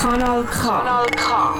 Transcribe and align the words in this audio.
Kanal 0.00 0.44
K. 0.44 0.62
Kanal 0.62 1.06
K. 1.10 1.54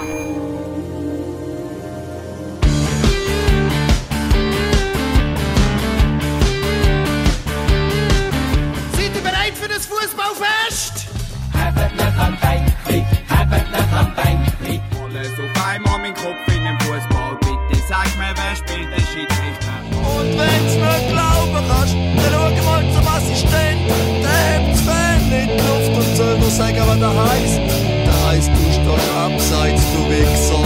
Seid 8.96 9.14
ihr 9.14 9.20
bereit 9.20 9.52
für 9.60 9.68
das 9.68 9.84
Fußballfest? 9.84 11.08
Habet 11.52 11.92
nicht 11.92 12.18
am 12.18 12.38
Bänkli, 12.40 13.04
habet 13.28 13.70
nicht 13.70 13.92
am 13.92 14.14
Bänkli. 14.14 14.80
Alles 15.04 15.32
auf 15.38 15.66
einmal 15.68 15.98
mein 15.98 16.14
Kopf 16.14 16.48
in 16.48 16.64
den 16.64 16.80
Fußball. 16.80 17.36
Bitte 17.42 17.82
sag 17.90 18.08
mir, 18.16 18.32
wer 18.34 18.56
spielt 18.56 18.88
den 18.90 19.04
Schiedsrichter? 19.04 19.76
Und 20.16 20.38
wenn's 20.38 20.76
nicht 20.80 21.12
glauben 21.12 21.62
kannst, 21.68 21.94
dann 21.94 22.32
schau 22.32 22.64
mal 22.64 22.84
zum 22.94 23.06
Assistent. 23.06 23.82
Der 24.24 24.32
hebt 24.48 24.72
das 24.72 24.80
Fan 24.80 25.30
in 25.30 25.48
die 25.48 25.56
Luft 25.58 26.08
und 26.08 26.16
soll 26.16 26.38
nur 26.38 26.50
sagen, 26.50 26.82
was 26.86 26.98
der 26.98 27.14
heisst. 27.28 28.09
Heisst, 28.30 28.48
du 28.48 28.54
stehst 28.54 29.10
abseits, 29.16 29.82
du 29.92 30.08
Wichser. 30.08 30.64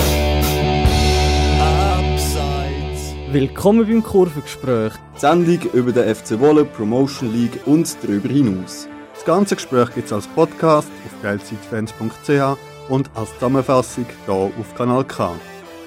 Abseits. 1.98 3.14
Willkommen 3.32 3.86
beim 3.86 4.02
Kurvengespräch. 4.02 4.92
Die 5.16 5.20
Sendung 5.20 5.60
über 5.72 5.90
den 5.90 6.14
FC 6.14 6.38
Wolle 6.40 6.66
Promotion 6.66 7.32
League 7.32 7.58
und 7.64 7.96
darüber 8.02 8.28
hinaus. 8.28 8.86
Das 9.14 9.24
ganze 9.24 9.54
Gespräch 9.54 9.94
gibt 9.94 10.08
es 10.08 10.12
als 10.12 10.26
Podcast 10.26 10.90
auf 11.06 11.22
geilzeitfans.ch 11.22 12.58
und 12.90 13.10
als 13.14 13.32
Zusammenfassung 13.32 14.04
hier 14.26 14.34
auf 14.34 14.74
Kanal 14.76 15.04
K. 15.04 15.34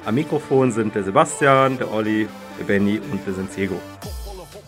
Am 0.03 0.15
Mikrofon 0.15 0.71
sind 0.71 0.95
der 0.95 1.03
Sebastian, 1.03 1.77
der 1.77 1.93
Olli, 1.93 2.27
der 2.57 2.63
Benny 2.63 2.99
und 3.11 3.23
der 3.27 3.35
Santiago. 3.35 3.75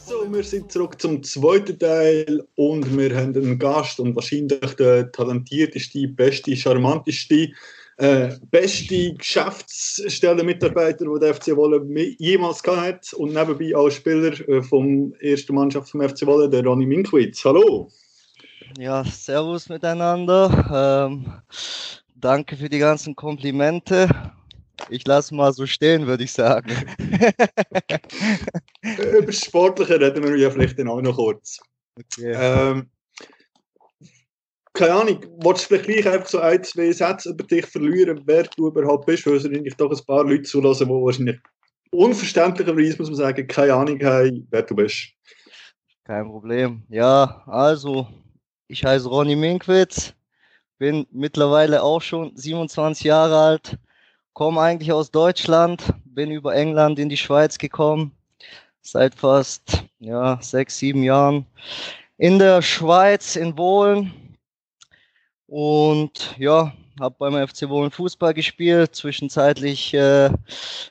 So, 0.09 0.25
wir 0.33 0.43
sind 0.43 0.71
zurück 0.71 0.99
zum 0.99 1.21
zweiten 1.21 1.77
Teil 1.77 2.43
und 2.55 2.97
wir 2.97 3.15
haben 3.15 3.35
einen 3.35 3.59
Gast 3.59 3.99
und 3.99 4.15
wahrscheinlich 4.15 4.73
der 4.73 5.11
talentierteste, 5.11 6.07
beste, 6.07 6.55
charmanteste, 6.55 7.49
äh, 7.97 8.29
beste 8.49 9.13
Geschäftsstellenmitarbeiter, 9.13 11.05
den 11.05 11.19
der 11.19 11.35
FC 11.35 11.55
Wolle 11.55 11.85
jemals 12.17 12.63
gehabt 12.63 12.81
hat 12.81 13.13
und 13.13 13.35
nebenbei 13.35 13.75
auch 13.75 13.91
Spieler 13.91 14.31
äh, 14.49 14.63
vom 14.63 15.13
ersten 15.19 15.53
Mannschaft 15.53 15.91
vom 15.91 16.01
FC 16.01 16.25
Wolle, 16.25 16.49
der 16.49 16.63
Ronny 16.63 16.88
Minkwitz. 16.88 17.45
Hallo! 17.45 17.91
Ja, 18.79 19.05
Servus 19.05 19.69
miteinander. 19.69 21.07
Ähm, 21.07 21.33
danke 22.16 22.57
für 22.57 22.69
die 22.69 22.79
ganzen 22.79 23.16
Komplimente. 23.16 24.09
Ich 24.89 25.05
lasse 25.05 25.35
mal 25.35 25.52
so 25.53 25.66
stehen, 25.66 26.08
würde 26.08 26.23
ich 26.23 26.31
sagen. 26.31 26.69
Über 28.81 29.22
das 29.25 29.44
Sportliche 29.44 29.99
reden 29.99 30.23
wir 30.23 30.38
ja 30.38 30.49
vielleicht 30.49 30.80
dann 30.80 30.88
auch 30.88 31.02
noch 31.02 31.16
kurz. 31.16 31.59
Okay. 31.97 32.33
Ähm, 32.33 32.89
keine 34.73 34.94
Ahnung, 34.94 35.25
willst 35.44 35.63
du 35.63 35.67
vielleicht 35.67 35.85
gleich 35.85 36.07
einfach 36.07 36.30
so 36.30 36.39
ein, 36.39 36.63
zwei 36.63 36.91
Sätze 36.91 37.31
über 37.31 37.44
dich 37.44 37.66
verlieren, 37.66 38.22
wer 38.25 38.44
du 38.44 38.67
überhaupt 38.67 39.05
bist, 39.05 39.25
weil 39.25 39.33
wahrscheinlich 39.33 39.75
doch 39.75 39.91
ein 39.91 40.05
paar 40.05 40.23
Leute 40.23 40.44
zulassen, 40.44 40.88
die 40.88 40.94
wahrscheinlich 40.94 41.39
unverständlicherweise, 41.91 42.97
muss 42.97 43.09
man 43.09 43.17
sagen, 43.17 43.47
keine 43.47 43.73
Ahnung 43.73 44.02
haben, 44.03 44.47
wer 44.50 44.61
du 44.61 44.75
bist. 44.75 45.09
Kein 46.05 46.25
Problem. 46.25 46.83
Ja, 46.89 47.44
also, 47.45 48.07
ich 48.67 48.85
heiße 48.85 49.09
Ronny 49.09 49.35
Minkwitz, 49.35 50.13
bin 50.77 51.05
mittlerweile 51.11 51.83
auch 51.83 52.02
schon 52.02 52.31
27 52.35 53.03
Jahre 53.03 53.38
alt, 53.38 53.77
komme 54.33 54.61
eigentlich 54.61 54.91
aus 54.91 55.11
Deutschland, 55.11 55.83
bin 56.05 56.31
über 56.31 56.55
England 56.55 56.99
in 56.99 57.09
die 57.09 57.17
Schweiz 57.17 57.58
gekommen, 57.58 58.11
seit 58.81 59.16
fast 59.16 59.83
ja, 59.99 60.39
sechs, 60.41 60.77
sieben 60.77 61.03
Jahren 61.03 61.45
in 62.17 62.38
der 62.38 62.61
Schweiz, 62.61 63.35
in 63.35 63.57
Wohlen. 63.57 64.11
Und 65.47 66.35
ja, 66.38 66.73
habe 67.00 67.16
beim 67.17 67.47
FC 67.47 67.69
Wohlen 67.69 67.91
Fußball 67.91 68.34
gespielt. 68.34 68.95
Zwischenzeitlich 68.95 69.94
äh, 69.94 70.29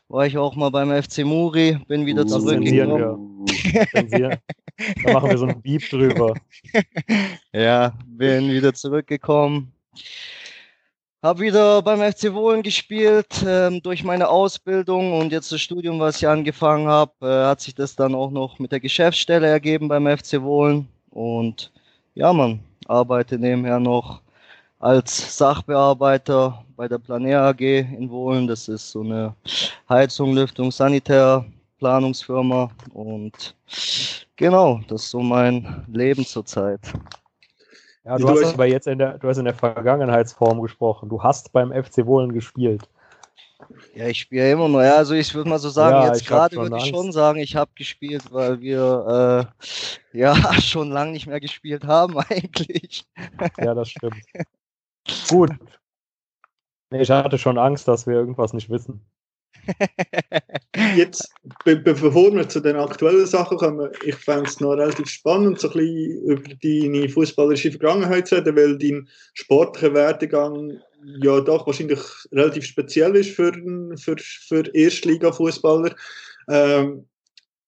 war 0.09 0.27
ich 0.27 0.37
auch 0.39 0.57
mal 0.57 0.71
beim 0.71 0.91
FC 0.91 1.19
Muri, 1.19 1.79
bin 1.87 2.07
wieder 2.07 2.27
zensieren 2.27 2.65
zurückgekommen. 2.65 3.47
wir. 4.11 4.41
Da 5.05 5.13
machen 5.13 5.31
wir 5.31 5.39
so 5.39 5.47
einen 5.47 5.63
Beep 5.63 5.89
drüber. 5.89 6.35
Ja, 7.53 7.95
bin 8.07 8.51
wieder 8.51 8.75
zurückgekommen. 8.75 9.73
Hab 11.21 11.41
wieder 11.41 11.83
beim 11.83 12.01
FC 12.01 12.33
Wohlen 12.33 12.63
gespielt 12.63 13.45
ähm, 13.45 13.83
durch 13.83 14.05
meine 14.05 14.29
Ausbildung 14.29 15.19
und 15.19 15.33
jetzt 15.33 15.51
das 15.51 15.61
Studium, 15.61 15.99
was 15.99 16.19
ich 16.19 16.29
angefangen 16.29 16.87
habe, 16.87 17.13
äh, 17.23 17.47
hat 17.47 17.61
sich 17.61 17.75
das 17.75 17.97
dann 17.97 18.15
auch 18.15 18.31
noch 18.31 18.61
mit 18.61 18.71
der 18.71 18.79
Geschäftsstelle 18.79 19.49
ergeben 19.49 19.89
beim 19.89 20.07
FC 20.07 20.41
Wohlen. 20.41 20.87
Und 21.11 21.73
ja, 22.15 22.33
man 22.33 22.61
arbeite 22.87 23.37
nebenher 23.37 23.81
noch 23.81 24.21
als 24.79 25.37
Sachbearbeiter 25.37 26.65
bei 26.77 26.87
der 26.87 26.99
Planer 26.99 27.49
AG 27.49 27.63
in 27.63 28.09
Wohlen. 28.11 28.47
Das 28.47 28.69
ist 28.69 28.93
so 28.93 29.01
eine 29.01 29.35
Heizung, 29.89 30.35
Lüftung, 30.35 30.71
Sanitärplanungsfirma 30.71 32.71
und 32.95 33.57
genau, 34.37 34.81
das 34.87 35.03
ist 35.03 35.11
so 35.11 35.21
mein 35.21 35.85
Leben 35.93 36.25
zurzeit. 36.25 36.81
Ja, 38.09 38.17
du 38.17 38.27
hast 38.31 38.55
aber 38.55 38.65
jetzt 38.65 38.87
in 38.87 38.99
der, 38.99 39.19
du 39.19 39.29
hast 39.29 39.37
in 39.37 39.45
der 39.45 39.53
Vergangenheitsform 39.53 40.63
gesprochen. 40.63 41.11
Du 41.11 41.23
hast 41.23 41.53
beim 41.53 41.71
FC 41.71 42.07
Wohlen 42.07 42.33
gespielt. 42.33 42.89
Ja, 43.95 44.07
ich 44.07 44.21
spiele 44.21 44.51
immer 44.51 44.67
noch. 44.67 44.81
Ja, 44.81 44.95
also 44.95 45.13
ich 45.13 45.35
würde 45.35 45.51
mal 45.51 45.59
so 45.59 45.69
sagen, 45.69 45.95
Ja, 45.95 46.07
jetzt 46.07 46.27
gerade 46.27 46.57
würde 46.57 46.79
ich 46.79 46.87
schon 46.87 47.13
sagen, 47.13 47.39
ich 47.39 47.55
habe 47.55 47.71
gespielt, 47.75 48.33
weil 48.33 48.63
wir 48.63 49.51
äh, 49.63 49.67
ja 50.19 50.35
schon 50.63 50.91
lange 50.91 51.13
nicht 51.13 51.27
mehr 51.27 51.39
gespielt 51.39 51.85
haben 51.85 52.17
eigentlich. 52.31 53.05
Ja, 53.59 53.75
das 53.75 53.91
stimmt. 53.91 54.25
Gut. 55.29 55.51
Nee, 56.91 57.03
ich 57.03 57.11
hatte 57.11 57.37
schon 57.37 57.59
Angst, 57.59 57.89
dass 57.89 58.07
wir 58.07 58.15
irgendwas 58.15 58.55
nicht 58.55 58.71
wissen. 58.71 59.05
Jetzt, 60.97 61.31
be 61.65 61.77
be 61.77 61.93
bevor 61.93 62.35
wir 62.35 62.49
zu 62.49 62.61
den 62.61 62.77
aktuellen 62.77 63.27
Sachen 63.27 63.59
kommen, 63.59 63.91
ich 64.05 64.15
fände 64.15 64.49
es 64.49 64.61
noch 64.61 64.73
relativ 64.73 65.09
spannend, 65.09 65.61
so 65.61 65.69
ein 65.69 65.75
bisschen 65.75 66.23
über 66.23 66.43
deine 66.63 67.09
fußballerische 67.09 67.73
Vergangenheit 67.73 68.29
zu 68.29 68.37
reden, 68.37 68.57
weil 68.57 68.79
dein 68.79 69.09
sportlicher 69.35 69.95
Werdegang 69.95 70.81
ja 71.23 71.41
doch 71.41 71.67
wahrscheinlich 71.67 72.01
relativ 72.33 72.65
speziell 72.65 73.15
ist 73.17 73.31
für, 73.31 73.53
für, 73.97 74.17
für 74.19 74.75
Erstliga-Fußballer. 74.75 75.95
Ähm, 76.49 77.07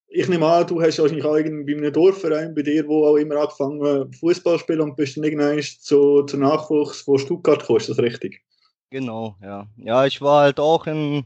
ich 0.08 0.28
nehme 0.28 0.46
an, 0.46 0.66
du 0.66 0.82
hast 0.82 0.98
wahrscheinlich 0.98 1.24
auch 1.24 1.34
bei 1.34 1.44
einem 1.44 1.92
Dorfverein 1.92 2.54
bei 2.54 2.62
dir, 2.62 2.86
wo 2.88 3.06
auch 3.06 3.16
immer 3.16 3.36
angefangen 3.36 4.12
Fußball 4.12 4.58
zu 4.58 4.64
spielen 4.64 4.80
und 4.80 4.96
bist 4.96 5.16
dann 5.16 5.24
irgendwann 5.24 5.62
zu, 5.62 6.22
zu 6.24 6.36
Nachwuchs 6.36 7.02
von 7.02 7.18
Stuttgart 7.18 7.60
gekommen, 7.60 7.78
ist 7.78 7.90
das 7.90 7.98
richtig? 7.98 8.42
Genau, 8.90 9.36
ja. 9.40 9.66
Ja, 9.76 10.04
ich 10.06 10.20
war 10.20 10.42
halt 10.42 10.58
auch 10.58 10.86
in, 10.86 11.24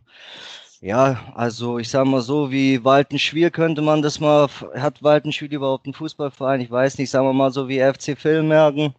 ja, 0.80 1.18
also 1.34 1.78
ich 1.78 1.88
sag 1.90 2.06
mal 2.06 2.20
so, 2.22 2.50
wie 2.50 2.84
Waltenschwier 2.84 3.50
könnte 3.50 3.82
man 3.82 4.02
das 4.02 4.20
mal, 4.20 4.48
hat 4.76 5.02
Waltenschwier 5.02 5.50
überhaupt 5.50 5.86
einen 5.86 5.94
Fußballverein? 5.94 6.60
Ich 6.60 6.70
weiß 6.70 6.98
nicht, 6.98 7.10
sagen 7.10 7.26
wir 7.26 7.32
mal 7.32 7.52
so 7.52 7.68
wie 7.68 7.80
FC 7.80 8.16
Villmergen. 8.18 8.94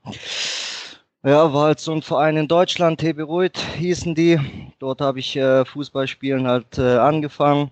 Ja, 1.23 1.51
war 1.53 1.65
halt 1.65 1.79
so 1.79 1.91
ein 1.91 2.01
Verein 2.03 2.37
in 2.37 2.47
Deutschland, 2.47 2.99
TB 3.01 3.21
Ruid 3.23 3.57
hießen 3.57 4.15
die. 4.15 4.39
Dort 4.79 5.01
habe 5.01 5.19
ich 5.19 5.35
äh, 5.35 5.65
Fußballspielen 5.65 6.47
halt 6.47 6.77
äh, 6.77 6.97
angefangen. 6.97 7.71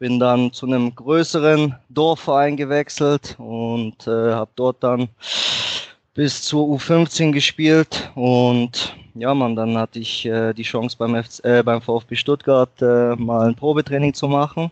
Bin 0.00 0.18
dann 0.18 0.52
zu 0.52 0.66
einem 0.66 0.94
größeren 0.94 1.76
Dorfverein 1.90 2.56
gewechselt 2.56 3.36
und 3.38 4.06
äh, 4.06 4.32
habe 4.32 4.50
dort 4.56 4.82
dann 4.82 5.10
bis 6.20 6.42
zur 6.42 6.66
U15 6.66 7.32
gespielt 7.32 8.10
und 8.14 8.94
ja, 9.14 9.32
man, 9.32 9.56
dann 9.56 9.78
hatte 9.78 10.00
ich 10.00 10.26
äh, 10.26 10.52
die 10.52 10.64
Chance 10.64 10.94
beim, 10.98 11.14
FC, 11.14 11.42
äh, 11.46 11.62
beim 11.62 11.80
VfB 11.80 12.14
Stuttgart 12.14 12.82
äh, 12.82 13.16
mal 13.16 13.48
ein 13.48 13.54
Probetraining 13.54 14.12
zu 14.12 14.28
machen. 14.28 14.70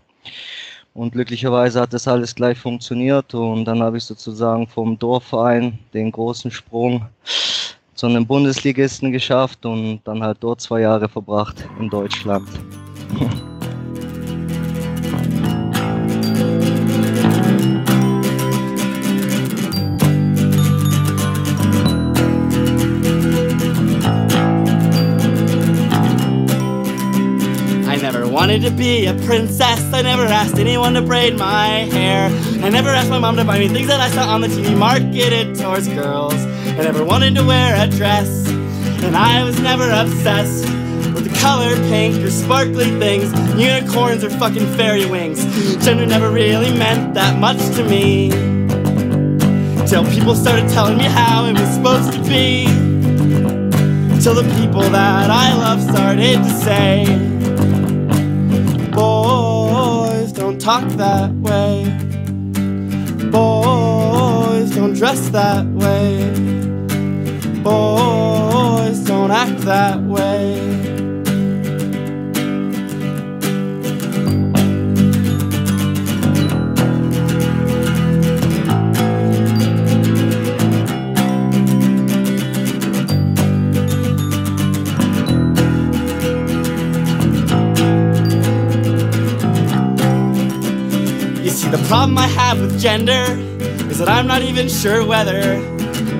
Und 0.92 1.12
glücklicherweise 1.12 1.80
hat 1.80 1.94
das 1.94 2.06
alles 2.06 2.34
gleich 2.34 2.58
funktioniert 2.58 3.32
und 3.32 3.64
dann 3.64 3.82
habe 3.82 3.96
ich 3.96 4.04
sozusagen 4.04 4.66
vom 4.66 4.98
Dorfverein 4.98 5.78
den 5.94 6.12
großen 6.12 6.50
Sprung 6.50 7.06
zu 7.94 8.06
einem 8.08 8.26
Bundesligisten 8.26 9.10
geschafft 9.10 9.64
und 9.64 10.02
dann 10.04 10.22
halt 10.22 10.36
dort 10.40 10.60
zwei 10.60 10.82
Jahre 10.82 11.08
verbracht 11.08 11.66
in 11.80 11.88
Deutschland. 11.88 12.46
wanted 28.48 28.66
to 28.66 28.74
be 28.74 29.04
a 29.04 29.12
princess. 29.26 29.92
I 29.92 30.00
never 30.00 30.22
asked 30.22 30.56
anyone 30.56 30.94
to 30.94 31.02
braid 31.02 31.36
my 31.36 31.84
hair. 31.92 32.30
I 32.64 32.70
never 32.70 32.88
asked 32.88 33.10
my 33.10 33.18
mom 33.18 33.36
to 33.36 33.44
buy 33.44 33.58
me 33.58 33.68
things 33.68 33.88
that 33.88 34.00
I 34.00 34.08
saw 34.08 34.26
on 34.26 34.40
the 34.40 34.46
TV 34.46 34.74
marketed 34.74 35.54
towards 35.54 35.86
girls. 35.86 36.32
I 36.32 36.80
never 36.80 37.04
wanted 37.04 37.34
to 37.34 37.44
wear 37.44 37.74
a 37.76 37.86
dress. 37.86 38.48
And 39.04 39.14
I 39.14 39.44
was 39.44 39.60
never 39.60 39.90
obsessed 39.90 40.64
with 41.12 41.30
the 41.30 41.38
color 41.40 41.76
pink 41.90 42.24
or 42.24 42.30
sparkly 42.30 42.86
things, 42.98 43.30
unicorns 43.60 44.24
or 44.24 44.30
fucking 44.30 44.66
fairy 44.78 45.04
wings. 45.04 45.44
Gender 45.84 46.06
never 46.06 46.30
really 46.30 46.72
meant 46.72 47.12
that 47.12 47.38
much 47.38 47.58
to 47.76 47.84
me. 47.84 48.30
Till 49.86 50.06
people 50.06 50.34
started 50.34 50.70
telling 50.70 50.96
me 50.96 51.04
how 51.04 51.44
it 51.44 51.52
was 51.52 51.68
supposed 51.74 52.14
to 52.14 52.22
be. 52.22 52.64
till 54.22 54.34
the 54.34 54.48
people 54.58 54.80
that 54.80 55.30
I 55.30 55.52
love 55.54 55.82
started 55.82 56.38
to 56.38 56.50
say, 56.64 57.37
talk 60.68 60.88
that 60.98 61.32
way. 61.36 61.84
Boys, 63.30 64.70
don't 64.76 64.92
dress 64.92 65.30
that 65.30 65.64
way. 65.68 66.28
Boys, 67.62 68.98
don't 69.00 69.30
act 69.30 69.60
that 69.60 69.98
way. 70.02 70.87
See, 91.70 91.76
the 91.76 91.88
problem 91.88 92.18
I 92.18 92.26
have 92.26 92.60
with 92.60 92.80
gender 92.80 93.24
is 93.90 93.98
that 93.98 94.08
I'm 94.08 94.26
not 94.26 94.42
even 94.42 94.68
sure 94.68 95.04
whether 95.04 95.56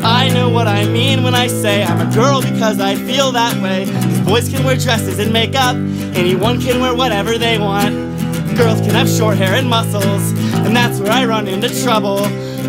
I 0.02 0.28
know 0.30 0.48
what 0.48 0.68
I 0.68 0.84
mean 0.86 1.22
when 1.22 1.34
I 1.34 1.46
say 1.46 1.82
I'm 1.82 2.08
a 2.08 2.14
girl 2.14 2.40
because 2.40 2.80
I 2.80 2.94
feel 2.94 3.32
that 3.32 3.60
way. 3.62 3.86
'Cause 3.86 4.20
boys 4.20 4.48
can 4.48 4.64
wear 4.64 4.76
dresses 4.76 5.18
and 5.18 5.32
makeup, 5.32 5.76
anyone 6.14 6.60
can 6.60 6.80
wear 6.80 6.94
whatever 6.94 7.38
they 7.38 7.58
want. 7.58 7.94
Girls 8.56 8.80
can 8.80 8.90
have 8.90 9.08
short 9.08 9.36
hair 9.36 9.54
and 9.54 9.68
muscles, 9.68 10.32
and 10.64 10.74
that's 10.74 10.98
where 10.98 11.12
I 11.12 11.24
run 11.24 11.46
into 11.48 11.68
trouble. 11.82 12.28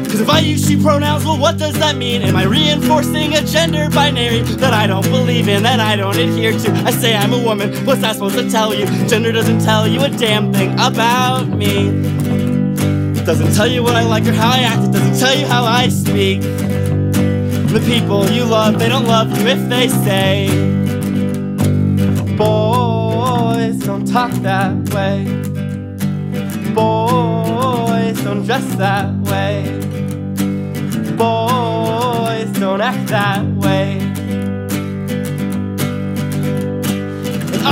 Cause 0.10 0.22
if 0.22 0.30
I 0.30 0.40
use 0.40 0.68
she 0.68 0.76
pronouns, 0.76 1.24
well, 1.24 1.38
what 1.38 1.58
does 1.58 1.78
that 1.80 1.96
mean? 1.96 2.24
Am 2.24 2.36
I 2.36 2.44
reinforcing 2.44 3.36
a 3.36 3.42
gender 3.44 3.90
binary 3.90 4.42
that 4.58 4.74
I 4.74 4.88
don't 4.88 5.08
believe 5.12 5.48
in, 5.48 5.62
that 5.64 5.80
I 5.80 5.96
don't 5.96 6.18
adhere 6.18 6.54
to? 6.54 6.72
I 6.86 6.92
say 6.92 7.16
I'm 7.16 7.34
a 7.34 7.38
woman, 7.38 7.74
what's 7.86 8.02
that 8.02 8.14
supposed 8.14 8.36
to 8.36 8.50
tell 8.50 8.74
you? 8.74 8.86
Gender 9.08 9.32
doesn't 9.32 9.60
tell 9.64 9.88
you 9.88 10.02
a 10.02 10.10
damn 10.10 10.52
thing 10.52 10.74
about 10.80 11.48
me. 11.48 12.09
Doesn't 13.30 13.54
tell 13.54 13.68
you 13.68 13.84
what 13.84 13.96
I 13.96 14.02
like 14.02 14.26
or 14.26 14.32
how 14.32 14.50
I 14.50 14.62
act, 14.62 14.86
it 14.86 14.92
doesn't 14.92 15.20
tell 15.20 15.38
you 15.38 15.46
how 15.46 15.64
I 15.64 15.88
speak. 15.90 16.42
The 16.42 17.80
people 17.86 18.28
you 18.32 18.44
love, 18.44 18.80
they 18.80 18.90
don't 18.90 19.06
love 19.06 19.30
you 19.40 19.46
if 19.46 19.70
they 19.70 19.88
say, 19.88 20.48
Boys, 22.36 23.78
don't 23.86 24.08
talk 24.08 24.32
that 24.42 24.74
way. 24.96 25.26
Boys, 26.74 28.20
don't 28.24 28.48
dress 28.48 28.66
that 28.78 29.14
way. 29.30 29.78
Boys, 31.16 32.52
don't 32.60 32.82
act 32.82 33.10
that 33.10 33.46
way. 33.58 34.09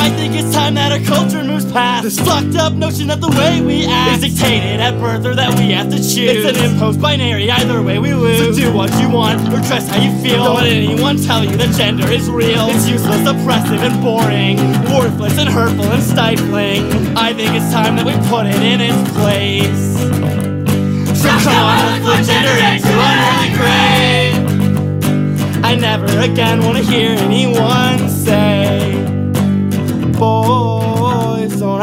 I 0.08 0.10
think 0.12 0.36
it's 0.36 0.54
time 0.54 0.76
that 0.76 0.94
our 0.94 1.04
culture 1.04 1.44
moves 1.44 1.70
past 1.70 2.04
this 2.04 2.18
fucked 2.18 2.56
up 2.56 2.72
notion 2.72 3.08
that 3.10 3.20
the 3.20 3.28
way 3.28 3.60
we 3.60 3.86
act 3.86 4.24
is 4.24 4.34
dictated 4.34 4.80
at 4.80 4.98
birth 5.02 5.26
or 5.26 5.36
that 5.36 5.60
we 5.60 5.72
have 5.72 5.90
to 5.90 5.98
choose. 5.98 6.48
It's 6.48 6.58
an 6.58 6.64
imposed 6.64 7.02
binary, 7.02 7.52
either 7.52 7.84
way 7.84 8.00
we 8.00 8.14
lose. 8.14 8.40
So 8.40 8.54
do 8.54 8.72
what 8.74 8.90
you 9.02 9.10
want 9.10 9.42
or 9.52 9.60
dress 9.68 9.90
how 9.90 10.00
you 10.02 10.18
feel. 10.24 10.46
Don't 10.46 10.64
let 10.64 10.68
anyone 10.68 11.18
tell 11.18 11.44
you 11.44 11.58
that 11.58 11.76
gender 11.76 12.08
is 12.10 12.30
real. 12.30 12.70
It's 12.70 12.88
useless, 12.88 13.28
oppressive, 13.28 13.84
and 13.84 14.02
boring. 14.02 14.56
Worthless 14.96 15.38
and 15.38 15.50
hurtful 15.50 15.92
and 15.92 16.02
stifling. 16.02 16.88
I 17.18 17.34
think 17.34 17.52
it's 17.54 17.70
time 17.74 17.98
that 17.98 18.06
we 18.06 18.14
put 18.32 18.48
it 18.48 18.64
in 18.64 18.80
its 18.80 19.12
place. 19.12 20.08
So 21.20 21.28
come 21.44 21.52
on, 21.52 21.84
let's 21.84 22.00
put 22.08 22.24
gender 22.24 22.56
into 22.64 22.96
an 22.96 23.20
early. 23.60 24.08
I 25.68 25.76
never 25.76 26.08
again 26.20 26.64
want 26.64 26.78
to 26.78 26.84
hear 26.86 27.12
anyone 27.20 28.08
say, 28.08 28.87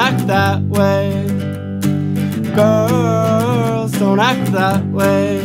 act 0.04 0.26
that 0.26 0.60
way. 0.68 1.26
Girls, 2.54 3.92
don't 3.92 4.20
act 4.20 4.52
that 4.52 4.84
way. 4.92 5.40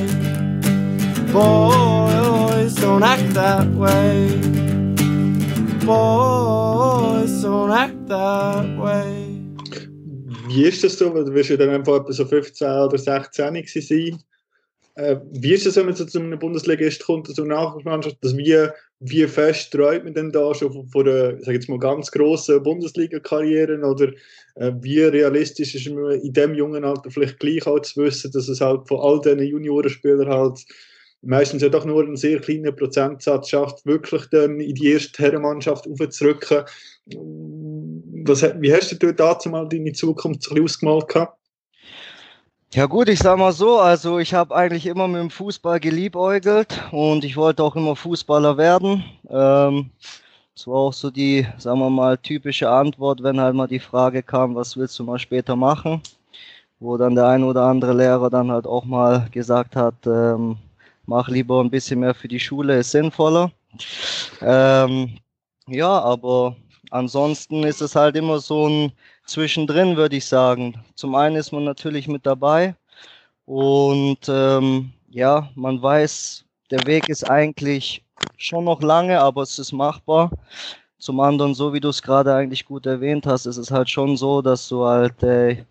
Boys, 1.31 2.75
don't 2.75 3.03
act 3.03 3.33
that 3.35 3.67
way. 3.83 4.27
Boys, 5.85 7.43
don't 7.43 7.71
act 7.71 8.07
that 8.07 8.65
way. 8.77 9.27
Wie 10.49 10.63
ist 10.65 10.83
das 10.83 10.97
so? 10.97 11.09
Du 11.09 11.33
wirst 11.33 11.51
ja 11.51 11.57
dann 11.57 11.69
einfach 11.69 12.01
etwa 12.01 12.11
so 12.11 12.25
15 12.25 12.67
oder 12.67 12.97
16 12.97 13.53
gewesen 13.53 13.81
sein. 13.81 14.23
Äh, 14.95 15.21
wie 15.31 15.53
ist 15.53 15.65
das, 15.65 15.77
wenn 15.77 15.85
man 15.85 15.95
so 15.95 16.03
zu 16.03 16.19
einem 16.19 16.37
Bundesligist 16.37 17.05
kommt, 17.05 17.27
so 17.27 17.43
eine 17.43 17.53
Nachwuchsmannschaft, 17.53 18.17
dass 18.21 18.35
wie, 18.35 18.67
wie 18.99 19.27
fest 19.27 19.71
träumt 19.71 20.03
man 20.03 20.13
denn 20.13 20.31
da 20.31 20.53
schon 20.53 20.73
von, 20.73 20.87
von 20.89 21.07
einer, 21.07 21.41
sag 21.41 21.53
jetzt 21.53 21.69
mal, 21.69 21.79
ganz 21.79 22.11
grossen 22.11 22.61
Bundesliga-Karriere 22.61 23.79
oder 23.81 24.11
äh, 24.55 24.73
wie 24.81 25.01
realistisch 25.01 25.75
ist 25.75 25.89
man 25.89 26.19
in 26.19 26.33
dem 26.33 26.53
jungen 26.53 26.83
Alter 26.83 27.09
vielleicht 27.09 27.39
gleich 27.39 27.65
auch 27.65 27.79
zu 27.79 28.03
wissen, 28.03 28.31
dass 28.31 28.49
es 28.49 28.59
halt 28.59 28.87
von 28.87 28.99
all 28.99 29.21
diesen 29.21 29.39
Juniorenspielern 29.39 30.27
halt 30.27 30.65
meistens 31.21 31.61
ja 31.61 31.69
doch 31.69 31.85
nur 31.85 32.03
einen 32.03 32.17
sehr 32.17 32.39
kleinen 32.39 32.75
Prozentsatz 32.75 33.49
schafft, 33.49 33.85
wirklich 33.85 34.25
dann 34.31 34.59
in 34.59 34.75
die 34.75 34.91
erste 34.91 35.23
Herrenmannschaft 35.23 35.87
aufzurücken. 35.87 36.63
Was, 38.25 38.43
wie 38.59 38.73
hast 38.73 38.91
du 38.91 38.95
dort 38.95 39.19
dazu 39.19 39.49
mal 39.49 39.67
deine 39.67 39.93
Zukunft 39.93 40.43
so 40.43 40.51
ein 40.51 40.63
bisschen 40.63 40.87
ausgemalt 40.87 41.07
gehabt? 41.07 41.38
Ja 42.71 42.85
gut, 42.85 43.09
ich 43.09 43.17
sag 43.17 43.39
mal 43.39 43.51
so, 43.51 43.79
also 43.79 44.19
ich 44.19 44.35
habe 44.35 44.55
eigentlich 44.55 44.85
immer 44.85 45.07
mit 45.07 45.19
dem 45.19 45.31
Fußball 45.31 45.79
geliebäugelt 45.79 46.79
und 46.91 47.23
ich 47.23 47.35
wollte 47.35 47.63
auch 47.63 47.75
immer 47.75 47.95
Fußballer 47.95 48.57
werden. 48.57 49.03
Ähm, 49.27 49.89
das 50.53 50.67
war 50.67 50.75
auch 50.75 50.93
so 50.93 51.09
die, 51.09 51.47
sagen 51.57 51.79
wir 51.79 51.89
mal, 51.89 52.15
typische 52.19 52.69
Antwort, 52.69 53.23
wenn 53.23 53.41
halt 53.41 53.55
mal 53.55 53.67
die 53.67 53.79
Frage 53.79 54.21
kam, 54.21 54.53
was 54.53 54.77
willst 54.77 54.99
du 54.99 55.03
mal 55.03 55.17
später 55.17 55.55
machen? 55.55 56.03
Wo 56.79 56.95
dann 56.95 57.15
der 57.15 57.25
ein 57.27 57.43
oder 57.43 57.63
andere 57.63 57.93
Lehrer 57.93 58.29
dann 58.29 58.51
halt 58.51 58.67
auch 58.67 58.85
mal 58.85 59.27
gesagt 59.31 59.75
hat, 59.75 59.95
ähm, 60.05 60.57
mach 61.07 61.27
lieber 61.27 61.61
ein 61.61 61.71
bisschen 61.71 62.01
mehr 62.01 62.13
für 62.13 62.27
die 62.27 62.39
Schule, 62.39 62.77
ist 62.77 62.91
sinnvoller. 62.91 63.51
Ähm, 64.41 65.17
ja, 65.67 65.99
aber 66.01 66.55
ansonsten 66.91 67.63
ist 67.63 67.81
es 67.81 67.95
halt 67.95 68.15
immer 68.15 68.39
so 68.39 68.67
ein 68.67 68.91
Zwischendrin, 69.29 69.95
würde 69.95 70.15
ich 70.15 70.25
sagen. 70.25 70.83
Zum 70.95 71.15
einen 71.15 71.35
ist 71.35 71.51
man 71.51 71.63
natürlich 71.63 72.07
mit 72.07 72.25
dabei 72.25 72.75
und 73.45 74.19
ähm, 74.27 74.91
ja, 75.09 75.49
man 75.55 75.81
weiß, 75.81 76.45
der 76.71 76.85
Weg 76.85 77.09
ist 77.09 77.29
eigentlich 77.29 78.03
schon 78.37 78.65
noch 78.65 78.81
lange, 78.81 79.19
aber 79.19 79.43
es 79.43 79.59
ist 79.59 79.71
machbar. 79.71 80.31
Zum 80.97 81.19
anderen, 81.19 81.53
so 81.53 81.73
wie 81.73 81.79
du 81.79 81.89
es 81.89 82.01
gerade 82.01 82.33
eigentlich 82.33 82.65
gut 82.65 82.85
erwähnt 82.85 83.25
hast, 83.25 83.45
ist 83.45 83.57
es 83.57 83.71
halt 83.71 83.89
schon 83.89 84.17
so, 84.17 84.41
dass 84.41 84.67
du 84.67 84.85
halt 84.85 85.21
äh, 85.23 85.63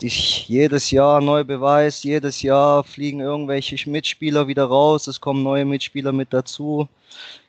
dich 0.00 0.48
jedes 0.48 0.90
Jahr 0.90 1.20
neu 1.20 1.44
beweist, 1.44 2.04
jedes 2.04 2.42
Jahr 2.42 2.84
fliegen 2.84 3.20
irgendwelche 3.20 3.88
Mitspieler 3.88 4.46
wieder 4.48 4.64
raus, 4.64 5.06
es 5.06 5.20
kommen 5.20 5.42
neue 5.42 5.64
Mitspieler 5.64 6.12
mit 6.12 6.32
dazu. 6.32 6.88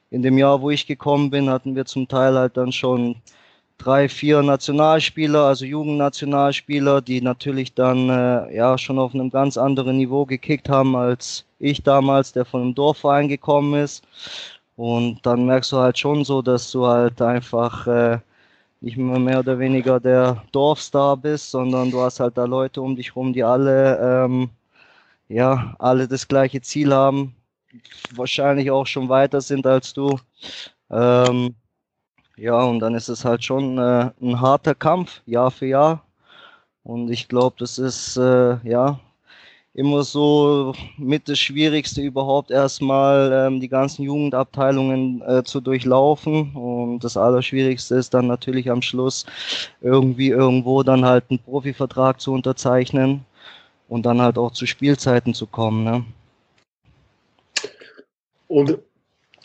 In 0.10 0.22
dem 0.22 0.38
Jahr, 0.38 0.62
wo 0.62 0.70
ich 0.70 0.88
gekommen 0.88 1.30
bin, 1.30 1.50
hatten 1.50 1.76
wir 1.76 1.86
zum 1.86 2.08
Teil 2.08 2.36
halt 2.36 2.56
dann 2.56 2.72
schon 2.72 3.16
drei, 3.84 4.08
vier 4.08 4.42
Nationalspieler, 4.42 5.44
also 5.44 5.66
Jugendnationalspieler, 5.66 7.02
die 7.02 7.22
natürlich 7.22 7.74
dann 7.74 8.10
äh, 8.10 8.56
ja 8.56 8.78
schon 8.78 8.98
auf 8.98 9.14
einem 9.14 9.30
ganz 9.30 9.58
anderen 9.58 9.98
Niveau 9.98 10.26
gekickt 10.26 10.70
haben 10.70 10.96
als 10.96 11.46
ich 11.60 11.84
damals, 11.84 12.32
der 12.34 12.46
von 12.46 12.62
einem 12.62 12.76
Dorfverein 12.76 13.28
gekommen 13.28 13.82
ist. 13.82 14.04
Und 14.76 15.26
dann 15.26 15.46
merkst 15.46 15.72
du 15.72 15.78
halt 15.78 16.00
schon 16.00 16.24
so, 16.26 16.42
dass 16.42 16.72
du 16.72 16.88
halt 16.88 17.22
einfach 17.22 17.86
äh, 17.88 18.20
nicht 18.82 18.98
mehr 18.98 19.20
mehr 19.20 19.40
oder 19.40 19.60
weniger 19.60 20.00
der 20.00 20.44
Dorfstar 20.52 21.18
bist, 21.18 21.52
sondern 21.52 21.92
du 21.92 22.02
hast 22.02 22.20
halt 22.20 22.38
da 22.38 22.46
Leute 22.46 22.82
um 22.82 22.96
dich 22.96 23.16
rum, 23.16 23.34
die 23.34 23.44
alle 23.44 24.26
ähm, 24.26 24.50
ja 25.30 25.76
alle 25.80 26.08
das 26.08 26.28
gleiche 26.28 26.62
Ziel 26.62 26.94
haben, 26.94 27.36
wahrscheinlich 28.16 28.72
auch 28.72 28.88
schon 28.88 29.10
weiter 29.10 29.42
sind 29.42 29.66
als 29.68 29.94
du. 29.94 30.20
Ähm, 30.92 31.56
ja, 32.38 32.62
und 32.64 32.80
dann 32.80 32.96
ist 32.96 33.10
es 33.10 33.26
halt 33.26 33.44
schon 33.44 33.78
äh, 33.78 34.12
ein 34.22 34.42
harter 34.42 34.76
Kampf, 34.76 35.22
Jahr 35.26 35.52
für 35.52 35.68
Jahr. 35.68 36.04
Und 36.84 37.10
ich 37.10 37.28
glaube, 37.28 37.56
das 37.60 37.78
ist 37.78 38.18
äh, 38.18 38.58
ja 38.68 39.00
immer 39.76 40.04
so 40.04 40.74
mit 40.98 41.28
das 41.28 41.40
Schwierigste 41.40 42.02
überhaupt 42.02 42.52
erstmal 42.52 43.32
ähm, 43.48 43.60
die 43.60 43.70
ganzen 43.70 44.04
Jugendabteilungen 44.04 45.22
äh, 45.22 45.44
zu 45.44 45.62
durchlaufen. 45.62 46.56
Und 46.56 47.04
das 47.04 47.18
Allerschwierigste 47.18 47.96
ist 47.96 48.14
dann 48.14 48.28
natürlich 48.28 48.70
am 48.70 48.82
Schluss 48.82 49.26
irgendwie 49.82 50.30
irgendwo 50.30 50.84
dann 50.84 51.06
halt 51.06 51.26
einen 51.30 51.40
Profivertrag 51.40 52.20
zu 52.22 52.34
unterzeichnen 52.34 53.26
und 53.90 54.06
dann 54.06 54.22
halt 54.22 54.38
auch 54.38 54.52
zu 54.52 54.66
Spielzeiten 54.66 55.34
zu 55.34 55.48
kommen. 55.48 55.84
Ne? 55.84 56.06
Und 58.48 58.78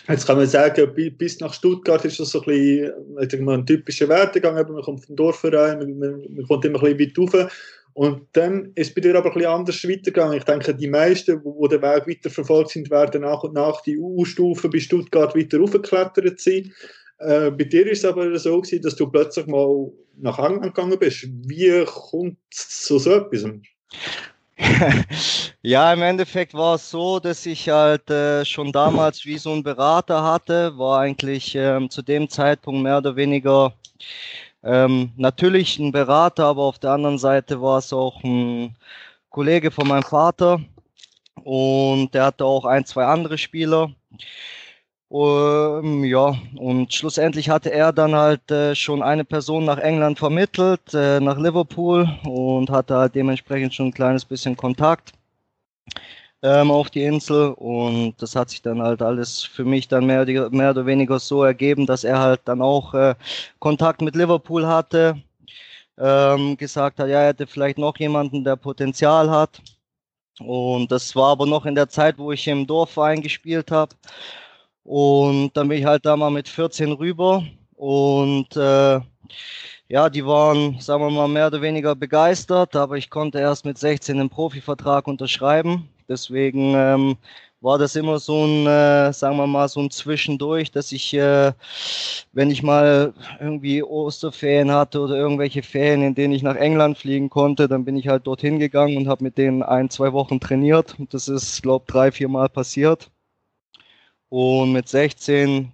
jetzt 0.08 0.26
kann 0.26 0.36
man 0.38 0.46
sagen, 0.46 0.92
bi- 0.94 1.10
bis 1.10 1.40
nach 1.40 1.52
Stuttgart 1.52 2.04
ist 2.04 2.18
das 2.20 2.30
so 2.30 2.40
ein, 2.42 2.92
bisschen, 3.16 3.48
ein 3.48 3.66
typischer 3.66 4.08
Werdegang. 4.08 4.58
Eben, 4.58 4.74
Man 4.74 4.82
kommt 4.82 5.04
vom 5.04 5.16
Dorfverein, 5.16 5.78
man, 5.78 5.98
man, 5.98 6.26
man 6.34 6.46
kommt 6.46 6.64
immer 6.64 6.82
ein 6.82 6.96
bisschen 6.96 7.26
weit 7.26 7.34
rauf. 7.34 7.52
Und 7.94 8.28
dann 8.32 8.70
ist 8.76 8.88
es 8.88 8.94
bei 8.94 9.00
dir 9.00 9.16
aber 9.16 9.28
ein 9.30 9.34
bisschen 9.34 9.50
anders 9.50 9.84
weitergegangen. 9.84 10.38
Ich 10.38 10.44
denke, 10.44 10.74
die 10.74 10.86
meisten, 10.86 11.42
die 11.42 11.68
den 11.68 11.82
Weg 11.82 12.06
weiter 12.06 12.30
verfolgt 12.30 12.70
sind, 12.70 12.90
werden 12.90 13.22
nach 13.22 13.42
und 13.42 13.54
nach 13.54 13.80
die 13.82 13.98
U-Stufe 13.98 14.68
bei 14.68 14.78
Stuttgart 14.78 15.34
weiter 15.34 15.60
aufgeklettert 15.60 16.38
sein. 16.38 16.72
Äh, 17.18 17.50
bei 17.50 17.64
dir 17.64 17.90
ist 17.90 17.98
es 17.98 18.04
aber 18.04 18.38
so 18.38 18.60
gewesen, 18.60 18.82
dass 18.82 18.94
du 18.94 19.10
plötzlich 19.10 19.46
mal 19.48 19.90
nach 20.16 20.38
England 20.38 20.74
gegangen 20.74 20.98
bist. 20.98 21.26
Wie 21.46 21.84
kommt 21.84 22.38
es 22.52 22.84
zu 22.84 22.98
so 22.98 23.14
etwas? 23.14 23.44
ja, 25.62 25.92
im 25.92 26.02
Endeffekt 26.02 26.54
war 26.54 26.74
es 26.74 26.90
so, 26.90 27.20
dass 27.20 27.46
ich 27.46 27.68
halt 27.68 28.10
äh, 28.10 28.44
schon 28.44 28.72
damals 28.72 29.24
wie 29.24 29.38
so 29.38 29.52
ein 29.52 29.62
Berater 29.62 30.22
hatte, 30.22 30.76
war 30.76 31.00
eigentlich 31.00 31.54
ähm, 31.54 31.90
zu 31.90 32.02
dem 32.02 32.28
Zeitpunkt 32.28 32.82
mehr 32.82 32.98
oder 32.98 33.14
weniger 33.14 33.72
ähm, 34.62 35.12
natürlich 35.16 35.78
ein 35.78 35.92
Berater, 35.92 36.46
aber 36.46 36.62
auf 36.64 36.78
der 36.78 36.92
anderen 36.92 37.18
Seite 37.18 37.62
war 37.62 37.78
es 37.78 37.92
auch 37.92 38.22
ein 38.24 38.76
Kollege 39.30 39.70
von 39.70 39.86
meinem 39.86 40.02
Vater 40.02 40.60
und 41.44 42.12
der 42.12 42.26
hatte 42.26 42.44
auch 42.44 42.64
ein, 42.64 42.84
zwei 42.84 43.04
andere 43.04 43.38
Spieler. 43.38 43.92
Um, 45.10 46.04
ja, 46.04 46.36
und 46.56 46.92
schlussendlich 46.92 47.48
hatte 47.48 47.72
er 47.72 47.92
dann 47.92 48.14
halt 48.14 48.50
äh, 48.50 48.74
schon 48.74 49.02
eine 49.02 49.24
Person 49.24 49.64
nach 49.64 49.78
England 49.78 50.18
vermittelt, 50.18 50.92
äh, 50.92 51.18
nach 51.20 51.38
Liverpool 51.38 52.06
und 52.24 52.68
hatte 52.70 52.96
halt 52.96 53.14
dementsprechend 53.14 53.74
schon 53.74 53.86
ein 53.86 53.94
kleines 53.94 54.26
bisschen 54.26 54.54
Kontakt 54.56 55.12
ähm, 56.42 56.70
auf 56.70 56.90
die 56.90 57.02
Insel 57.02 57.52
und 57.54 58.14
das 58.18 58.36
hat 58.36 58.50
sich 58.50 58.62
dann 58.62 58.82
halt 58.82 59.02
alles 59.02 59.42
für 59.42 59.64
mich 59.64 59.88
dann 59.88 60.06
mehr, 60.06 60.24
mehr 60.50 60.70
oder 60.70 60.86
weniger 60.86 61.18
so 61.18 61.42
ergeben, 61.42 61.86
dass 61.86 62.04
er 62.04 62.18
halt 62.20 62.40
dann 62.44 62.62
auch 62.62 62.94
äh, 62.94 63.14
Kontakt 63.58 64.02
mit 64.02 64.14
Liverpool 64.14 64.66
hatte, 64.66 65.20
ähm, 65.98 66.56
gesagt 66.56 67.00
hat, 67.00 67.08
ja, 67.08 67.20
er 67.22 67.28
hätte 67.28 67.46
vielleicht 67.46 67.78
noch 67.78 67.96
jemanden, 67.98 68.44
der 68.44 68.56
Potenzial 68.56 69.30
hat. 69.30 69.60
Und 70.40 70.92
das 70.92 71.16
war 71.16 71.30
aber 71.32 71.46
noch 71.46 71.66
in 71.66 71.74
der 71.74 71.88
Zeit, 71.88 72.18
wo 72.18 72.32
ich 72.32 72.46
im 72.48 72.66
Dorfverein 72.66 73.22
gespielt 73.22 73.70
habe. 73.72 73.94
Und 74.88 75.50
dann 75.54 75.68
bin 75.68 75.78
ich 75.78 75.84
halt 75.84 76.06
da 76.06 76.16
mal 76.16 76.30
mit 76.30 76.48
14 76.48 76.92
rüber 76.92 77.44
und 77.76 78.56
äh, 78.56 79.00
ja, 79.88 80.08
die 80.08 80.24
waren, 80.24 80.80
sagen 80.80 81.02
wir 81.02 81.10
mal, 81.10 81.28
mehr 81.28 81.48
oder 81.48 81.60
weniger 81.60 81.94
begeistert, 81.94 82.74
aber 82.74 82.96
ich 82.96 83.10
konnte 83.10 83.38
erst 83.38 83.66
mit 83.66 83.76
16 83.76 84.18
einen 84.18 84.30
Profivertrag 84.30 85.06
unterschreiben. 85.06 85.90
Deswegen 86.08 86.72
ähm, 86.74 87.16
war 87.60 87.76
das 87.76 87.96
immer 87.96 88.18
so 88.18 88.46
ein, 88.46 88.66
äh, 88.66 89.12
sagen 89.12 89.36
wir 89.36 89.46
mal, 89.46 89.68
so 89.68 89.80
ein 89.80 89.90
Zwischendurch, 89.90 90.70
dass 90.70 90.90
ich, 90.90 91.12
äh, 91.12 91.52
wenn 92.32 92.50
ich 92.50 92.62
mal 92.62 93.12
irgendwie 93.40 93.82
Osterferien 93.82 94.72
hatte 94.72 95.00
oder 95.00 95.16
irgendwelche 95.16 95.62
Ferien, 95.62 96.02
in 96.02 96.14
denen 96.14 96.32
ich 96.32 96.42
nach 96.42 96.56
England 96.56 96.96
fliegen 96.96 97.28
konnte, 97.28 97.68
dann 97.68 97.84
bin 97.84 97.98
ich 97.98 98.08
halt 98.08 98.26
dorthin 98.26 98.58
gegangen 98.58 98.96
und 98.96 99.08
habe 99.08 99.22
mit 99.22 99.36
denen 99.36 99.62
ein, 99.62 99.90
zwei 99.90 100.14
Wochen 100.14 100.40
trainiert. 100.40 100.96
Das 101.10 101.28
ist, 101.28 101.62
glaube 101.62 101.84
drei, 101.86 102.10
vier 102.10 102.28
Mal 102.30 102.48
passiert. 102.48 103.10
Und 104.28 104.72
mit 104.72 104.88
16 104.88 105.72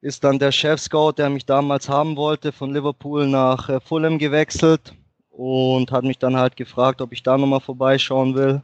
ist 0.00 0.24
dann 0.24 0.38
der 0.38 0.52
Chef-Scout, 0.52 1.12
der 1.18 1.30
mich 1.30 1.46
damals 1.46 1.88
haben 1.88 2.16
wollte, 2.16 2.52
von 2.52 2.72
Liverpool 2.72 3.26
nach 3.26 3.68
äh, 3.68 3.80
Fulham 3.80 4.18
gewechselt 4.18 4.94
und 5.30 5.92
hat 5.92 6.04
mich 6.04 6.18
dann 6.18 6.36
halt 6.36 6.56
gefragt, 6.56 7.00
ob 7.00 7.12
ich 7.12 7.22
da 7.22 7.38
nochmal 7.38 7.60
vorbeischauen 7.60 8.34
will. 8.34 8.62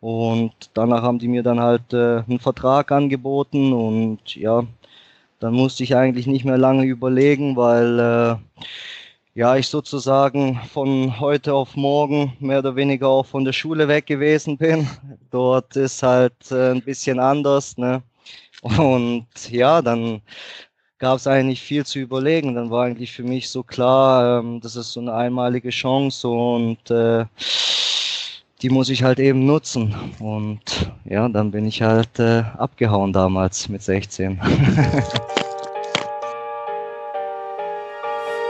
Und 0.00 0.52
danach 0.74 1.02
haben 1.02 1.18
die 1.18 1.28
mir 1.28 1.42
dann 1.42 1.60
halt 1.60 1.92
äh, 1.92 2.22
einen 2.28 2.40
Vertrag 2.40 2.92
angeboten 2.92 3.72
und 3.72 4.34
ja, 4.36 4.64
dann 5.40 5.54
musste 5.54 5.82
ich 5.82 5.96
eigentlich 5.96 6.26
nicht 6.26 6.44
mehr 6.44 6.58
lange 6.58 6.84
überlegen, 6.84 7.56
weil 7.56 7.98
äh, 7.98 8.36
ja, 9.34 9.56
ich 9.56 9.68
sozusagen 9.68 10.60
von 10.72 11.20
heute 11.20 11.54
auf 11.54 11.76
morgen 11.76 12.36
mehr 12.38 12.58
oder 12.60 12.76
weniger 12.76 13.08
auch 13.08 13.26
von 13.26 13.44
der 13.44 13.52
Schule 13.52 13.88
weg 13.88 14.06
gewesen 14.06 14.58
bin. 14.58 14.88
Dort 15.30 15.76
ist 15.76 16.02
halt 16.02 16.50
äh, 16.50 16.72
ein 16.72 16.82
bisschen 16.82 17.18
anders, 17.18 17.78
ne? 17.78 18.02
Und 18.64 19.26
ja, 19.50 19.82
dann 19.82 20.22
gab 20.98 21.18
es 21.18 21.26
eigentlich 21.26 21.60
viel 21.60 21.84
zu 21.84 21.98
überlegen. 21.98 22.54
Dann 22.54 22.70
war 22.70 22.86
eigentlich 22.86 23.12
für 23.12 23.22
mich 23.22 23.50
so 23.50 23.62
klar, 23.62 24.40
ähm, 24.40 24.60
das 24.60 24.74
ist 24.74 24.92
so 24.92 25.00
eine 25.00 25.12
einmalige 25.12 25.68
Chance 25.68 26.26
und 26.28 26.90
äh, 26.90 27.26
die 28.62 28.70
muss 28.70 28.88
ich 28.88 29.02
halt 29.02 29.18
eben 29.18 29.44
nutzen. 29.44 29.94
Und 30.18 30.62
ja, 31.04 31.28
dann 31.28 31.50
bin 31.50 31.66
ich 31.66 31.82
halt 31.82 32.18
äh, 32.18 32.44
abgehauen 32.56 33.12
damals 33.12 33.68
mit 33.68 33.82
16. 33.82 34.40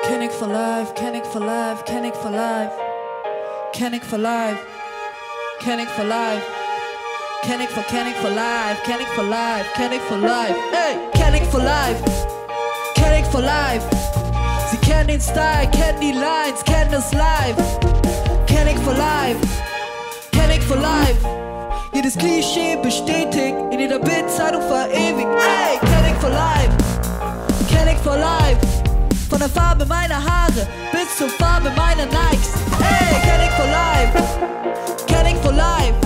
Kennick 0.07 0.31
for 0.31 0.47
life, 0.47 0.95
Kennick 0.95 1.27
for 1.27 1.41
life, 1.41 1.85
Kennick 1.85 2.15
for 2.15 2.31
life, 2.31 2.71
Kennick 3.73 4.05
for 4.05 4.19
life, 4.19 4.61
Kennick 5.59 5.89
for 5.89 6.05
life. 6.05 6.64
Kennick 7.47 7.71
for 7.71 7.83
Kennick 7.83 8.17
for 8.17 8.31
life, 8.31 8.83
Kennick 8.85 9.09
for 9.15 9.23
life, 9.23 9.67
Kennick 9.75 10.03
for 10.09 10.17
life, 10.19 10.57
hey, 10.73 10.99
Kennick 11.15 11.45
for 11.51 11.59
life, 11.61 12.01
Kennick 12.95 13.27
for 13.27 13.41
life. 13.41 13.85
Sie 14.71 14.79
kennen 14.79 15.09
den 15.09 15.21
Style, 15.21 15.69
kennen 15.71 16.01
die 16.01 16.13
Lines, 16.13 16.65
kennen 16.65 16.91
das 16.91 17.13
Live. 17.13 17.57
Kennick 18.47 18.79
for 18.79 18.95
life. 18.95 19.39
for 20.67 20.77
life. 20.77 21.19
Jedes 21.93 22.17
Klischee 22.17 22.77
bestätigt, 22.83 23.55
in 23.71 23.79
jeder 23.79 23.99
Bildzeitung 23.99 24.63
verewigt. 24.63 25.29
Ey, 25.29 25.79
Kennick 25.79 26.17
for 26.21 26.31
life, 26.31 26.75
Kennick 27.69 27.99
for 27.99 28.17
life. 28.17 28.59
Von 29.31 29.39
der 29.39 29.49
Farbe 29.49 29.85
meiner 29.87 30.17
Haare 30.17 30.67
bis 30.93 31.17
zur 31.17 31.29
Farbe 31.29 31.71
meiner 31.77 32.07
Nikes. 32.07 32.55
Ey, 32.81 33.21
Kennick 33.27 33.53
for 33.53 33.67
life, 33.67 35.07
Kennick 35.07 35.37
for 35.43 35.53
life. 35.53 36.04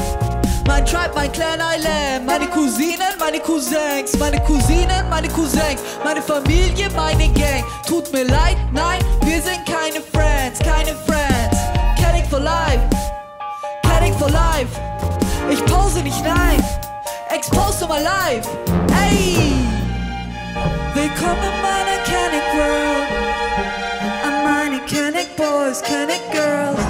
Mein 0.68 0.84
Tribe, 0.86 1.10
mein 1.14 1.32
Clan 1.32 1.58
Island, 1.58 2.26
meine 2.26 2.46
Cousinen, 2.46 3.12
meine 3.18 3.40
Cousins, 3.40 4.16
meine 4.18 4.38
Cousinen, 4.44 5.08
meine 5.10 5.28
Cousins, 5.28 5.80
meine 6.04 6.22
Familie, 6.22 6.88
meine 6.94 7.28
Gang. 7.32 7.64
Tut 7.86 8.12
mir 8.12 8.24
leid, 8.24 8.56
nein, 8.72 9.00
wir 9.22 9.42
sind 9.42 9.66
keine 9.66 10.00
Friends, 10.12 10.60
keine 10.60 10.94
Friends. 11.06 11.58
Kennick 11.96 12.26
for 12.30 12.38
life 12.38 12.80
for 14.18 14.30
life. 14.30 14.68
Ich 15.50 15.64
pose 15.64 16.02
nicht, 16.02 16.22
nein. 16.24 16.62
Expose 17.30 17.78
to 17.80 17.86
my 17.86 18.00
life. 18.00 18.46
Ey! 18.92 19.52
Willkommen 20.94 21.42
in 21.50 21.62
meiner 21.62 21.98
Canic 22.04 22.46
World. 22.54 23.08
An 24.24 24.44
meine 24.44 24.80
Canic 24.86 25.36
Boys, 25.36 25.80
Canic 25.82 26.20
Girls. 26.32 26.87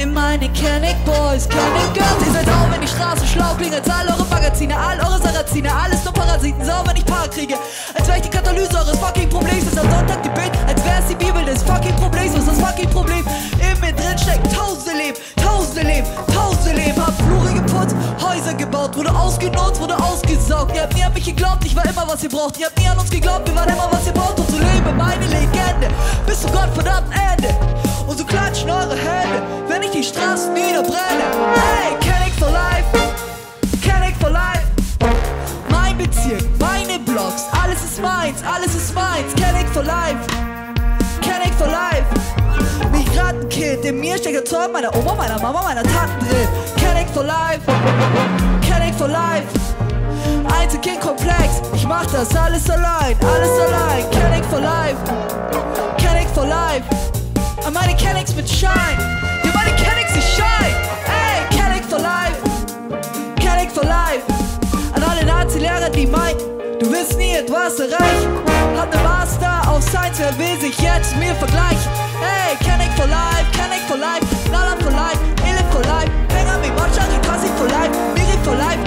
In 0.00 0.14
meine 0.14 0.48
Canic 0.54 0.96
Boys, 1.04 1.46
Canic 1.46 1.92
Girls. 1.92 2.24
Ihr 2.26 2.32
seid 2.32 2.48
auch, 2.48 2.72
wenn 2.72 2.80
die 2.80 2.88
Straße 2.88 3.26
schlau 3.26 3.52
klingt, 3.58 3.74
als 3.74 3.86
all 3.90 4.08
eure 4.08 4.24
Magazine, 4.30 4.74
all 4.74 4.98
eure 4.98 5.20
Sarazine, 5.20 5.68
alles 5.70 6.02
nur 6.04 6.14
Parasiten. 6.14 6.64
Sau, 6.64 6.82
wenn 6.86 6.96
ich 6.96 7.04
Paar 7.04 7.28
kriege. 7.28 7.54
Als 7.92 8.08
wäre 8.08 8.16
ich 8.16 8.22
die 8.22 8.30
Katalyse 8.30 8.78
eures 8.78 8.98
fucking 8.98 9.28
Problems. 9.28 9.64
Ist 9.64 9.78
am 9.78 9.90
Sonntag 9.90 10.22
die 10.22 10.30
als 10.30 10.82
wäre 10.86 11.00
es 11.00 11.06
die 11.06 11.14
Bibel 11.16 11.44
des 11.44 11.62
fucking 11.64 11.94
Problems. 11.96 12.34
Was 12.34 12.46
das 12.46 12.58
fucking 12.58 12.88
Problem? 12.88 13.26
In 13.60 13.80
mir 13.80 13.92
drin 13.92 14.16
steckt 14.16 14.50
tausende 14.50 14.96
Leben, 14.96 15.18
tausende 15.36 15.82
Leben, 15.82 16.06
tausende 16.32 16.80
Leben. 16.80 17.06
Hab 17.06 17.14
Flure 17.20 17.52
geputzt, 17.52 17.94
Häuser 18.22 18.54
gebaut, 18.54 18.96
wurde 18.96 19.14
ausgenutzt, 19.14 19.82
wurde 19.82 19.98
ausgesaugt. 20.02 20.74
Ihr 20.74 20.82
habt 20.82 20.94
nie 20.94 21.04
an 21.04 21.12
mich 21.12 21.26
geglaubt, 21.26 21.62
ich 21.66 21.76
war 21.76 21.84
immer, 21.84 22.08
was 22.08 22.22
ihr 22.24 22.30
braucht. 22.30 22.58
Ihr 22.58 22.64
habt 22.64 22.78
nie 22.80 22.88
an 22.88 22.98
uns 22.98 23.10
geglaubt, 23.10 23.46
wir 23.46 23.54
waren 23.54 23.68
immer, 23.68 23.88
was 23.90 24.06
ihr 24.06 24.12
braucht. 24.12 24.38
Und 24.38 24.48
so 24.48 24.56
lebe 24.56 24.94
meine 24.96 25.26
Legende 25.26 25.92
bis 26.26 26.40
zum 26.40 26.52
Gottverdammten 26.52 27.12
Ende. 27.12 27.89
Und 28.10 28.18
so 28.18 28.24
klatschen 28.24 28.68
eure 28.68 28.96
Hände, 28.96 29.40
wenn 29.68 29.84
ich 29.84 29.92
die 29.92 30.02
Straßen 30.02 30.52
niederbrenne. 30.52 31.30
Hey, 31.54 31.96
Kennick 32.00 32.32
for 32.40 32.50
life, 32.50 32.84
Kennick 33.80 34.16
for 34.20 34.30
life. 34.30 34.66
Mein 35.68 35.96
Bezirk, 35.96 36.42
meine 36.58 36.98
Blocks, 36.98 37.44
alles 37.62 37.84
ist 37.84 38.02
meins, 38.02 38.42
alles 38.42 38.74
ist 38.74 38.92
meins. 38.96 39.32
Kennick 39.36 39.68
for 39.68 39.84
life, 39.84 40.18
Kennick 41.22 41.54
for 41.54 41.68
life. 41.68 42.04
Migrantenkind, 42.90 43.84
in 43.84 44.00
mir 44.00 44.18
steckt 44.18 44.34
der 44.34 44.44
Zorn 44.44 44.72
meiner 44.72 44.92
Oma, 44.96 45.14
meiner 45.14 45.40
Mama, 45.40 45.62
meiner 45.62 45.84
Tante 45.84 46.26
drin. 46.26 46.48
Kennick 46.78 47.08
for 47.14 47.22
life, 47.22 47.60
Kennick 48.60 48.94
for 48.96 49.06
life. 49.06 49.46
Einzelkind-Komplex, 50.60 51.62
ich 51.74 51.86
mach 51.86 52.06
das 52.06 52.34
alles 52.34 52.68
allein, 52.68 53.16
alles 53.22 53.50
allein. 53.68 54.10
Kennick 54.10 54.44
for 54.46 54.58
life, 54.58 54.96
Kennick 55.96 56.28
for 56.34 56.44
life. 56.44 56.82
Und 57.66 57.74
meine 57.74 57.94
Kennicks 57.96 58.34
mit 58.34 58.48
Shine. 58.48 58.96
Ja, 59.44 59.50
meine 59.54 59.74
Kennicks, 59.76 60.12
die 60.14 60.22
Shine. 60.22 60.74
Ey, 61.06 61.56
Kennick 61.56 61.84
for 61.84 61.98
life. 61.98 62.38
Kennick 63.36 63.70
for 63.70 63.84
life. 63.84 64.24
An 64.94 65.02
alle 65.02 65.24
Nazi-Lehrer, 65.24 65.90
die 65.90 66.06
meinten, 66.06 66.42
du 66.80 66.90
wirst 66.90 67.16
nie 67.16 67.34
etwas 67.34 67.78
erreichen. 67.78 68.30
Hat 68.76 68.92
ne 68.94 69.00
Master 69.02 69.70
auf 69.70 69.82
Science, 69.82 70.18
wer 70.18 70.36
will 70.38 70.60
sich 70.60 70.78
jetzt 70.80 71.16
mir 71.16 71.34
vergleichen? 71.34 71.90
Ey, 72.20 72.56
Kennick 72.64 72.92
for 72.96 73.06
life, 73.06 73.46
Kennick 73.52 73.82
for 73.88 73.96
life. 73.96 74.24
Nalan 74.50 74.78
for 74.80 74.92
life, 74.92 75.20
Ele 75.46 75.62
for 75.70 75.82
life. 75.84 76.10
Benjamin 76.28 76.74
Machari, 76.74 77.18
Kassi 77.22 77.48
for 77.58 77.68
life. 77.68 77.92
Miri 78.14 78.38
for 78.42 78.56
life, 78.56 78.80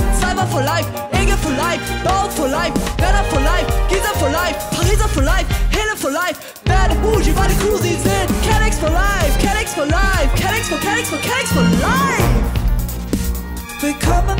Cyber 0.43 0.51
for 0.51 0.63
life. 0.63 0.87
Ege 1.13 1.35
for 1.37 1.51
life, 1.51 2.03
Bau 2.03 2.27
for 2.29 2.47
life. 2.47 2.73
Werner 2.99 3.23
for 3.29 3.39
life, 3.39 3.67
Giza 3.89 4.13
for 4.19 4.29
life. 4.29 4.55
Pariser 4.71 5.07
for 5.09 5.21
life, 5.23 5.47
Hele 5.71 5.95
for 5.95 6.11
life. 6.11 6.61
Bad 6.65 6.91
Uji, 7.03 7.35
weil 7.35 7.47
die 7.49 7.55
Cruisin 7.55 7.97
sind. 8.03 8.29
Kennex 8.43 8.77
for 8.77 8.89
life, 8.89 9.37
Kennex 9.39 9.73
for 9.73 9.85
life, 9.85 10.29
Kennex 10.35 10.67
for, 10.67 10.77
Kennex 10.77 11.07
for, 11.09 11.17
Kennex 11.17 11.47
for 11.53 11.63
life. 11.63 12.27
Willkommen 13.81 14.37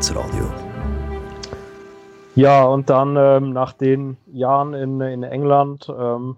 Richtig 0.00 0.16
gutes 0.16 0.16
Radio. 0.16 0.50
Ja, 2.34 2.64
und 2.64 2.88
dann 2.88 3.16
ähm, 3.18 3.52
nach 3.52 3.74
den 3.74 4.16
Jahren 4.32 4.72
in, 4.72 5.00
in 5.02 5.22
England 5.22 5.92
ähm, 5.94 6.36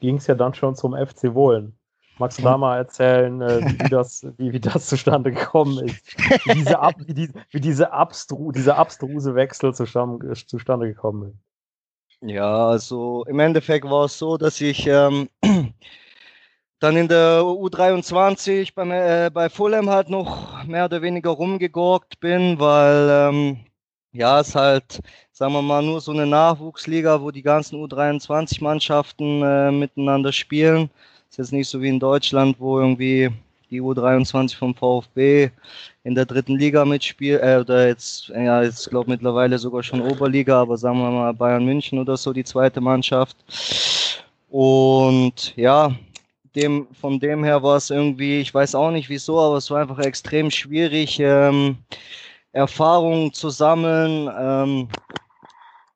ging 0.00 0.16
es 0.16 0.26
ja 0.26 0.34
dann 0.34 0.52
schon 0.52 0.74
zum 0.74 0.94
FC 0.94 1.32
Wohlen. 1.34 1.74
Magst 2.18 2.38
du 2.38 2.42
da 2.42 2.58
mal 2.58 2.76
erzählen, 2.76 3.40
äh, 3.40 3.60
wie, 3.64 3.88
das, 3.88 4.26
wie, 4.36 4.52
wie 4.52 4.60
das 4.60 4.88
zustande 4.88 5.32
gekommen 5.32 5.86
ist? 5.86 6.18
Wie, 6.44 6.54
diese 6.54 6.78
Ab, 6.78 6.94
wie, 6.98 7.14
die, 7.14 7.30
wie 7.50 7.60
diese 7.60 7.92
abstru, 7.92 8.52
dieser 8.52 8.76
abstruse 8.76 9.34
Wechsel 9.34 9.74
zustande, 9.74 10.34
zustande 10.34 10.86
gekommen 10.86 11.30
ist? 11.30 12.28
Ja, 12.28 12.68
also 12.68 13.24
im 13.26 13.38
Endeffekt 13.38 13.88
war 13.88 14.04
es 14.04 14.18
so, 14.18 14.36
dass 14.36 14.60
ich 14.60 14.86
ähm, 14.86 15.28
dann 16.78 16.96
in 16.96 17.08
der 17.08 17.40
U23 17.40 18.74
beim, 18.74 18.90
äh, 18.90 19.30
bei 19.32 19.48
Fulham 19.48 19.88
halt 19.88 20.10
noch 20.10 20.64
mehr 20.64 20.84
oder 20.84 21.00
weniger 21.02 21.30
rumgegurkt 21.30 22.20
bin, 22.20 22.58
weil 22.58 23.08
ähm, 23.10 23.58
ja, 24.12 24.40
es 24.40 24.54
halt, 24.54 25.00
sagen 25.32 25.52
wir 25.52 25.62
mal, 25.62 25.82
nur 25.82 26.00
so 26.00 26.12
eine 26.12 26.26
Nachwuchsliga, 26.26 27.20
wo 27.20 27.30
die 27.30 27.42
ganzen 27.42 27.82
U23-Mannschaften 27.84 29.42
äh, 29.42 29.70
miteinander 29.70 30.32
spielen. 30.32 30.90
Ist 31.30 31.38
jetzt 31.38 31.52
nicht 31.52 31.68
so 31.68 31.80
wie 31.82 31.88
in 31.88 32.00
Deutschland, 32.00 32.56
wo 32.58 32.78
irgendwie 32.80 33.30
die 33.70 33.82
U23 33.82 34.56
vom 34.56 34.74
VfB 34.74 35.50
in 36.04 36.14
der 36.14 36.24
dritten 36.24 36.56
Liga 36.56 36.84
mitspielt, 36.84 37.42
äh, 37.42 37.58
oder 37.60 37.88
jetzt, 37.88 38.28
ja, 38.28 38.62
jetzt 38.62 38.88
glaube 38.90 39.10
mittlerweile 39.10 39.58
sogar 39.58 39.82
schon 39.82 40.00
Oberliga, 40.00 40.62
aber 40.62 40.76
sagen 40.76 40.98
wir 40.98 41.10
mal 41.10 41.34
Bayern 41.34 41.64
München 41.64 41.98
oder 41.98 42.16
so, 42.16 42.32
die 42.32 42.44
zweite 42.44 42.80
Mannschaft. 42.80 43.36
Und 44.48 45.54
ja, 45.56 45.90
dem, 46.56 46.88
von 47.00 47.20
dem 47.20 47.44
her 47.44 47.62
war 47.62 47.76
es 47.76 47.90
irgendwie, 47.90 48.40
ich 48.40 48.52
weiß 48.52 48.74
auch 48.74 48.90
nicht 48.90 49.08
wieso, 49.08 49.38
aber 49.38 49.58
es 49.58 49.70
war 49.70 49.80
einfach 49.80 49.98
extrem 49.98 50.50
schwierig, 50.50 51.20
ähm, 51.20 51.76
Erfahrungen 52.52 53.32
zu 53.32 53.50
sammeln 53.50 54.30
ähm, 54.36 54.88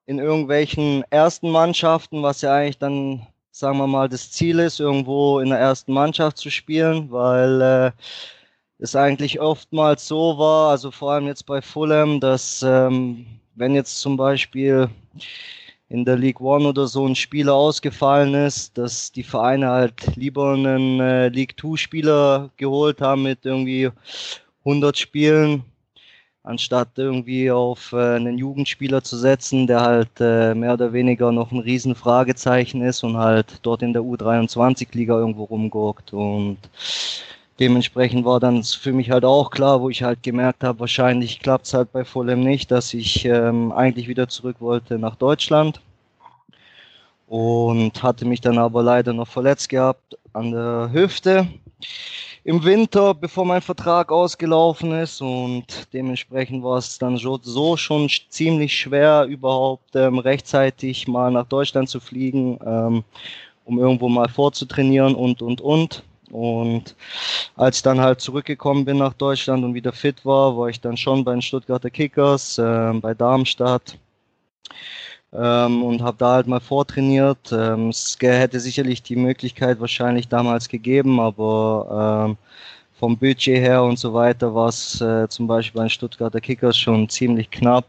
in 0.07 0.19
irgendwelchen 0.19 1.03
ersten 1.11 1.51
Mannschaften, 1.51 2.23
was 2.23 2.43
ja 2.43 2.55
eigentlich 2.55 2.79
dann, 2.79 3.27
sagen 3.51 3.79
wir 3.79 3.87
mal, 3.87 4.09
das 4.09 4.31
Ziel 4.31 4.59
ist, 4.59 4.79
irgendwo 4.79 5.41
in 5.41 5.49
der 5.49 5.59
ersten 5.59 5.93
Mannschaft 5.93 6.37
zu 6.37 6.51
spielen, 6.51 7.11
weil 7.11 7.61
äh, 7.63 7.91
es 8.79 8.95
eigentlich 8.95 9.41
oftmals 9.41 10.07
so 10.07 10.37
war, 10.39 10.71
also 10.71 10.91
vor 10.91 11.13
allem 11.13 11.27
jetzt 11.27 11.47
bei 11.47 11.63
Fulham, 11.63 12.21
dass 12.21 12.63
ähm, 12.63 13.27
wenn 13.55 13.75
jetzt 13.75 14.01
zum 14.01 14.17
Beispiel 14.17 14.89
in 15.91 16.05
der 16.05 16.17
League 16.17 16.41
One 16.41 16.69
oder 16.69 16.87
so 16.87 17.05
ein 17.05 17.17
Spieler 17.17 17.55
ausgefallen 17.55 18.33
ist, 18.35 18.79
dass 18.79 19.11
die 19.11 19.25
Vereine 19.25 19.69
halt 19.69 20.17
lieber 20.17 20.53
einen 20.53 21.01
äh, 21.01 21.29
League 21.29 21.57
Two 21.57 21.77
Spieler 21.77 22.51
geholt 22.57 23.01
haben 23.01 23.25
mit 23.25 23.45
irgendwie 23.45 23.91
100 24.65 24.97
Spielen, 24.97 25.65
anstatt 26.45 26.91
irgendwie 26.97 27.51
auf 27.51 27.93
äh, 27.93 28.15
einen 28.15 28.39
Jugendspieler 28.39 29.03
zu 29.03 29.17
setzen, 29.19 29.67
der 29.67 29.81
halt 29.81 30.21
äh, 30.21 30.55
mehr 30.55 30.75
oder 30.75 30.93
weniger 30.93 31.33
noch 31.33 31.51
ein 31.51 31.59
riesen 31.59 31.97
Fragezeichen 31.97 32.83
ist 32.83 33.03
und 33.03 33.17
halt 33.17 33.59
dort 33.63 33.83
in 33.83 33.93
der 33.93 34.03
U23-Liga 34.03 35.19
irgendwo 35.19 35.45
rumgurkt. 35.45 36.13
Und 36.13 36.59
dementsprechend 37.61 38.25
war 38.25 38.41
dann 38.41 38.65
für 38.65 38.93
mich 38.93 39.11
halt 39.11 39.25
auch 39.25 39.51
klar, 39.51 39.83
wo 39.83 39.91
ich 39.91 40.03
halt 40.03 40.23
gemerkt 40.23 40.65
habe, 40.65 40.81
wahrscheinlich 40.81 41.41
klappt 41.41 41.67
es 41.67 41.75
halt 41.75 41.93
bei 41.93 42.05
Fulham 42.05 42.41
nicht, 42.41 42.71
dass 42.71 42.95
ich 42.95 43.25
ähm, 43.27 43.71
eigentlich 43.71 44.09
wieder 44.09 44.29
zurück 44.29 44.57
wollte 44.61 44.99
nach 44.99 45.15
Deutschland 45.17 45.81
und 47.29 48.03
hatte 48.03 48.25
mich 48.25 48.41
dann 48.41 48.59
aber 48.59 48.83
leider 48.83 49.13
noch 49.13 49.29
verletzt 49.29 49.69
gehabt 49.69 50.19
an 50.33 50.51
der 50.51 50.91
Hüfte 50.93 51.47
im 52.45 52.65
Winter, 52.65 53.13
bevor 53.13 53.45
mein 53.45 53.61
Vertrag 53.61 54.11
ausgelaufen 54.11 54.93
ist 54.93 55.21
und 55.21 55.93
dementsprechend 55.93 56.65
war 56.65 56.79
es 56.79 56.99
dann 56.99 57.19
so 57.19 57.77
schon 57.77 58.09
ziemlich 58.31 58.75
schwer, 58.75 59.27
überhaupt 59.29 59.95
ähm, 59.95 60.19
rechtzeitig 60.19 61.07
mal 61.07 61.31
nach 61.31 61.47
Deutschland 61.47 61.91
zu 61.91 62.01
fliegen, 62.01 62.59
ähm, 62.65 63.05
um 63.67 63.79
irgendwo 63.79 64.09
mal 64.09 64.29
vorzutrainieren 64.29 65.15
und, 65.15 65.43
und, 65.43 65.61
und. 65.61 66.03
Und 66.31 66.95
als 67.57 67.79
ich 67.79 67.83
dann 67.83 68.01
halt 68.01 68.21
zurückgekommen 68.21 68.85
bin 68.85 68.99
nach 68.99 69.15
Deutschland 69.15 69.65
und 69.65 69.75
wieder 69.75 69.93
fit 69.93 70.25
war, 70.25 70.57
war 70.57 70.69
ich 70.69 70.81
dann 70.81 70.97
schon 70.97 71.25
bei 71.25 71.33
den 71.33 71.43
Stuttgarter 71.43 71.91
Kickers, 71.91 72.59
äh, 72.59 72.93
bei 72.95 73.15
Darmstadt 73.15 73.99
ähm, 75.33 75.83
und 75.83 76.03
habe 76.03 76.17
da 76.19 76.35
halt 76.35 76.47
mal 76.47 76.61
vortrainiert. 76.61 77.53
Ähm, 77.53 77.91
es 77.91 78.17
hätte 78.21 78.61
sicherlich 78.61 79.03
die 79.03 79.17
Möglichkeit 79.17 79.81
wahrscheinlich 79.81 80.29
damals 80.29 80.69
gegeben, 80.69 81.21
aber 81.21 82.27
ähm, 82.29 82.37
vom 82.99 83.17
Budget 83.17 83.59
her 83.59 83.83
und 83.83 83.99
so 83.99 84.13
weiter 84.13 84.55
war 84.55 84.69
es 84.69 85.01
äh, 85.01 85.29
zum 85.29 85.47
Beispiel 85.47 85.79
bei 85.79 85.85
den 85.85 85.91
Stuttgarter 85.91 86.41
Kickers 86.41 86.77
schon 86.77 87.09
ziemlich 87.09 87.51
knapp. 87.51 87.87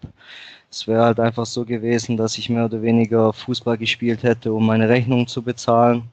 Es 0.71 0.87
wäre 0.87 1.03
halt 1.03 1.19
einfach 1.19 1.45
so 1.45 1.65
gewesen, 1.65 2.15
dass 2.15 2.37
ich 2.37 2.49
mehr 2.49 2.65
oder 2.65 2.81
weniger 2.81 3.33
Fußball 3.33 3.77
gespielt 3.77 4.23
hätte, 4.23 4.53
um 4.53 4.65
meine 4.65 4.87
Rechnung 4.87 5.27
zu 5.27 5.41
bezahlen. 5.41 6.03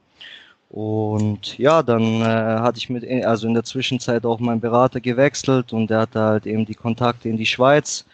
Und 0.70 1.56
ja, 1.58 1.82
dann 1.82 2.20
äh, 2.20 2.24
hatte 2.24 2.78
ich 2.78 2.90
mit, 2.90 3.04
also 3.24 3.46
in 3.46 3.54
der 3.54 3.64
Zwischenzeit 3.64 4.26
auch 4.26 4.38
meinen 4.38 4.60
Berater 4.60 5.00
gewechselt 5.00 5.72
und 5.72 5.88
der 5.88 6.00
hatte 6.00 6.20
halt 6.20 6.46
eben 6.46 6.66
die 6.66 6.74
Kontakte 6.74 7.28
in 7.28 7.38
die 7.38 7.46
Schweiz 7.46 8.04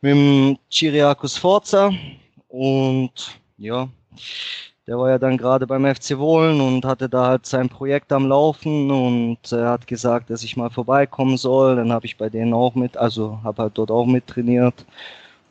mit 0.00 0.12
dem 0.14 0.58
Chiriakos 0.70 1.36
Forza. 1.36 1.92
Und 2.48 3.38
ja, 3.58 3.88
der 4.86 4.98
war 4.98 5.10
ja 5.10 5.18
dann 5.18 5.38
gerade 5.38 5.66
beim 5.66 5.86
FC 5.86 6.18
Wohlen 6.18 6.60
und 6.60 6.84
hatte 6.84 7.08
da 7.08 7.26
halt 7.28 7.46
sein 7.46 7.68
Projekt 7.68 8.12
am 8.12 8.28
Laufen 8.28 8.90
und 8.90 9.38
er 9.52 9.70
hat 9.70 9.86
gesagt, 9.86 10.30
dass 10.30 10.42
ich 10.42 10.56
mal 10.56 10.70
vorbeikommen 10.70 11.36
soll. 11.36 11.76
Dann 11.76 11.92
habe 11.92 12.06
ich 12.06 12.18
bei 12.18 12.28
denen 12.28 12.52
auch 12.54 12.74
mit, 12.74 12.96
also 12.96 13.38
habe 13.44 13.62
halt 13.62 13.78
dort 13.78 13.90
auch 13.90 14.06
mit 14.06 14.26
trainiert. 14.26 14.84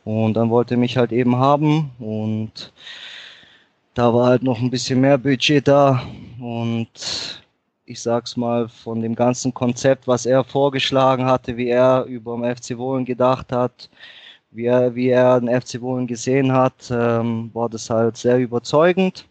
Und 0.04 0.34
dann 0.34 0.50
wollte 0.50 0.74
er 0.74 0.78
mich 0.78 0.96
halt 0.98 1.12
eben 1.12 1.36
haben 1.36 1.90
und 1.98 2.72
da 3.94 4.12
war 4.12 4.26
halt 4.26 4.42
noch 4.42 4.60
ein 4.60 4.70
bisschen 4.70 5.00
mehr 5.00 5.18
Budget 5.18 5.66
da 5.66 6.02
und 6.40 7.42
ich 7.86 8.02
sag's 8.02 8.36
mal 8.36 8.68
von 8.68 9.00
dem 9.00 9.14
ganzen 9.14 9.54
Konzept, 9.54 10.06
was 10.08 10.26
er 10.26 10.42
vorgeschlagen 10.44 11.26
hatte, 11.26 11.56
wie 11.56 11.68
er 11.68 12.04
über 12.04 12.36
den 12.36 12.56
FC 12.56 12.76
Wohlen 12.78 13.04
gedacht 13.04 13.52
hat, 13.52 13.90
wie 14.50 14.66
er, 14.66 14.94
wie 14.94 15.08
er 15.08 15.40
den 15.40 15.60
FC 15.60 15.80
Wohlen 15.80 16.06
gesehen 16.06 16.52
hat, 16.52 16.90
ähm, 16.90 17.50
war 17.54 17.68
das 17.68 17.90
halt 17.90 18.16
sehr 18.16 18.38
überzeugend. 18.38 19.26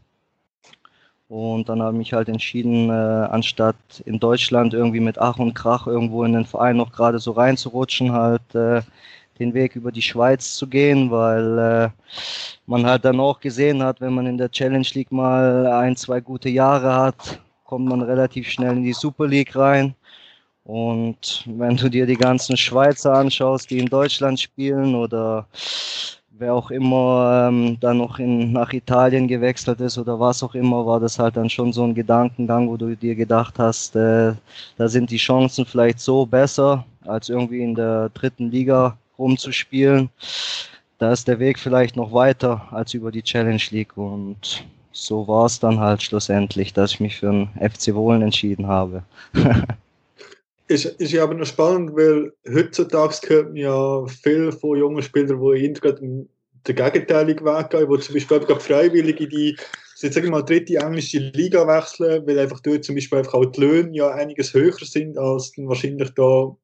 Und 1.30 1.68
dann 1.68 1.82
habe 1.82 1.94
ich 1.94 1.98
mich 1.98 2.14
halt 2.14 2.30
entschieden, 2.30 2.90
äh, 2.90 2.94
anstatt 2.94 3.76
in 4.06 4.20
Deutschland 4.20 4.74
irgendwie 4.74 5.00
mit 5.00 5.18
Ach 5.18 5.40
und 5.40 5.56
Krach 5.56 5.88
irgendwo 5.88 6.24
in 6.24 6.34
den 6.34 6.46
Verein 6.46 6.78
noch 6.78 6.92
gerade 6.92 7.18
so 7.20 7.32
reinzurutschen, 7.32 8.12
halt 8.12 8.54
äh, 8.54 8.82
den 9.40 9.54
Weg 9.54 9.76
über 9.76 9.92
die 9.92 10.02
Schweiz 10.02 10.56
zu 10.56 10.68
gehen, 10.68 11.12
weil 11.12 11.60
äh, 11.60 11.90
man 12.66 12.86
halt 12.86 13.06
dann 13.06 13.20
auch 13.20 13.40
gesehen 13.40 13.84
hat, 13.84 14.02
wenn 14.02 14.14
man 14.14 14.28
in 14.28 14.38
der 14.38 14.52
Challenge 14.52 14.88
League 14.94 15.12
mal 15.12 15.68
ein, 15.68 15.96
zwei 15.96 16.20
gute 16.20 16.50
Jahre 16.50 16.96
hat, 16.96 17.40
kommt 17.64 17.86
man 17.88 18.02
relativ 18.02 18.50
schnell 18.50 18.78
in 18.78 18.84
die 18.84 18.94
Super 18.94 19.28
League 19.28 19.56
rein. 19.56 19.96
Und 20.64 21.44
wenn 21.46 21.76
du 21.76 21.90
dir 21.90 22.06
die 22.06 22.16
ganzen 22.16 22.56
Schweizer 22.56 23.14
anschaust, 23.14 23.70
die 23.70 23.80
in 23.80 23.88
Deutschland 23.88 24.40
spielen 24.40 24.96
oder 24.96 25.48
wer 26.32 26.54
auch 26.54 26.72
immer 26.72 27.48
ähm, 27.50 27.78
dann 27.80 27.98
noch 27.98 28.20
in, 28.20 28.54
nach 28.54 28.72
Italien 28.74 29.28
gewechselt 29.28 29.82
ist 29.82 29.98
oder 29.98 30.20
was 30.20 30.42
auch 30.44 30.56
immer, 30.56 30.86
war 30.86 31.00
das 31.00 31.20
halt 31.20 31.38
dann 31.38 31.50
schon 31.50 31.74
so 31.74 31.84
ein 31.84 31.94
Gedankengang, 31.94 32.70
wo 32.70 32.78
du 32.78 32.96
dir 32.96 33.16
gedacht 33.16 33.60
hast, 33.60 33.96
äh, 33.96 34.34
da 34.78 34.88
sind 34.88 35.10
die 35.12 35.18
Chancen 35.18 35.66
vielleicht 35.66 36.00
so 36.00 36.26
besser 36.26 36.86
als 37.06 37.30
irgendwie 37.30 37.62
in 37.62 37.76
der 37.76 38.10
dritten 38.10 38.50
Liga 38.50 38.98
rumzuspielen. 39.18 40.10
Da 40.98 41.12
ist 41.12 41.28
der 41.28 41.40
Weg 41.40 41.60
vielleicht 41.60 41.96
noch 41.96 42.14
weiter 42.14 42.68
als 42.72 42.94
über 42.94 43.12
die 43.12 43.24
Challenge 43.24 43.62
League 43.72 43.98
und 43.98 44.64
so 44.92 45.28
war 45.28 45.48
es 45.48 45.60
dann 45.60 45.80
halt 45.80 46.04
schlussendlich, 46.04 46.72
dass 46.74 46.94
ich 46.94 47.00
mich 47.00 47.18
für 47.18 47.28
den 47.28 47.50
FC 47.60 47.94
Wohlen 47.96 48.22
entschieden 48.22 48.68
habe. 48.68 49.04
ist, 50.68 50.86
ist 50.86 51.12
ja 51.12 51.24
aber 51.24 51.34
noch 51.34 51.46
spannend, 51.46 51.96
weil 51.96 52.32
heutzutage 52.48 53.18
hört 53.28 53.48
man 53.48 53.56
ja 53.58 54.06
viel 54.06 54.52
von 54.52 54.78
jungen 54.78 55.02
Spielern, 55.02 55.40
die 55.40 55.74
gerade 55.74 56.00
den 56.00 56.30
gegenteiligen 56.64 57.46
Weg 57.46 57.70
gehen, 57.72 57.90
die 57.90 58.00
zum 58.00 58.14
Beispiel 58.14 58.40
gerade 58.40 58.60
freiwillig 58.60 59.20
in 59.20 59.30
die 59.30 59.58
jetzt 60.04 60.16
sagen 60.16 60.28
wir 60.28 60.32
mal 60.32 60.42
dritte 60.44 60.76
englische 60.76 61.20
Liga 61.34 61.66
wechseln, 61.66 62.28
weil 62.28 62.38
einfach 62.38 62.60
dort 62.60 62.84
zum 62.84 62.96
Beispiel 62.96 63.20
einfach 63.20 63.34
auch 63.34 63.46
die 63.46 63.62
Löhne 63.62 63.96
ja 63.96 64.10
einiges 64.10 64.54
höher 64.54 64.74
sind 64.82 65.18
als 65.18 65.54
dann 65.54 65.68
wahrscheinlich 65.68 66.10
da, 66.12 66.56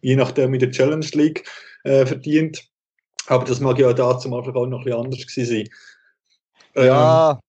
je 0.00 0.16
nachdem 0.16 0.54
in 0.54 0.60
der 0.60 0.70
Challenge 0.70 1.06
League 1.12 1.44
äh, 1.84 2.06
verdient. 2.06 2.64
Aber 3.26 3.44
das 3.44 3.60
mag 3.60 3.78
ja 3.78 3.92
da 3.92 4.18
zum 4.18 4.34
Anfang 4.34 4.54
auch 4.54 4.66
noch 4.66 4.80
ein 4.80 4.84
bisschen 4.84 5.00
anders 5.00 5.26
gewesen 5.26 5.68
sein. 6.74 6.86
Ja, 6.86 7.40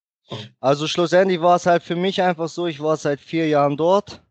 also 0.60 0.88
schlussendlich 0.88 1.42
war 1.42 1.56
es 1.56 1.66
halt 1.66 1.84
für 1.84 1.96
mich 1.96 2.22
einfach 2.22 2.48
so, 2.48 2.68
ich 2.68 2.80
war 2.80 2.98
seit 2.98 3.20
vier 3.20 3.48
Jahren 3.48 3.78
dort 3.78 4.22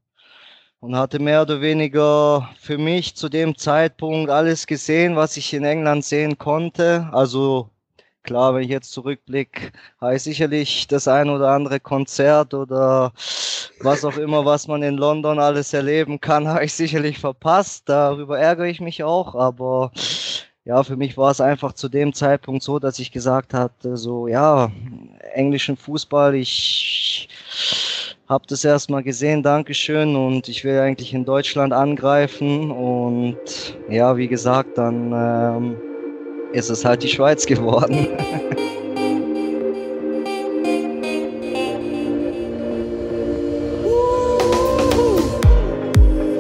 und 0.81 0.97
hatte 0.97 1.19
mehr 1.19 1.43
oder 1.43 1.61
weniger 1.61 2.51
für 2.59 2.79
mich 2.79 3.15
zu 3.15 3.29
dem 3.29 3.57
Zeitpunkt 3.57 4.31
alles 4.31 4.67
gesehen, 4.67 5.17
was 5.17 5.37
ich 5.37 5.55
in 5.55 5.65
England 5.65 6.05
sehen 6.05 6.39
konnte. 6.39 7.09
Also 7.13 7.71
klar, 8.23 8.55
wenn 8.55 8.63
ich 8.63 8.69
jetzt 8.71 8.93
zurückblicke, 8.93 9.73
habe 10.01 10.17
ich 10.17 10.23
sicherlich 10.23 10.87
das 10.87 11.09
ein 11.09 11.31
oder 11.31 11.51
andere 11.51 11.81
Konzert 11.81 12.55
oder 12.55 13.13
was 13.81 14.05
auch 14.05 14.17
immer, 14.17 14.45
was 14.45 14.69
man 14.69 14.83
in 14.83 14.97
London 14.97 15.39
alles 15.39 15.73
erleben 15.73 16.21
kann, 16.21 16.49
habe 16.49 16.65
ich 16.65 16.73
sicherlich 16.75 17.19
verpasst. 17.19 17.89
Darüber 17.89 18.39
ärgere 18.39 18.67
ich 18.67 18.81
mich 18.81 19.03
auch, 19.05 19.35
aber 19.35 19.93
ja, 20.65 20.83
für 20.85 20.97
mich 20.97 21.17
war 21.17 21.31
es 21.31 21.41
einfach 21.41 21.73
zu 21.73 21.89
dem 21.89 22.13
Zeitpunkt 22.15 22.63
so, 22.63 22.79
dass 22.79 22.99
ich 22.99 23.11
gesagt 23.13 23.55
hatte, 23.55 23.97
so 23.97 24.29
ja, 24.29 24.71
englischen 25.35 25.77
Fußball, 25.77 26.35
ich 26.35 27.29
habe 28.29 28.45
das 28.49 28.65
erstmal 28.65 29.03
gesehen, 29.03 29.43
Dankeschön, 29.43 30.17
und 30.17 30.49
ich 30.49 30.65
will 30.65 30.79
eigentlich 30.81 31.13
in 31.13 31.25
Deutschland 31.25 31.73
angreifen. 31.73 32.71
Und 32.71 33.39
ja, 33.87 34.17
wie 34.17 34.29
gesagt, 34.29 34.79
dann 34.79 35.13
ähm, 35.13 35.83
ist 36.53 36.71
es 36.71 36.85
halt 36.85 37.03
die 37.03 37.09
Schweiz 37.09 37.47
geworden. 37.47 38.09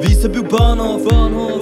Wiesenbühl 0.00 0.44
Bahnhof, 0.44 1.04
Bahnhof. 1.04 1.60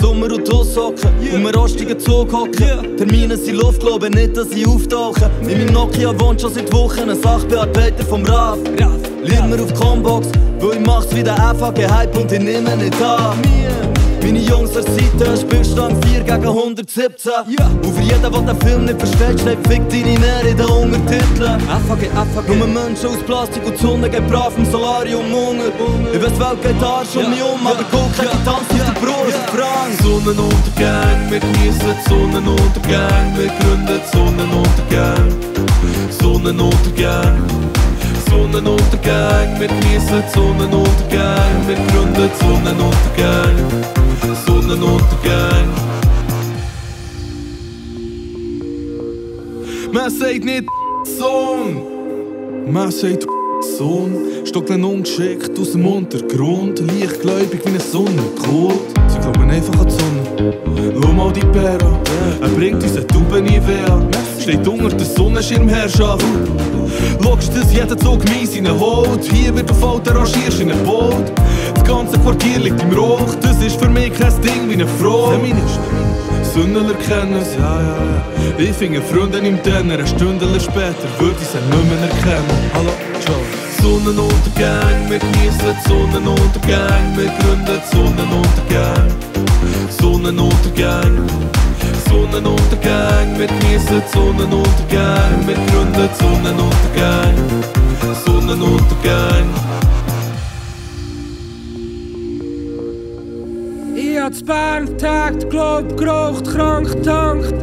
Sommer 0.00 0.32
und 0.32 0.46
Tosshocken 0.46 1.10
yeah. 1.22 1.34
und 1.34 1.44
wir 1.44 1.56
rostigen 1.56 1.98
Zug 1.98 2.32
hocken. 2.32 2.54
Yeah. 2.60 2.82
Termine 2.96 3.36
sind 3.36 3.56
Luft, 3.56 3.80
glaube 3.80 4.08
nicht, 4.10 4.36
dass 4.36 4.48
sie 4.50 4.64
auftauchen. 4.64 5.28
In 5.42 5.58
meinem 5.58 5.72
Nokia 5.72 6.18
wohnt 6.20 6.40
schon 6.40 6.54
seit 6.54 6.72
Wochen 6.72 7.10
ein 7.10 7.20
Sachbearbeiter 7.20 8.04
vom 8.04 8.24
RAF. 8.24 8.58
Lieb 9.24 9.44
mir 9.46 9.60
auf 9.60 9.74
Combox, 9.74 10.28
weil 10.60 10.78
ich 10.78 10.86
mach's 10.86 11.14
wie 11.14 11.24
der 11.24 11.36
FAG-Hype 11.36 12.16
und 12.16 12.30
ich 12.30 12.40
nehme 12.40 12.76
nicht 12.76 13.02
an. 13.02 13.97
Meine 14.22 14.40
Jungs 14.40 14.72
der 14.72 14.82
Seite 14.82 15.36
spielst 15.40 15.76
du 15.76 15.88
4 16.08 16.20
gegen 16.20 16.46
117. 16.46 17.32
Yeah. 17.48 17.70
Und 17.82 17.94
für 17.94 18.02
jeden, 18.02 18.20
der 18.20 18.30
den 18.30 18.60
Film 18.60 18.84
nicht 18.84 18.98
versteht, 18.98 19.40
schreibt 19.40 19.66
Fick 19.66 19.88
deine 19.88 20.18
Nähe 20.18 20.50
in 20.50 20.56
den 20.56 20.66
Untertiteln. 20.66 21.60
FAG, 21.86 22.10
FAG. 22.34 22.48
Nur 22.56 22.66
Menschen 22.66 23.08
aus 23.08 23.22
Plastik 23.26 23.64
und 23.64 23.78
die 23.78 23.82
Sonne 23.82 24.10
geht 24.10 24.26
brav 24.28 24.52
im 24.56 24.64
Solarium 24.70 25.32
unter. 25.32 26.12
Ich 26.12 26.22
weiß, 26.22 26.32
die 26.32 26.40
Welt 26.40 26.62
geht 26.62 26.82
Arsch 26.82 27.16
um 27.16 27.30
mich 27.30 27.42
um, 27.42 27.66
aber 27.66 27.84
guck, 27.90 28.10
ich 28.12 28.30
tanzt 28.44 28.48
auf 28.48 28.66
der 28.70 29.00
Brust, 29.00 29.38
Frank. 29.52 29.94
Sonnenuntergang, 30.02 31.30
wir 31.30 31.40
genießen 31.40 31.94
Sonnenuntergang, 32.08 33.36
wir 33.36 33.48
gründen 33.48 34.00
Sonnenuntergang. 34.12 35.48
Sonnenuntergang. 36.20 37.77
Sonnenuntergang, 38.30 39.60
wir 39.60 39.68
genießen 39.68 40.22
Sonnenuntergang, 40.34 41.66
wir 41.66 41.76
gründen 41.76 42.30
Sonnenuntergang. 42.40 43.56
Sonnenuntergang. 44.46 45.68
Man 49.92 50.10
sagt 50.10 50.44
nicht 50.44 50.64
Sohn, 51.18 52.72
man 52.72 52.90
sagt 52.90 53.26
Sohn. 53.60 54.16
Stocklen 54.44 54.84
ungeschickt 54.84 55.58
aus 55.58 55.72
dem 55.72 55.86
Untergrund, 55.86 56.80
leichtgläubig 56.80 57.60
wie 57.64 57.68
eine 57.68 57.80
Sonnenkult. 57.80 58.80
Sie 59.08 59.18
glauben 59.18 59.50
einfach 59.50 59.80
an 59.80 59.86
die 59.86 59.92
Sonne. 59.92 60.54
Schau 61.02 61.12
mal 61.12 61.32
die 61.32 61.40
Pera, 61.40 62.00
er 62.40 62.48
bringt 62.48 62.82
uns 62.82 62.96
eine 62.96 63.06
Tube 63.06 63.40
Nivea. 63.40 64.08
Steht 64.40 64.66
unter 64.66 64.88
der 64.88 65.06
Sonnenschirmherrschaft. 65.06 66.24
Logisch, 67.22 67.50
dass 67.50 67.72
jeder 67.72 67.96
Zug 67.96 68.24
mies 68.30 68.56
Haut. 68.80 69.24
Hier 69.24 69.54
wird 69.54 69.70
auf 69.70 69.82
Auto 69.82 70.12
rangierst 70.12 70.60
in 70.60 70.70
ein 70.70 70.84
Boot. 70.84 71.32
Das 71.74 71.84
ganze 71.84 72.18
Quartier 72.18 72.58
liegt 72.58 72.80
im 72.82 72.92
Rauch. 72.92 73.34
Das 73.40 73.62
ist 73.62 73.80
für 73.80 73.90
mich 73.90 74.12
kein 74.12 74.32
Ding 74.40 74.68
wie 74.68 74.74
eine 74.74 74.86
Frau. 74.86 75.32
Sündler 76.54 76.94
kennen 77.06 77.36
es, 77.40 77.54
ja, 77.54 77.80
ja, 77.80 77.96
ja. 77.96 78.58
Ich 78.58 78.72
finde 78.72 79.02
Freundin 79.02 79.44
im 79.44 79.62
Tenner, 79.62 79.94
eine 79.94 80.06
Stunde 80.06 80.46
später 80.58 81.08
würde 81.18 81.36
ich 81.40 81.48
sie 81.48 81.58
nicht 81.58 81.90
mehr 81.90 82.08
erkennen. 82.08 82.70
Hallo. 82.74 83.07
Sonnenuntergang, 83.82 85.10
wir 85.10 85.18
genießen 85.18 85.76
Sonnenuntergang, 85.86 87.16
wir 87.16 87.26
gründen 87.38 87.80
Sonnenuntergang. 87.90 89.08
Sonnenuntergang. 90.00 91.28
Sonnenuntergang, 92.08 93.38
wir 93.38 93.46
genießen 93.46 94.02
Sonnenuntergang, 94.12 95.46
wir 95.46 95.54
gründen 95.54 96.08
Sonnenuntergang. 96.18 97.34
Sonnenuntergang. 98.24 99.48
Ich 103.94 104.18
hab 104.18 104.46
Bern 104.46 104.98
tagt, 104.98 105.50
glaub, 105.50 105.96
geraucht, 105.96 106.44
krank, 106.46 107.02
tankt. 107.02 107.54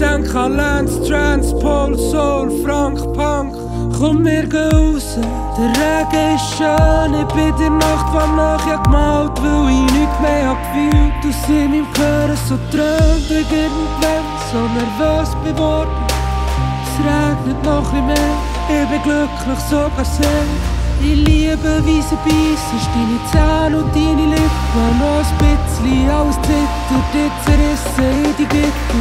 Denk 0.00 0.34
an 0.34 0.56
Lance, 0.56 1.02
Transpol, 1.08 1.96
Soul, 1.98 2.50
Frank, 2.64 3.00
Punk. 3.14 3.63
Komm, 4.04 4.22
wir 4.22 4.44
gehen 4.44 4.70
raus, 4.70 5.16
der 5.56 5.70
Regen 5.80 6.36
ist 6.36 6.58
schön. 6.58 7.14
Ich 7.14 7.34
bin 7.34 7.56
der 7.56 7.70
Nacht, 7.70 8.06
wann 8.12 8.36
nach 8.36 8.66
ja 8.68 8.76
gemalt, 8.82 9.32
weil 9.40 9.72
ich 9.72 9.92
nichts 9.92 10.20
mehr 10.20 10.48
hab 10.48 10.58
gefühlt. 10.74 11.24
Aus 11.24 11.48
in 11.48 11.70
meinem 11.70 11.86
Gehör 11.94 12.36
so 12.46 12.56
träumt, 12.70 13.30
ich 13.30 13.50
irgendwann 13.50 14.26
so 14.52 14.60
nervös 14.76 15.30
geworden. 15.42 15.88
Es 16.84 17.00
regnet 17.00 17.64
noch 17.64 17.90
ein 17.94 18.06
mehr, 18.06 18.36
ich 18.68 18.88
bin 18.90 19.02
glücklich, 19.04 19.60
sogar 19.70 20.04
sehr. 20.04 20.52
Ich 21.00 21.26
liebe, 21.26 21.80
wie 21.86 22.02
sie 22.02 22.18
beißen, 22.28 22.80
deine 22.92 23.18
Zähne 23.32 23.78
und 23.78 23.88
deine 23.94 24.26
Lippen. 24.34 24.98
Noch 25.00 25.24
ein 25.24 25.38
bisschen, 25.40 26.10
alles 26.10 26.36
zittert, 26.42 27.08
jetzt 27.14 27.40
zerrissen 27.46 28.24
in 28.26 28.36
die 28.36 28.48
Gitter. 28.52 29.00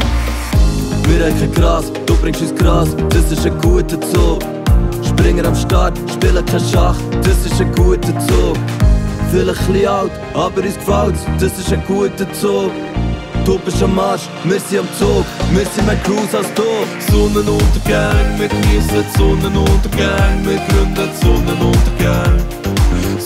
Wir 1.10 1.26
reichen 1.26 1.52
Gras, 1.54 1.92
du 2.06 2.16
bringst 2.16 2.42
uns 2.42 2.56
Gras, 2.56 2.96
das 3.10 3.30
ist 3.34 3.46
ein 3.46 3.60
guter 3.60 4.00
Zug. 4.00 4.53
Springer 5.24 5.48
am 5.48 5.56
Start, 5.56 5.98
spielen 6.12 6.46
kein 6.46 6.60
Schach, 6.60 6.98
das 7.24 7.46
ist 7.46 7.62
ein 7.62 7.72
guter 7.76 8.20
Zug. 8.28 8.58
Vielleicht 9.32 9.62
ein 9.62 9.68
bisschen 9.72 9.88
alt, 9.88 10.12
aber 10.34 10.62
uns 10.62 10.76
gefällt's, 10.76 11.22
das 11.40 11.58
ist 11.60 11.72
ein 11.72 11.82
guter 11.88 12.30
Zug. 12.34 12.72
Du 13.46 13.58
bist 13.60 13.82
am 13.82 13.96
Marsch, 13.96 14.24
wir 14.44 14.60
sind 14.60 14.80
am 14.80 14.88
Zug, 15.00 15.24
wir 15.54 15.66
sind 15.66 15.86
mehr 15.86 15.96
Crews 16.04 16.36
als 16.36 16.54
du. 16.56 16.64
Sonnenuntergang, 17.10 18.38
wir 18.38 18.50
genießen 18.50 19.06
Sonnenuntergang, 19.18 20.44
wir 20.44 20.60
gründen 20.68 21.10
Sonnenuntergang. 21.22 22.40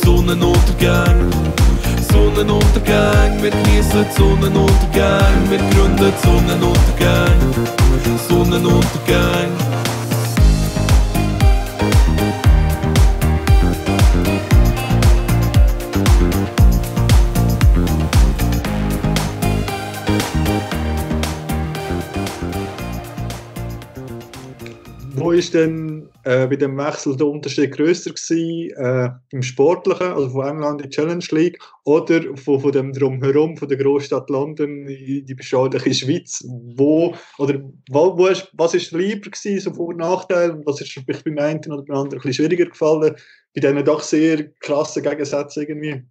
Sonnenuntergang. 0.06 1.32
Sonnenuntergang, 2.12 3.42
wir 3.42 3.50
genießen 3.50 4.06
Sonnenuntergang, 4.16 5.34
wir 5.50 5.58
gründen 5.58 6.14
Sonnenuntergang. 6.22 7.40
Sonnenuntergang. 8.30 9.67
Ist 25.38 25.54
denn 25.54 26.10
äh, 26.24 26.48
bei 26.48 26.56
dem 26.56 26.78
Wechsel 26.78 27.16
der 27.16 27.28
Unterschied 27.28 27.78
gewesen, 27.78 28.14
äh, 28.76 29.10
im 29.30 29.42
Sportlichen, 29.42 30.08
also 30.08 30.30
von 30.30 30.48
England 30.48 30.82
in 30.82 30.90
die 30.90 30.96
Challenge 30.96 31.26
League, 31.32 31.60
oder 31.86 32.22
von, 32.36 32.60
von 32.60 32.72
dem 32.72 32.92
Drumherum, 32.92 33.56
von 33.56 33.70
der 33.70 33.78
Großstadt 33.78 34.30
London 34.30 34.88
in 34.88 35.26
die 35.26 35.36
beschauliche 35.36 35.94
Schweiz? 35.94 36.44
Wo, 36.76 37.14
oder 37.38 37.62
wo, 37.90 38.18
wo 38.18 38.28
ist, 38.28 38.50
was 38.54 38.74
ist 38.74 38.92
lieber 38.92 39.30
gewesen, 39.30 39.60
so 39.60 39.74
Vor- 39.74 39.90
und 39.90 39.98
Nachteil, 39.98 40.60
was 40.66 40.82
ist 40.82 40.92
vielleicht 40.92 41.24
beim 41.24 41.38
einen 41.38 41.60
oder 41.72 41.84
beim 41.84 41.98
anderen 41.98 42.14
ein 42.14 42.18
bisschen 42.18 42.34
schwieriger 42.34 42.66
gefallen, 42.66 43.16
bei 43.56 43.62
diesen 43.62 43.86
doch 43.86 44.02
sehr 44.02 44.50
krassen 44.60 45.04
Gegensätzen 45.04 45.62
irgendwie? 45.62 46.04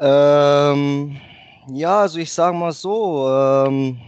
Ähm, 0.00 1.16
ja, 1.72 2.00
also 2.00 2.18
ich 2.18 2.32
sage 2.32 2.56
mal 2.56 2.72
so, 2.72 3.28
ähm, 3.28 3.98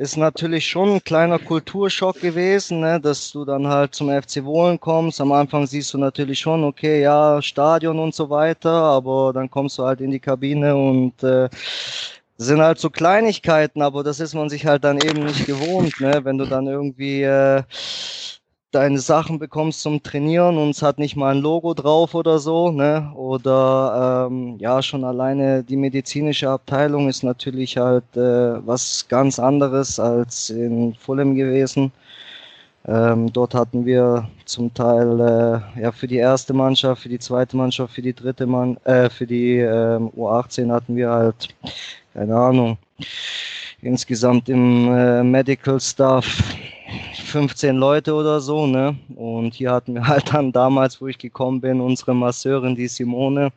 ist 0.00 0.16
natürlich 0.16 0.66
schon 0.66 0.94
ein 0.94 1.04
kleiner 1.04 1.38
Kulturschock 1.38 2.18
gewesen, 2.22 2.80
ne, 2.80 2.98
dass 2.98 3.32
du 3.32 3.44
dann 3.44 3.66
halt 3.68 3.94
zum 3.94 4.08
FC 4.08 4.42
Wohlen 4.46 4.80
kommst. 4.80 5.20
Am 5.20 5.30
Anfang 5.30 5.66
siehst 5.66 5.92
du 5.92 5.98
natürlich 5.98 6.38
schon, 6.38 6.64
okay, 6.64 7.02
ja, 7.02 7.42
Stadion 7.42 7.98
und 7.98 8.14
so 8.14 8.30
weiter, 8.30 8.70
aber 8.70 9.34
dann 9.34 9.50
kommst 9.50 9.76
du 9.76 9.84
halt 9.84 10.00
in 10.00 10.10
die 10.10 10.18
Kabine 10.18 10.74
und 10.74 11.22
äh, 11.22 11.50
sind 12.38 12.62
halt 12.62 12.78
so 12.78 12.88
Kleinigkeiten, 12.88 13.82
aber 13.82 14.02
das 14.02 14.20
ist 14.20 14.32
man 14.32 14.48
sich 14.48 14.64
halt 14.64 14.84
dann 14.84 14.96
eben 15.02 15.22
nicht 15.24 15.44
gewohnt, 15.44 16.00
ne, 16.00 16.24
wenn 16.24 16.38
du 16.38 16.46
dann 16.46 16.66
irgendwie 16.66 17.22
äh, 17.22 17.62
deine 18.70 18.98
Sachen 18.98 19.38
bekommst 19.38 19.82
zum 19.82 20.02
Trainieren 20.02 20.56
und 20.56 20.70
es 20.70 20.82
hat 20.82 20.98
nicht 20.98 21.16
mal 21.16 21.34
ein 21.34 21.40
Logo 21.42 21.74
drauf 21.74 22.14
oder 22.14 22.38
so, 22.38 22.70
ne? 22.70 23.12
Oder 23.14 24.28
ähm, 24.30 24.56
ja, 24.58 24.82
schon 24.82 25.04
alleine 25.04 25.64
die 25.64 25.76
medizinische 25.76 26.48
Abteilung 26.48 27.08
ist 27.08 27.22
natürlich 27.22 27.76
halt 27.76 28.04
äh, 28.16 28.66
was 28.66 29.06
ganz 29.08 29.38
anderes 29.38 29.98
als 29.98 30.50
in 30.50 30.94
Fulham 30.94 31.34
gewesen. 31.34 31.92
Ähm, 32.86 33.32
dort 33.32 33.54
hatten 33.54 33.84
wir 33.84 34.28
zum 34.46 34.72
Teil 34.72 35.20
äh, 35.20 35.80
ja 35.82 35.92
für 35.92 36.06
die 36.06 36.16
erste 36.16 36.54
Mannschaft, 36.54 37.02
für 37.02 37.08
die 37.10 37.18
zweite 37.18 37.56
Mannschaft, 37.56 37.94
für 37.94 38.02
die 38.02 38.14
dritte 38.14 38.46
Mann, 38.46 38.78
äh, 38.84 39.10
für 39.10 39.26
die 39.26 39.58
äh, 39.58 39.98
U18 40.16 40.72
hatten 40.72 40.96
wir 40.96 41.10
halt 41.10 41.48
keine 42.14 42.36
Ahnung 42.36 42.78
insgesamt 43.82 44.48
im 44.48 44.92
äh, 44.92 45.22
Medical 45.22 45.80
Staff 45.80 46.42
15 47.24 47.76
Leute 47.76 48.14
oder 48.14 48.40
so, 48.40 48.66
ne? 48.66 48.98
Und 49.14 49.54
hier 49.54 49.72
hatten 49.72 49.94
wir 49.94 50.06
halt 50.06 50.32
dann 50.32 50.52
damals, 50.52 51.00
wo 51.00 51.06
ich 51.06 51.18
gekommen 51.18 51.60
bin, 51.60 51.80
unsere 51.80 52.14
Masseurin, 52.14 52.74
die 52.74 52.88
Simone, 52.88 53.52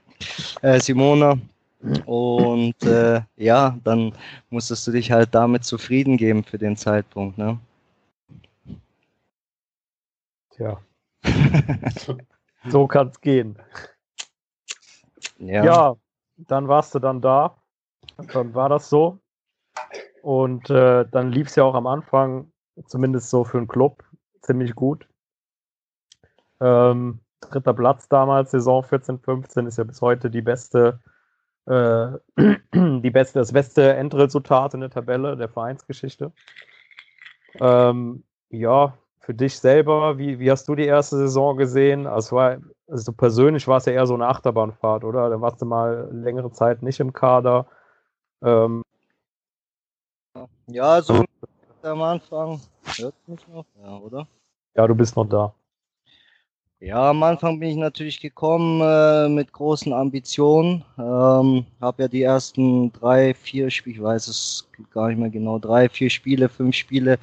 äh, 0.61 0.79
Simona. 0.79 1.37
Und 2.05 2.81
äh, 2.83 3.21
ja, 3.35 3.77
dann 3.83 4.13
musstest 4.49 4.87
du 4.87 4.91
dich 4.91 5.11
halt 5.11 5.35
damit 5.35 5.65
zufrieden 5.65 6.15
geben 6.15 6.43
für 6.43 6.57
den 6.57 6.77
Zeitpunkt, 6.77 7.37
ne? 7.37 7.59
Tja. 10.51 10.79
so 12.69 12.87
kann 12.87 13.07
es 13.07 13.19
gehen. 13.19 13.57
Ja. 15.39 15.63
ja, 15.65 15.95
dann 16.37 16.67
warst 16.67 16.95
du 16.95 16.99
dann 16.99 17.19
da. 17.19 17.55
Dann 18.31 18.53
war 18.53 18.69
das 18.69 18.89
so. 18.89 19.19
Und 20.21 20.69
äh, 20.69 21.05
dann 21.11 21.31
lief 21.31 21.47
es 21.47 21.55
ja 21.55 21.63
auch 21.63 21.75
am 21.75 21.87
Anfang, 21.87 22.52
zumindest 22.85 23.29
so 23.29 23.43
für 23.43 23.57
einen 23.57 23.67
Club, 23.67 24.03
ziemlich 24.41 24.75
gut. 24.75 25.07
Ähm, 26.59 27.19
dritter 27.41 27.73
Platz 27.73 28.07
damals, 28.07 28.51
Saison 28.51 28.83
14, 28.83 29.19
15, 29.19 29.67
ist 29.67 29.77
ja 29.77 29.83
bis 29.83 30.01
heute 30.01 30.29
die 30.29 30.41
beste, 30.41 30.99
äh, 31.65 32.11
die 32.73 33.11
beste, 33.11 33.39
das 33.39 33.51
beste 33.51 33.93
Endresultat 33.93 34.73
in 34.73 34.81
der 34.81 34.89
Tabelle 34.89 35.35
der 35.37 35.49
Vereinsgeschichte. 35.49 36.31
Ähm, 37.59 38.23
ja, 38.49 38.97
für 39.19 39.33
dich 39.33 39.57
selber, 39.57 40.17
wie, 40.17 40.39
wie 40.39 40.51
hast 40.51 40.67
du 40.67 40.75
die 40.75 40.85
erste 40.85 41.17
Saison 41.17 41.55
gesehen? 41.55 42.07
Also, 42.07 42.35
war, 42.35 42.57
also 42.87 43.13
persönlich 43.13 43.67
war 43.67 43.77
es 43.77 43.85
ja 43.85 43.93
eher 43.93 44.07
so 44.07 44.15
eine 44.15 44.27
Achterbahnfahrt, 44.27 45.03
oder? 45.03 45.29
Da 45.29 45.39
warst 45.39 45.61
du 45.61 45.65
mal 45.65 46.09
längere 46.11 46.51
Zeit 46.51 46.83
nicht 46.83 46.99
im 46.99 47.13
Kader. 47.13 47.67
Ähm, 48.41 48.83
ja, 50.67 51.01
so 51.01 51.23
am 51.83 52.01
Anfang. 52.01 52.61
Hört 52.97 53.15
mich 53.27 53.47
noch? 53.47 53.65
Ja, 53.83 53.97
oder? 53.97 54.27
Ja, 54.75 54.87
du 54.87 54.95
bist 54.95 55.15
noch 55.15 55.25
da. 55.25 55.53
Ja, 56.79 57.11
am 57.11 57.23
Anfang 57.23 57.59
bin 57.61 57.69
ich 57.69 57.77
natürlich 57.77 58.19
gekommen 58.19 58.81
äh, 58.81 59.29
mit 59.29 59.53
großen 59.53 59.93
Ambitionen. 59.93 60.83
Ähm, 60.97 61.65
habe 61.79 62.03
ja 62.03 62.07
die 62.09 62.23
ersten 62.23 62.91
drei, 62.91 63.33
vier 63.33 63.69
Spiele, 63.69 63.95
ich 63.95 64.03
weiß 64.03 64.27
es 64.27 64.67
gar 64.91 65.07
nicht 65.07 65.17
mehr 65.17 65.29
genau, 65.29 65.59
drei, 65.59 65.87
vier 65.87 66.09
Spiele, 66.09 66.49
fünf 66.49 66.75
Spiele 66.75 67.19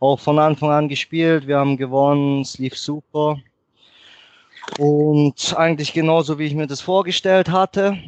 auch 0.00 0.18
von 0.18 0.38
Anfang 0.38 0.70
an 0.70 0.88
gespielt. 0.88 1.46
Wir 1.46 1.58
haben 1.58 1.76
gewonnen, 1.76 2.40
es 2.40 2.56
lief 2.56 2.74
super. 2.78 3.36
Und 4.78 5.54
eigentlich 5.58 5.92
genauso, 5.92 6.38
wie 6.38 6.46
ich 6.46 6.54
mir 6.54 6.66
das 6.66 6.80
vorgestellt 6.80 7.50
hatte. 7.50 7.98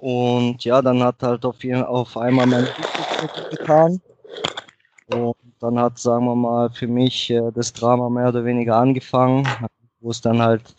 Und 0.00 0.64
ja, 0.64 0.80
dann 0.82 1.02
hat 1.02 1.20
halt 1.22 1.44
auf, 1.44 1.56
auf 1.64 2.16
einmal 2.16 2.46
mein 2.46 2.68
getan. 3.50 4.00
Und 5.06 5.36
dann 5.60 5.78
hat, 5.78 5.98
sagen 5.98 6.26
wir 6.26 6.36
mal, 6.36 6.70
für 6.70 6.86
mich 6.86 7.30
äh, 7.30 7.50
das 7.54 7.72
Drama 7.72 8.08
mehr 8.08 8.28
oder 8.28 8.44
weniger 8.44 8.76
angefangen 8.76 9.46
wo 10.02 10.10
es 10.10 10.20
dann 10.20 10.42
halt 10.42 10.74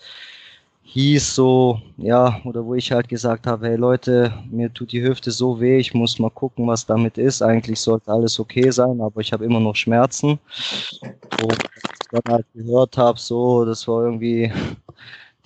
hieß 0.84 1.34
so, 1.36 1.82
ja, 1.98 2.40
oder 2.44 2.64
wo 2.66 2.76
ich 2.76 2.92
halt 2.92 3.10
gesagt 3.10 3.48
habe, 3.48 3.68
hey 3.68 3.78
Leute, 3.78 4.32
mir 4.52 4.72
tut 4.72 4.92
die 4.92 5.02
Hüfte 5.02 5.32
so 5.32 5.60
weh, 5.60 5.80
ich 5.80 5.94
muss 5.94 6.20
mal 6.20 6.30
gucken, 6.30 6.68
was 6.68 6.86
damit 6.86 7.18
ist. 7.18 7.42
Eigentlich 7.42 7.80
sollte 7.80 8.12
alles 8.12 8.40
okay 8.40 8.70
sein, 8.70 9.02
aber 9.02 9.22
ich 9.22 9.34
habe 9.34 9.46
immer 9.46 9.60
noch 9.60 9.76
Schmerzen. 9.76 10.40
Und 11.42 11.58
ich 11.64 12.10
dann 12.12 12.22
halt 12.30 12.46
gehört 12.54 12.98
habe, 12.98 13.18
so, 13.20 13.66
das 13.66 13.88
war 13.88 14.04
irgendwie 14.04 14.52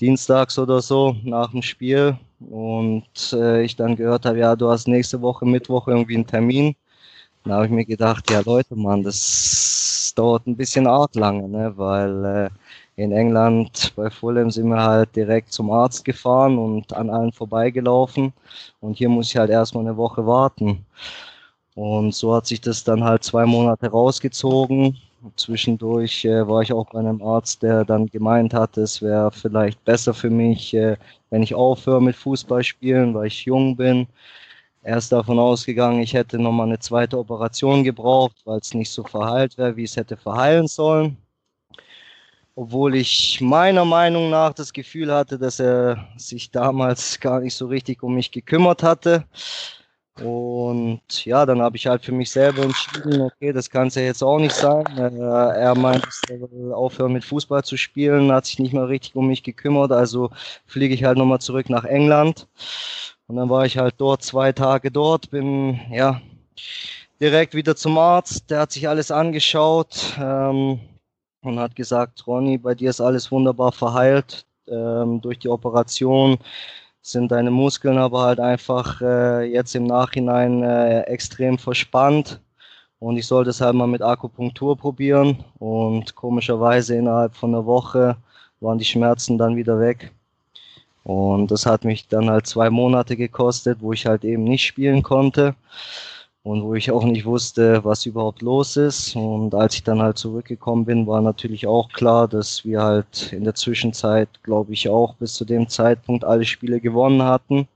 dienstags 0.02 0.60
oder 0.60 0.82
so 0.82 1.16
nach 1.24 1.52
dem 1.52 1.62
Spiel 1.62 2.18
und 2.40 3.06
äh, 3.34 3.64
ich 3.64 3.76
dann 3.76 3.96
gehört 3.96 4.26
habe, 4.26 4.40
ja, 4.40 4.56
du 4.56 4.70
hast 4.70 4.88
nächste 4.88 5.22
Woche 5.22 5.46
Mittwoch 5.46 5.88
irgendwie 5.88 6.16
einen 6.16 6.28
Termin. 6.28 6.76
Dann 7.48 7.56
habe 7.56 7.66
ich 7.68 7.72
mir 7.72 7.86
gedacht, 7.86 8.30
ja 8.30 8.42
Leute, 8.42 8.76
Mann, 8.76 9.04
das 9.04 10.12
dauert 10.18 10.46
ein 10.48 10.58
bisschen 10.58 10.86
arg 10.86 11.16
lange, 11.16 11.48
ne, 11.48 11.72
weil 11.78 12.26
äh, 12.26 12.50
in 13.02 13.14
England 13.14 13.94
bei 13.96 14.10
Fulham 14.10 14.52
sind 14.52 14.68
wir 14.68 14.84
halt 14.84 15.16
direkt 15.16 15.54
zum 15.54 15.72
Arzt 15.72 16.04
gefahren 16.04 16.58
und 16.58 16.92
an 16.92 17.10
allen 17.10 17.32
vorbeigelaufen. 17.32 18.34
Und 18.82 18.98
hier 18.98 19.08
muss 19.08 19.30
ich 19.30 19.38
halt 19.38 19.50
erstmal 19.50 19.86
eine 19.86 19.96
Woche 19.96 20.28
warten. 20.28 20.86
Und 21.76 22.14
so 22.14 22.36
hat 22.36 22.48
sich 22.48 22.60
das 22.60 22.84
dann 22.84 23.06
halt 23.06 23.24
zwei 23.24 23.46
Monate 23.46 23.88
rausgezogen. 23.88 24.98
Zwischendurch 25.38 26.26
äh, 26.26 26.46
war 26.46 26.64
ich 26.64 26.74
auch 26.74 26.90
bei 26.92 27.00
einem 27.00 27.22
Arzt, 27.22 27.64
der 27.64 27.86
dann 27.86 28.08
gemeint 28.08 28.54
hat, 28.54 28.76
es 28.78 29.02
wäre 29.02 29.32
vielleicht 29.32 29.86
besser 29.86 30.14
für 30.14 30.30
mich, 30.30 30.74
äh, 30.74 30.98
wenn 31.30 31.44
ich 31.44 31.56
aufhöre 31.56 32.02
mit 32.02 32.18
Fußball 32.18 32.64
spielen, 32.66 33.14
weil 33.14 33.28
ich 33.28 33.46
jung 33.46 33.78
bin. 33.78 34.06
Er 34.84 34.98
ist 34.98 35.12
davon 35.12 35.40
ausgegangen, 35.40 36.02
ich 36.02 36.14
hätte 36.14 36.40
nochmal 36.40 36.68
eine 36.68 36.80
zweite 36.80 37.18
Operation 37.18 37.84
gebraucht, 37.84 38.38
weil 38.46 38.60
es 38.60 38.74
nicht 38.74 38.90
so 38.92 39.04
verheilt 39.04 39.58
wäre, 39.58 39.76
wie 39.76 39.84
es 39.84 39.98
hätte 39.98 40.18
verheilen 40.18 40.68
sollen 40.68 41.18
obwohl 42.58 42.96
ich 42.96 43.40
meiner 43.40 43.86
Meinung 43.86 44.32
nach 44.32 44.52
das 44.52 44.74
Gefühl 44.74 45.14
hatte, 45.14 45.38
dass 45.38 45.60
er 45.60 46.08
sich 46.18 46.50
damals 46.50 47.20
gar 47.22 47.40
nicht 47.40 47.54
so 47.54 47.68
richtig 47.68 48.02
um 48.02 48.16
mich 48.16 48.32
gekümmert 48.32 48.82
hatte. 48.82 49.26
Und 50.20 51.24
ja, 51.26 51.46
dann 51.46 51.62
habe 51.62 51.78
ich 51.78 51.86
halt 51.86 52.04
für 52.04 52.12
mich 52.12 52.32
selber 52.32 52.64
entschieden, 52.64 53.22
okay, 53.22 53.54
das 53.54 53.70
kann 53.70 53.90
es 53.90 53.96
ja 53.96 54.02
jetzt 54.02 54.24
auch 54.24 54.40
nicht 54.40 54.56
sein. 54.56 54.84
er 54.98 55.76
meint, 55.76 56.08
er 56.28 56.42
will 56.42 56.74
aufhören 56.74 57.14
mit 57.14 57.24
Fußball 57.24 57.64
zu 57.64 57.78
spielen, 57.78 58.32
hat 58.32 58.48
sich 58.48 58.58
nicht 58.58 58.74
mehr 58.74 58.88
richtig 58.88 59.16
um 59.16 59.28
mich 59.28 59.44
gekümmert, 59.44 59.92
also 59.92 60.32
fliege 60.66 60.96
ich 60.96 61.04
halt 61.04 61.20
nochmal 61.20 61.40
zurück 61.40 61.70
nach 61.70 61.84
England. 61.84 62.48
Und 63.28 63.36
dann 63.36 63.50
war 63.50 63.66
ich 63.66 63.78
halt 63.78 63.96
dort 63.98 64.24
zwei 64.24 64.52
Tage 64.52 64.92
dort, 64.92 65.30
bin 65.30 65.80
ja 65.92 66.22
direkt 67.20 67.54
wieder 67.54 67.76
zum 67.76 67.98
Arzt, 67.98 68.50
der 68.50 68.62
hat 68.62 68.72
sich 68.72 68.88
alles 68.88 69.12
angeschaut. 69.12 70.16
Ähm, 70.20 70.80
und 71.48 71.60
hat 71.60 71.76
gesagt, 71.76 72.26
Ronny, 72.28 72.58
bei 72.58 72.76
dir 72.76 72.90
ist 72.90 73.02
alles 73.02 73.32
wunderbar 73.32 73.72
verheilt. 73.72 74.46
Ähm, 74.68 75.22
durch 75.22 75.40
die 75.40 75.50
Operation 75.50 76.38
sind 77.02 77.32
deine 77.32 77.52
Muskeln 77.52 77.98
aber 77.98 78.22
halt 78.22 78.40
einfach 78.40 79.02
äh, 79.02 79.46
jetzt 79.46 79.76
im 79.76 79.86
Nachhinein 79.86 80.64
äh, 80.64 81.02
extrem 81.04 81.58
verspannt. 81.58 82.42
Und 83.00 83.18
ich 83.18 83.28
sollte 83.28 83.52
es 83.52 83.62
halt 83.62 83.76
mal 83.76 83.88
mit 83.88 84.02
Akupunktur 84.02 84.78
probieren. 84.78 85.44
Und 85.60 86.16
komischerweise 86.16 86.96
innerhalb 86.96 87.36
von 87.36 87.54
einer 87.54 87.66
Woche 87.66 88.18
waren 88.60 88.78
die 88.80 88.86
Schmerzen 88.86 89.38
dann 89.38 89.56
wieder 89.56 89.80
weg. 89.80 90.12
Und 91.08 91.52
das 91.52 91.66
hat 91.66 91.86
mich 91.86 92.10
dann 92.10 92.30
halt 92.30 92.48
zwei 92.48 92.70
Monate 92.70 93.16
gekostet, 93.16 93.78
wo 93.80 93.94
ich 93.94 94.06
halt 94.06 94.26
eben 94.26 94.44
nicht 94.44 94.66
spielen 94.66 95.04
konnte 95.04 95.56
und 96.44 96.64
wo 96.64 96.76
ich 96.76 96.92
auch 96.92 97.06
nicht 97.06 97.26
wusste, 97.26 97.86
was 97.86 98.06
überhaupt 98.06 98.42
los 98.42 98.76
ist. 98.76 99.16
Und 99.16 99.56
als 99.56 99.76
ich 99.76 99.84
dann 99.84 100.02
halt 100.02 100.18
zurückgekommen 100.18 100.84
bin, 100.84 101.08
war 101.08 101.22
natürlich 101.22 101.66
auch 101.66 101.88
klar, 101.94 102.28
dass 102.28 102.66
wir 102.66 102.82
halt 102.82 103.32
in 103.32 103.46
der 103.46 103.56
Zwischenzeit, 103.56 104.28
glaube 104.44 104.74
ich, 104.74 104.90
auch 104.90 105.14
bis 105.16 105.34
zu 105.36 105.46
dem 105.46 105.70
Zeitpunkt 105.70 106.26
alle 106.26 106.44
Spiele 106.44 106.82
gewonnen 106.82 107.24
hatten. 107.24 107.70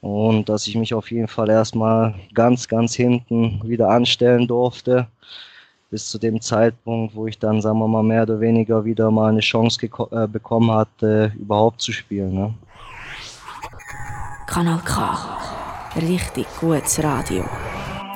Und 0.00 0.48
dass 0.48 0.66
ich 0.66 0.76
mich 0.76 0.94
auf 0.94 1.10
jeden 1.10 1.28
Fall 1.28 1.50
erstmal 1.50 2.14
ganz, 2.32 2.68
ganz 2.68 2.94
hinten 2.94 3.60
wieder 3.68 3.90
anstellen 3.90 4.46
durfte. 4.46 5.08
Bis 5.90 6.08
zu 6.08 6.18
dem 6.18 6.40
Zeitpunkt, 6.40 7.14
wo 7.14 7.26
ich 7.26 7.38
dann, 7.38 7.60
sagen 7.60 7.78
wir 7.78 7.88
mal, 7.88 8.02
mehr 8.02 8.22
oder 8.22 8.40
weniger 8.40 8.84
wieder 8.84 9.10
mal 9.10 9.28
eine 9.28 9.40
Chance 9.40 9.78
äh, 10.10 10.26
bekommen 10.26 10.70
hatte, 10.70 11.32
überhaupt 11.38 11.80
zu 11.80 11.92
spielen. 11.92 12.34
Ne? 12.34 12.54
Kanal 14.46 14.80
K. 14.84 15.16
Richtig 15.96 16.46
gutes 16.60 17.02
Radio. 17.02 17.44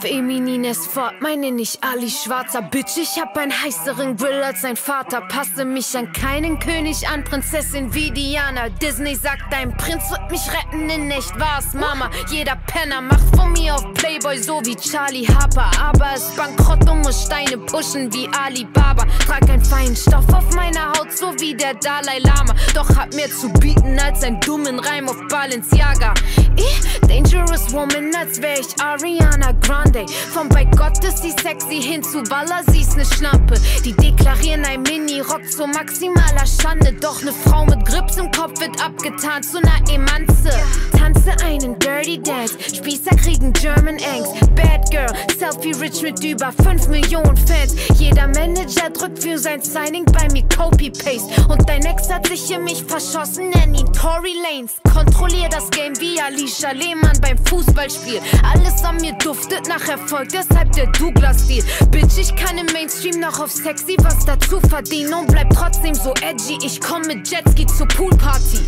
Feminines 0.00 0.86
Fort, 0.86 1.20
meine 1.20 1.52
nicht 1.52 1.78
Ali 1.82 2.08
schwarzer 2.08 2.62
Bitch. 2.62 2.96
Ich 2.96 3.20
hab 3.20 3.36
einen 3.36 3.52
heißeren 3.52 4.16
Grill 4.16 4.42
als 4.42 4.62
sein 4.62 4.76
Vater. 4.76 5.20
Passe 5.20 5.66
mich 5.66 5.94
an 5.94 6.10
keinen 6.12 6.58
König 6.58 7.06
an, 7.06 7.22
Prinzessin 7.22 7.92
wie 7.92 8.10
Diana. 8.10 8.70
Disney 8.70 9.14
sagt, 9.14 9.52
dein 9.52 9.76
Prinz 9.76 10.10
wird 10.10 10.30
mich 10.30 10.40
retten, 10.50 10.88
in 10.88 11.10
echt 11.10 11.38
war's 11.38 11.74
Mama. 11.74 12.10
Jeder 12.30 12.56
Penner 12.66 13.02
macht 13.02 13.36
von 13.36 13.52
mir 13.52 13.74
auf 13.74 13.84
Playboy, 13.92 14.38
so 14.38 14.62
wie 14.64 14.74
Charlie 14.74 15.26
Harper. 15.26 15.70
Aber 15.78 16.14
es 16.14 16.30
bankrott 16.34 16.88
und 16.88 17.02
muss 17.02 17.26
Steine 17.26 17.58
pushen 17.58 18.10
wie 18.14 18.28
Alibaba. 18.42 19.04
Trag 19.26 19.50
ein 19.50 19.62
Feinstoff 19.62 20.32
auf 20.32 20.54
meiner 20.54 20.92
Haut, 20.92 21.12
so 21.12 21.38
wie 21.38 21.54
der 21.54 21.74
Dalai 21.74 22.20
Lama. 22.20 22.54
Doch 22.74 22.88
hab 22.96 23.12
mehr 23.14 23.30
zu 23.30 23.50
bieten 23.50 23.98
als 23.98 24.22
ein 24.22 24.40
dummen 24.40 24.78
Reim 24.78 25.10
auf 25.10 25.18
Balenciaga. 25.28 26.14
Ich, 26.56 27.00
dangerous 27.06 27.70
woman, 27.72 28.14
als 28.14 28.40
wär 28.40 28.58
ich 28.58 28.80
Ariana 28.80 29.52
Grande. 29.60 29.89
Vom 30.32 30.48
bei 30.48 30.64
Gott 30.64 31.02
ist 31.04 31.18
sie 31.18 31.32
sexy 31.42 31.82
hin 31.82 32.02
zu 32.02 32.22
Baller, 32.22 32.62
sie 32.68 32.82
ist 32.82 32.96
ne 32.96 33.04
Schlampe. 33.04 33.54
Die 33.84 33.92
deklarieren 33.92 34.64
ein 34.64 34.82
Mini-Rock 34.82 35.50
zu 35.50 35.66
maximaler 35.66 36.46
Schande. 36.46 36.92
Doch 36.92 37.20
ne 37.22 37.32
Frau 37.32 37.64
mit 37.66 37.84
Grips 37.84 38.16
im 38.16 38.30
Kopf 38.30 38.60
wird 38.60 38.80
abgetan 38.80 39.42
zu 39.42 39.60
ner 39.60 39.80
Emanze. 39.92 40.52
Tanze 40.96 41.32
einen 41.44 41.76
Dirty 41.80 42.22
Dance, 42.22 42.56
Spießer 42.72 43.16
kriegen 43.16 43.52
German 43.52 43.96
Angst. 44.14 44.54
Bad 44.54 44.88
Girl, 44.92 45.12
Selfie 45.50 45.72
rich 45.80 46.02
mit 46.02 46.22
über 46.22 46.52
5 46.52 46.88
Millionen 46.88 47.36
Fans. 47.36 47.74
Jeder 47.98 48.28
Manager 48.28 48.90
drückt 48.90 49.22
für 49.22 49.38
sein 49.38 49.60
Signing 49.60 50.04
bei 50.04 50.28
mir 50.32 50.44
Copy-Paste. 50.48 51.46
Und 51.48 51.68
dein 51.68 51.84
Ex 51.84 52.08
hat 52.08 52.26
sich 52.26 52.50
in 52.50 52.64
mich 52.64 52.84
verschossen, 52.84 53.50
nenn 53.50 53.74
ihn 53.74 53.92
Tory 53.92 54.34
Lanes. 54.42 54.76
Kontrollier 54.94 55.48
das 55.48 55.68
Game 55.70 55.98
wie 56.00 56.20
Alicia 56.20 56.70
Lehmann 56.70 57.18
beim 57.20 57.38
Fußballspiel. 57.46 58.20
Alles 58.52 58.84
an 58.84 58.96
mir 58.98 59.12
duftet 59.14 59.66
nach 59.68 59.86
Erfolg, 59.88 60.28
deshalb 60.28 60.72
der 60.72 60.86
Douglas-Stil. 60.92 61.64
Bitch, 61.90 62.18
ich 62.18 62.34
kann 62.36 62.56
im 62.56 62.66
Mainstream 62.66 63.18
noch 63.20 63.40
auf 63.40 63.50
sexy 63.50 63.96
was 64.02 64.24
dazu 64.24 64.60
verdienen 64.60 65.12
und 65.14 65.26
bleib 65.28 65.50
trotzdem 65.50 65.94
so 65.94 66.12
edgy. 66.22 66.58
Ich 66.62 66.80
komm 66.80 67.02
mit 67.02 67.28
Jetski 67.28 67.66
zur 67.66 67.88
Poolparty. 67.88 68.60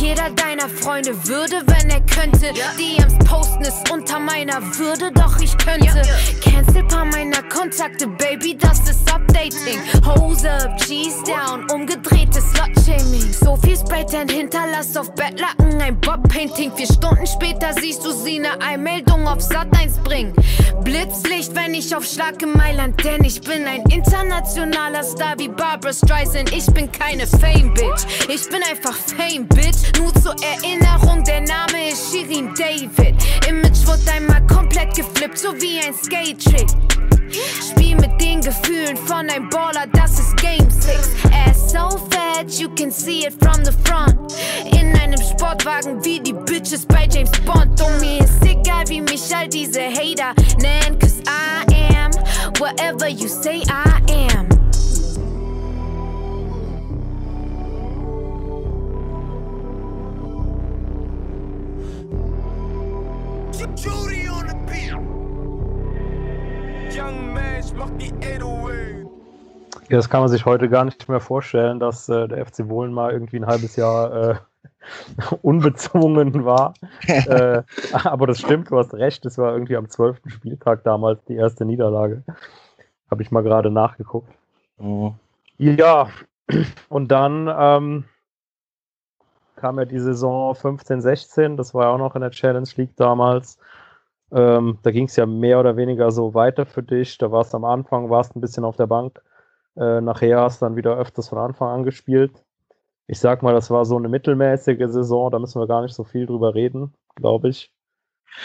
Jeder 0.00 0.30
deiner 0.30 0.68
Freunde 0.68 1.12
würde, 1.26 1.62
wenn 1.66 1.90
er 1.90 2.00
könnte. 2.00 2.52
DMs 2.78 3.14
posten 3.26 3.62
ist 3.62 3.90
unter 3.90 4.18
meiner 4.18 4.60
Würde, 4.78 5.12
doch 5.12 5.38
ich 5.40 5.56
könnte. 5.58 6.02
Cancel 6.40 6.84
paar 6.84 7.04
meiner 7.04 7.42
Kontakte, 7.42 8.06
Baby, 8.06 8.56
das 8.58 8.80
ist 8.88 9.12
Updating. 9.12 9.80
Hose 10.04 10.50
up, 10.50 10.76
G's 10.78 11.22
down, 11.24 11.66
umgedrehtes 11.72 12.44
Slut-Shaming. 12.52 13.32
So 13.32 13.56
viel 13.56 13.76
Spraytan 13.76 14.28
hinterlass 14.28 14.96
auf 14.96 15.12
Bettlaken, 15.14 15.80
ein 15.80 15.98
Bob-Painting. 16.00 16.72
Vier 16.76 16.86
Stunden 16.86 17.26
später 17.26 17.72
siehst 17.80 18.04
du 18.04 18.12
sie 18.12 18.38
ne 18.38 18.60
Einmeldung 18.60 19.26
auf 19.26 19.40
Sat 19.40 19.68
1 19.76 19.98
bringen. 20.04 20.34
Blitzlicht, 20.82 21.54
wenn 21.54 21.74
ich 21.74 21.94
auf 21.96 22.04
Schlag 22.04 22.42
in 22.42 22.52
Mailand, 22.52 23.02
denn 23.02 23.24
ich 23.24 23.40
bin 23.40 23.64
ein 23.66 23.82
internationaler 23.90 25.02
Star 25.02 25.34
wie 25.38 25.48
Barbara 25.48 25.92
Streisand. 25.92 26.52
Ich 26.52 26.66
bin 26.66 26.90
keine 26.92 27.26
Fame-Bitch, 27.26 28.28
ich 28.28 28.48
bin 28.50 28.62
einfach 28.62 28.94
Fame, 28.94 29.46
Bitch. 29.48 29.98
Nur 29.98 30.12
zur 30.14 30.36
Erinnerung, 30.42 31.24
der 31.24 31.40
Name 31.40 31.90
ist 31.90 32.12
Shirin 32.12 32.52
David. 32.54 33.14
Image 33.48 33.86
wurde 33.86 34.10
einmal 34.12 34.46
komplett 34.46 34.94
geflippt, 34.94 35.38
so 35.38 35.54
wie 35.54 35.80
ein 35.80 35.94
Skate-Trick. 36.04 36.68
Spiel 37.70 37.96
mit 37.96 38.20
den 38.20 38.42
Gefühlen 38.42 38.96
von 38.96 39.30
einem 39.30 39.48
Baller, 39.48 39.86
das 39.94 40.18
ist 40.18 40.36
Game 40.36 40.68
6. 40.68 41.08
Er 41.32 41.50
Ass 41.50 41.72
so 41.72 41.98
fat, 42.10 42.50
you 42.58 42.68
can 42.74 42.90
see 42.90 43.24
it 43.26 43.32
from 43.40 43.64
the 43.64 43.72
front. 43.84 44.34
In 44.66 44.94
einem 44.98 45.20
Sportwagen 45.22 46.04
wie 46.04 46.20
die 46.20 46.34
Bitches 46.34 46.84
bei 46.84 47.08
James 47.10 47.30
Bond. 47.46 47.80
Und 47.80 48.00
mir 48.00 48.20
ist 48.20 48.44
egal, 48.44 48.86
wie 48.88 49.00
mich 49.00 49.34
all 49.34 49.48
diese 49.48 49.80
Hater 49.80 50.34
nennen, 50.60 50.98
cause 50.98 51.22
I 51.26 51.96
am 51.96 52.12
whatever 52.58 53.08
you 53.08 53.26
say 53.26 53.62
I 53.62 54.02
am. 54.30 54.48
Judy 63.76 64.23
Ja, 69.88 69.96
das 69.96 70.08
kann 70.08 70.20
man 70.20 70.28
sich 70.28 70.46
heute 70.46 70.68
gar 70.68 70.84
nicht 70.84 71.08
mehr 71.08 71.20
vorstellen, 71.20 71.80
dass 71.80 72.08
äh, 72.08 72.28
der 72.28 72.46
FC 72.46 72.68
Wohlen 72.68 72.92
mal 72.92 73.12
irgendwie 73.12 73.36
ein 73.36 73.46
halbes 73.46 73.76
Jahr 73.76 74.30
äh, 74.30 74.34
unbezwungen 75.42 76.44
war. 76.44 76.74
äh, 77.06 77.62
aber 77.92 78.26
das 78.26 78.40
stimmt, 78.40 78.70
du 78.70 78.78
hast 78.78 78.94
recht, 78.94 79.26
es 79.26 79.38
war 79.38 79.52
irgendwie 79.52 79.76
am 79.76 79.88
12. 79.88 80.20
Spieltag 80.26 80.84
damals 80.84 81.24
die 81.24 81.34
erste 81.34 81.64
Niederlage. 81.64 82.22
Habe 83.10 83.22
ich 83.22 83.30
mal 83.30 83.42
gerade 83.42 83.70
nachgeguckt. 83.70 84.32
Ja, 85.58 86.08
und 86.88 87.08
dann 87.08 87.52
ähm, 87.56 88.04
kam 89.56 89.78
ja 89.78 89.84
die 89.84 89.98
Saison 89.98 90.54
15, 90.54 91.00
16, 91.00 91.56
das 91.56 91.74
war 91.74 91.84
ja 91.84 91.90
auch 91.90 91.98
noch 91.98 92.14
in 92.14 92.20
der 92.20 92.30
Challenge 92.30 92.68
League 92.76 92.96
damals. 92.96 93.58
Ähm, 94.32 94.78
da 94.82 94.90
ging 94.90 95.06
es 95.06 95.16
ja 95.16 95.26
mehr 95.26 95.60
oder 95.60 95.76
weniger 95.76 96.10
so 96.10 96.34
weiter 96.34 96.66
für 96.66 96.82
dich. 96.82 97.18
Da 97.18 97.30
warst 97.30 97.52
du 97.52 97.58
am 97.58 97.64
Anfang, 97.64 98.10
warst 98.10 98.34
ein 98.36 98.40
bisschen 98.40 98.64
auf 98.64 98.76
der 98.76 98.86
Bank. 98.86 99.22
Äh, 99.76 100.00
nachher 100.00 100.40
hast 100.40 100.62
du 100.62 100.66
dann 100.66 100.76
wieder 100.76 100.96
öfters 100.96 101.28
von 101.28 101.38
Anfang 101.38 101.68
an 101.68 101.84
gespielt. 101.84 102.44
Ich 103.06 103.18
sag 103.20 103.42
mal, 103.42 103.52
das 103.52 103.70
war 103.70 103.84
so 103.84 103.96
eine 103.96 104.08
mittelmäßige 104.08 104.88
Saison, 104.88 105.30
da 105.30 105.38
müssen 105.38 105.60
wir 105.60 105.66
gar 105.66 105.82
nicht 105.82 105.94
so 105.94 106.04
viel 106.04 106.26
drüber 106.26 106.54
reden, 106.54 106.94
glaube 107.16 107.48
ich. 107.50 107.72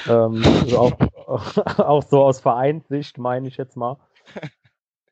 Ähm, 0.07 0.43
also 0.61 0.79
auch, 0.79 0.91
auch 1.79 2.03
so 2.03 2.23
aus 2.23 2.39
Vereinssicht, 2.39 3.17
meine 3.17 3.47
ich 3.47 3.57
jetzt 3.57 3.77
mal. 3.77 3.97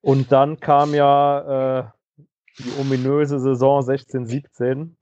Und 0.02 0.32
dann 0.32 0.60
kam 0.60 0.94
ja 0.94 1.80
äh, 1.80 1.90
die 2.60 2.72
ominöse 2.80 3.40
Saison 3.40 3.82
16, 3.82 4.26
17. 4.26 4.98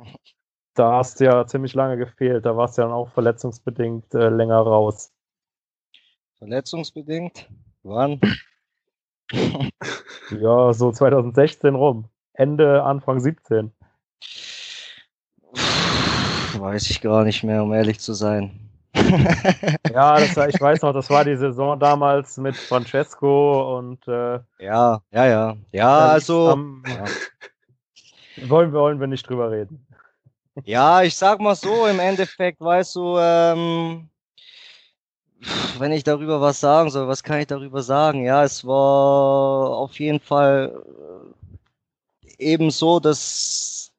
Da 0.76 0.94
hast 0.98 1.20
du 1.20 1.26
ja 1.26 1.48
ziemlich 1.48 1.74
lange 1.74 1.98
gefehlt. 1.98 2.46
Da 2.46 2.58
warst 2.58 2.78
du 2.78 2.82
ja 2.82 2.88
dann 2.88 2.96
auch 2.96 3.10
verletzungsbedingt 3.10 4.14
äh, 4.14 4.30
länger 4.30 4.60
raus. 4.60 5.14
Verletzungsbedingt? 6.46 7.50
Wann? 7.84 8.20
Ja, 10.32 10.74
so 10.74 10.92
2016 10.92 11.76
rum. 11.76 12.06
Ende, 12.34 12.84
Anfang 12.84 13.20
17. 13.20 13.72
Weiß 16.58 16.90
ich 16.90 17.00
gar 17.02 17.24
nicht 17.24 17.44
mehr, 17.44 17.64
um 17.64 17.72
ehrlich 17.74 18.00
zu 18.00 18.14
sein. 18.14 18.60
Ja, 19.94 20.20
das 20.20 20.36
war, 20.36 20.50
ich 20.50 20.60
weiß 20.60 20.82
noch, 20.82 20.94
das 20.94 21.10
war 21.10 21.24
die 21.24 21.38
Saison 21.38 21.80
damals 21.80 22.38
mit 22.38 22.56
Francesco 22.56 23.78
und 23.78 24.06
äh, 24.08 24.40
Ja, 24.60 25.02
ja, 25.12 25.26
ja. 25.26 25.58
Ja, 25.72 25.98
also. 26.10 26.50
am- 26.50 26.84
wollen, 28.36 28.74
wir- 28.74 28.80
wollen 28.80 29.00
wir 29.00 29.08
nicht 29.08 29.28
drüber 29.30 29.52
reden. 29.52 29.86
Ja, 30.64 31.02
ich 31.04 31.16
sag 31.16 31.40
mal 31.40 31.56
so, 31.56 31.86
im 31.88 32.00
Endeffekt, 32.00 32.60
weißt 32.62 32.96
du, 32.96 33.18
ähm, 33.20 34.10
wenn 35.80 35.92
ich 35.92 36.04
darüber 36.04 36.42
was 36.42 36.60
sagen 36.60 36.90
soll, 36.90 37.08
was 37.08 37.24
kann 37.24 37.40
ich 37.40 37.48
darüber 37.48 37.82
sagen? 37.84 38.24
Ja, 38.24 38.44
es 38.44 38.66
war 38.66 39.78
auf 39.78 40.00
jeden 40.00 40.20
Fall 40.20 40.74
äh, 42.30 42.44
eben 42.44 42.72
so, 42.72 43.00
dass 43.00 43.92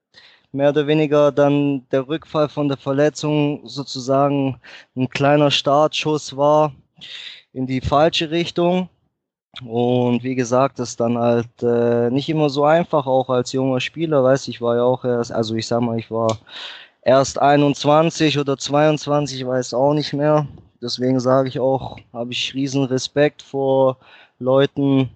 mehr 0.52 0.70
oder 0.70 0.86
weniger 0.86 1.32
dann 1.32 1.86
der 1.90 2.08
Rückfall 2.08 2.48
von 2.48 2.68
der 2.68 2.76
Verletzung 2.76 3.66
sozusagen 3.68 4.60
ein 4.96 5.08
kleiner 5.08 5.50
Startschuss 5.50 6.36
war 6.36 6.72
in 7.52 7.66
die 7.66 7.80
falsche 7.80 8.30
Richtung. 8.30 8.88
Und 9.64 10.22
wie 10.22 10.34
gesagt, 10.34 10.78
das 10.78 10.90
ist 10.90 11.00
dann 11.00 11.16
halt 11.16 11.62
äh, 11.62 12.10
nicht 12.10 12.28
immer 12.28 12.50
so 12.50 12.64
einfach, 12.64 13.06
auch 13.06 13.30
als 13.30 13.52
junger 13.52 13.80
Spieler, 13.80 14.22
weißt 14.22 14.48
ich 14.48 14.60
war 14.60 14.76
ja 14.76 14.82
auch 14.82 15.04
erst, 15.04 15.32
also 15.32 15.54
ich 15.54 15.66
sag 15.66 15.80
mal, 15.80 15.98
ich 15.98 16.10
war 16.10 16.38
erst 17.02 17.40
21 17.40 18.38
oder 18.38 18.58
22, 18.58 19.40
ich 19.40 19.46
weiß 19.46 19.72
auch 19.74 19.94
nicht 19.94 20.12
mehr. 20.12 20.46
Deswegen 20.82 21.20
sage 21.20 21.48
ich 21.48 21.58
auch, 21.58 21.98
habe 22.12 22.32
ich 22.32 22.54
riesen 22.54 22.84
Respekt 22.84 23.42
vor 23.42 23.96
Leuten, 24.38 25.10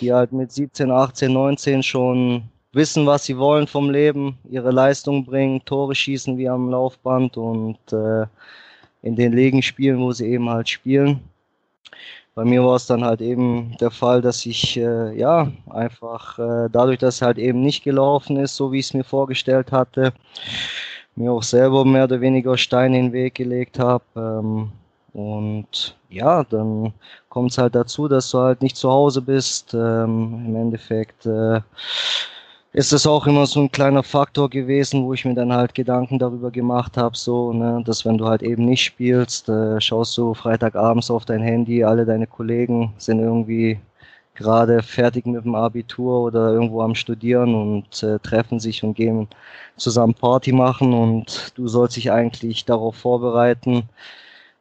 die 0.00 0.12
halt 0.12 0.32
mit 0.32 0.52
17, 0.52 0.90
18, 0.90 1.32
19 1.32 1.82
schon 1.82 2.42
wissen, 2.72 3.06
was 3.06 3.24
sie 3.24 3.38
wollen 3.38 3.66
vom 3.66 3.90
Leben, 3.90 4.38
ihre 4.48 4.70
Leistung 4.70 5.24
bringen, 5.24 5.64
Tore 5.64 5.94
schießen 5.94 6.36
wie 6.36 6.48
am 6.48 6.70
Laufband 6.70 7.36
und 7.36 7.78
äh, 7.92 8.26
in 9.02 9.16
den 9.16 9.32
Ligen 9.32 9.62
spielen, 9.62 9.98
wo 10.00 10.12
sie 10.12 10.26
eben 10.26 10.50
halt 10.50 10.68
spielen. 10.68 11.20
Bei 12.34 12.44
mir 12.44 12.64
war 12.64 12.76
es 12.76 12.86
dann 12.86 13.04
halt 13.04 13.20
eben 13.20 13.76
der 13.80 13.90
Fall, 13.90 14.22
dass 14.22 14.46
ich 14.46 14.76
äh, 14.76 15.18
ja 15.18 15.50
einfach 15.70 16.38
äh, 16.38 16.68
dadurch, 16.70 16.98
dass 16.98 17.16
es 17.16 17.22
halt 17.22 17.38
eben 17.38 17.62
nicht 17.62 17.82
gelaufen 17.82 18.36
ist, 18.36 18.54
so 18.54 18.70
wie 18.70 18.78
ich 18.78 18.86
es 18.86 18.94
mir 18.94 19.02
vorgestellt 19.02 19.72
hatte, 19.72 20.12
mir 21.16 21.32
auch 21.32 21.42
selber 21.42 21.84
mehr 21.84 22.04
oder 22.04 22.20
weniger 22.20 22.56
Steine 22.56 22.98
in 22.98 23.06
den 23.06 23.12
Weg 23.12 23.34
gelegt 23.34 23.80
habe. 23.80 24.04
Ähm, 24.14 24.70
und 25.12 25.96
ja, 26.08 26.44
dann 26.44 26.92
kommt 27.28 27.52
es 27.52 27.58
halt 27.58 27.74
dazu, 27.74 28.08
dass 28.08 28.30
du 28.30 28.38
halt 28.38 28.62
nicht 28.62 28.76
zu 28.76 28.90
Hause 28.90 29.22
bist. 29.22 29.74
Ähm, 29.74 30.44
Im 30.46 30.56
Endeffekt 30.56 31.26
äh, 31.26 31.60
ist 32.72 32.92
das 32.92 33.06
auch 33.06 33.26
immer 33.26 33.46
so 33.46 33.60
ein 33.60 33.72
kleiner 33.72 34.02
Faktor 34.02 34.50
gewesen, 34.50 35.04
wo 35.04 35.14
ich 35.14 35.24
mir 35.24 35.34
dann 35.34 35.52
halt 35.52 35.74
Gedanken 35.74 36.18
darüber 36.18 36.50
gemacht 36.50 36.96
habe, 36.96 37.16
so, 37.16 37.52
ne, 37.52 37.82
dass 37.84 38.04
wenn 38.04 38.18
du 38.18 38.26
halt 38.26 38.42
eben 38.42 38.64
nicht 38.66 38.84
spielst, 38.84 39.48
äh, 39.48 39.80
schaust 39.80 40.16
du 40.18 40.34
Freitagabends 40.34 41.10
auf 41.10 41.24
dein 41.24 41.40
Handy, 41.42 41.82
alle 41.84 42.04
deine 42.04 42.26
Kollegen 42.26 42.92
sind 42.98 43.20
irgendwie 43.20 43.80
gerade 44.34 44.82
fertig 44.82 45.26
mit 45.26 45.44
dem 45.44 45.54
Abitur 45.56 46.20
oder 46.20 46.52
irgendwo 46.52 46.82
am 46.82 46.94
Studieren 46.94 47.54
und 47.54 48.02
äh, 48.02 48.18
treffen 48.20 48.60
sich 48.60 48.84
und 48.84 48.94
gehen 48.94 49.28
zusammen 49.76 50.14
Party 50.14 50.52
machen 50.52 50.92
und 50.94 51.52
du 51.56 51.66
sollst 51.68 51.96
dich 51.96 52.12
eigentlich 52.12 52.64
darauf 52.64 52.94
vorbereiten, 52.96 53.88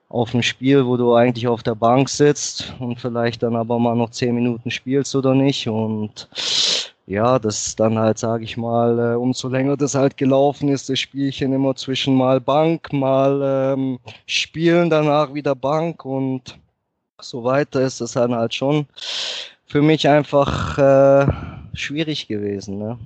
auf 0.09 0.33
ein 0.33 0.43
Spiel, 0.43 0.85
wo 0.85 0.97
du 0.97 1.13
eigentlich 1.13 1.47
auf 1.47 1.63
der 1.63 1.75
Bank 1.75 2.09
sitzt 2.09 2.73
und 2.79 2.99
vielleicht 2.99 3.43
dann 3.43 3.55
aber 3.55 3.77
mal 3.79 3.95
noch 3.95 4.11
zehn 4.11 4.35
Minuten 4.35 4.71
spielst 4.71 5.15
oder 5.15 5.35
nicht 5.35 5.67
und 5.67 6.29
ja, 7.07 7.39
das 7.39 7.75
dann 7.75 7.97
halt, 7.97 8.17
sage 8.17 8.43
ich 8.43 8.57
mal, 8.57 9.13
äh, 9.13 9.15
umso 9.15 9.47
länger 9.47 9.77
das 9.77 9.95
halt 9.95 10.17
gelaufen 10.17 10.67
ist, 10.67 10.89
das 10.89 10.99
Spielchen 10.99 11.53
immer 11.53 11.73
zwischen 11.75 12.15
mal 12.15 12.41
Bank, 12.41 12.91
mal 12.91 13.73
ähm, 13.73 13.99
Spielen, 14.25 14.89
danach 14.89 15.33
wieder 15.33 15.55
Bank 15.55 16.03
und 16.03 16.59
so 17.19 17.43
weiter 17.43 17.81
ist 17.81 18.01
das 18.01 18.11
dann 18.11 18.35
halt 18.35 18.53
schon 18.53 18.87
für 19.65 19.81
mich 19.81 20.07
einfach 20.07 20.77
äh, 20.77 21.27
schwierig 21.73 22.27
gewesen. 22.27 22.77
Ne? 22.77 22.97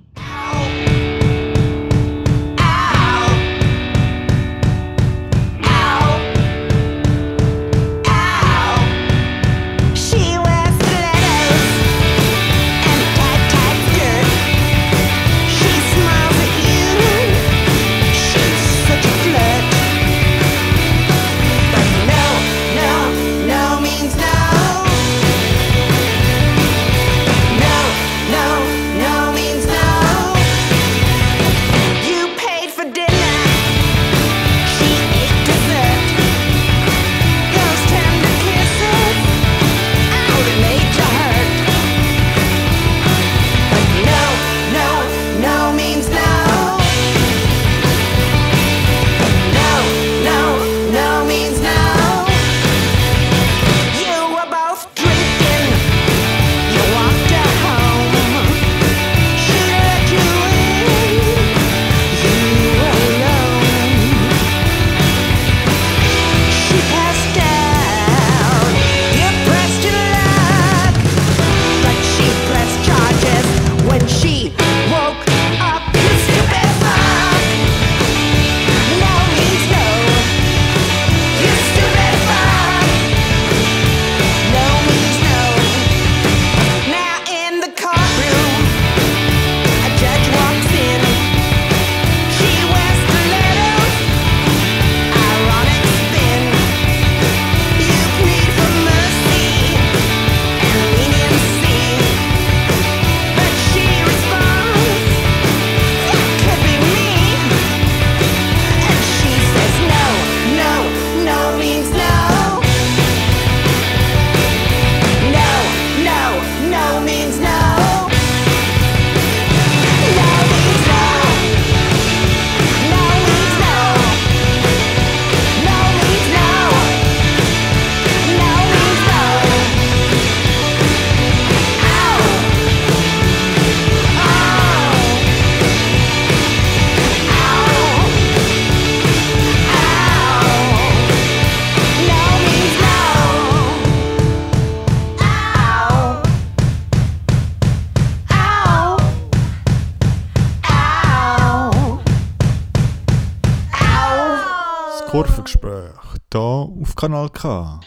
Auf 156.92 156.96
Kanal 156.96 157.30
K. 157.30 157.80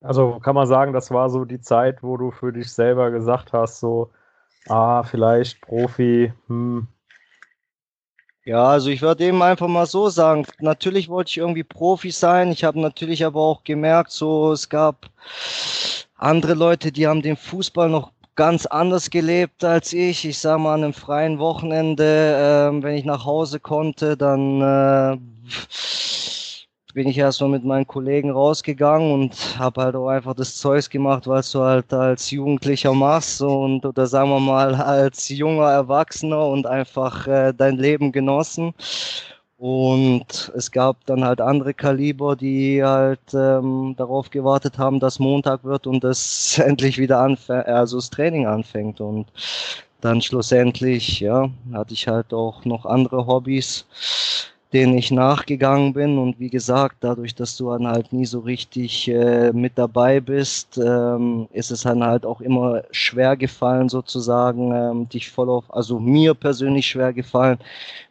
Also 0.00 0.38
kann 0.40 0.54
man 0.54 0.66
sagen, 0.66 0.92
das 0.92 1.10
war 1.10 1.28
so 1.28 1.44
die 1.44 1.60
Zeit, 1.60 2.02
wo 2.02 2.16
du 2.16 2.30
für 2.30 2.52
dich 2.52 2.72
selber 2.72 3.10
gesagt 3.10 3.52
hast, 3.52 3.80
so, 3.80 4.10
ah, 4.68 5.02
vielleicht 5.02 5.60
Profi, 5.60 6.32
hm, 6.46 6.86
Ja, 8.44 8.68
also 8.68 8.90
ich 8.90 9.02
würde 9.02 9.24
eben 9.24 9.42
einfach 9.42 9.66
mal 9.68 9.86
so 9.86 10.08
sagen, 10.08 10.46
natürlich 10.60 11.08
wollte 11.08 11.30
ich 11.30 11.38
irgendwie 11.38 11.64
Profi 11.64 12.10
sein. 12.10 12.52
Ich 12.52 12.64
habe 12.64 12.80
natürlich 12.80 13.24
aber 13.24 13.40
auch 13.40 13.64
gemerkt, 13.64 14.12
so 14.12 14.52
es 14.52 14.68
gab 14.68 15.10
andere 16.16 16.54
Leute, 16.54 16.92
die 16.92 17.06
haben 17.06 17.22
den 17.22 17.36
Fußball 17.36 17.90
noch 17.90 18.12
ganz 18.36 18.64
anders 18.66 19.10
gelebt 19.10 19.64
als 19.64 19.92
ich. 19.92 20.24
Ich 20.24 20.38
sag 20.38 20.58
mal, 20.60 20.74
an 20.74 20.84
einem 20.84 20.92
freien 20.94 21.38
Wochenende, 21.38 22.36
ähm, 22.38 22.82
wenn 22.82 22.94
ich 22.94 23.04
nach 23.04 23.24
Hause 23.24 23.60
konnte, 23.60 24.16
dann 24.16 24.60
äh, 24.62 25.18
bin 26.96 27.08
ich 27.08 27.18
erstmal 27.18 27.50
mit 27.50 27.62
meinen 27.62 27.86
Kollegen 27.86 28.30
rausgegangen 28.30 29.12
und 29.12 29.58
habe 29.58 29.82
halt 29.82 29.94
auch 29.96 30.08
einfach 30.08 30.32
das 30.34 30.56
Zeugs 30.56 30.88
gemacht, 30.88 31.26
was 31.26 31.52
du 31.52 31.60
halt 31.60 31.92
als 31.92 32.30
Jugendlicher 32.30 32.94
machst 32.94 33.42
und 33.42 33.84
oder 33.84 34.06
sagen 34.06 34.30
wir 34.30 34.40
mal 34.40 34.74
als 34.74 35.28
junger 35.28 35.70
Erwachsener 35.70 36.46
und 36.46 36.66
einfach 36.66 37.26
äh, 37.26 37.52
dein 37.52 37.76
Leben 37.76 38.12
genossen. 38.12 38.72
Und 39.58 40.50
es 40.56 40.70
gab 40.70 41.04
dann 41.04 41.22
halt 41.22 41.42
andere 41.42 41.74
Kaliber, 41.74 42.34
die 42.34 42.82
halt 42.82 43.34
ähm, 43.34 43.94
darauf 43.98 44.30
gewartet 44.30 44.78
haben, 44.78 44.98
dass 44.98 45.18
Montag 45.18 45.64
wird 45.64 45.86
und 45.86 46.02
es 46.02 46.58
endlich 46.64 46.96
wieder 46.96 47.18
anfängt, 47.18 47.66
also 47.66 47.98
das 47.98 48.08
Training 48.08 48.46
anfängt. 48.46 49.02
Und 49.02 49.26
dann 50.00 50.22
schlussendlich, 50.22 51.20
ja, 51.20 51.50
hatte 51.74 51.92
ich 51.92 52.08
halt 52.08 52.32
auch 52.32 52.64
noch 52.64 52.86
andere 52.86 53.26
Hobbys, 53.26 53.84
denen 54.76 54.98
ich 54.98 55.10
nachgegangen 55.10 55.94
bin. 55.94 56.18
Und 56.18 56.38
wie 56.38 56.50
gesagt, 56.50 56.96
dadurch, 57.00 57.34
dass 57.34 57.56
du 57.56 57.70
dann 57.70 57.86
halt 57.86 58.12
nie 58.12 58.26
so 58.26 58.40
richtig 58.40 59.08
äh, 59.08 59.50
mit 59.52 59.72
dabei 59.76 60.20
bist, 60.20 60.76
ähm, 60.76 61.48
ist 61.52 61.70
es 61.70 61.80
dann 61.84 62.04
halt 62.04 62.26
auch 62.26 62.42
immer 62.42 62.82
schwer 62.90 63.38
gefallen, 63.38 63.88
sozusagen, 63.88 64.72
ähm, 64.74 65.08
dich 65.08 65.30
voll 65.30 65.48
auf, 65.48 65.64
also 65.74 65.98
mir 65.98 66.34
persönlich 66.34 66.86
schwer 66.86 67.14
gefallen, 67.14 67.56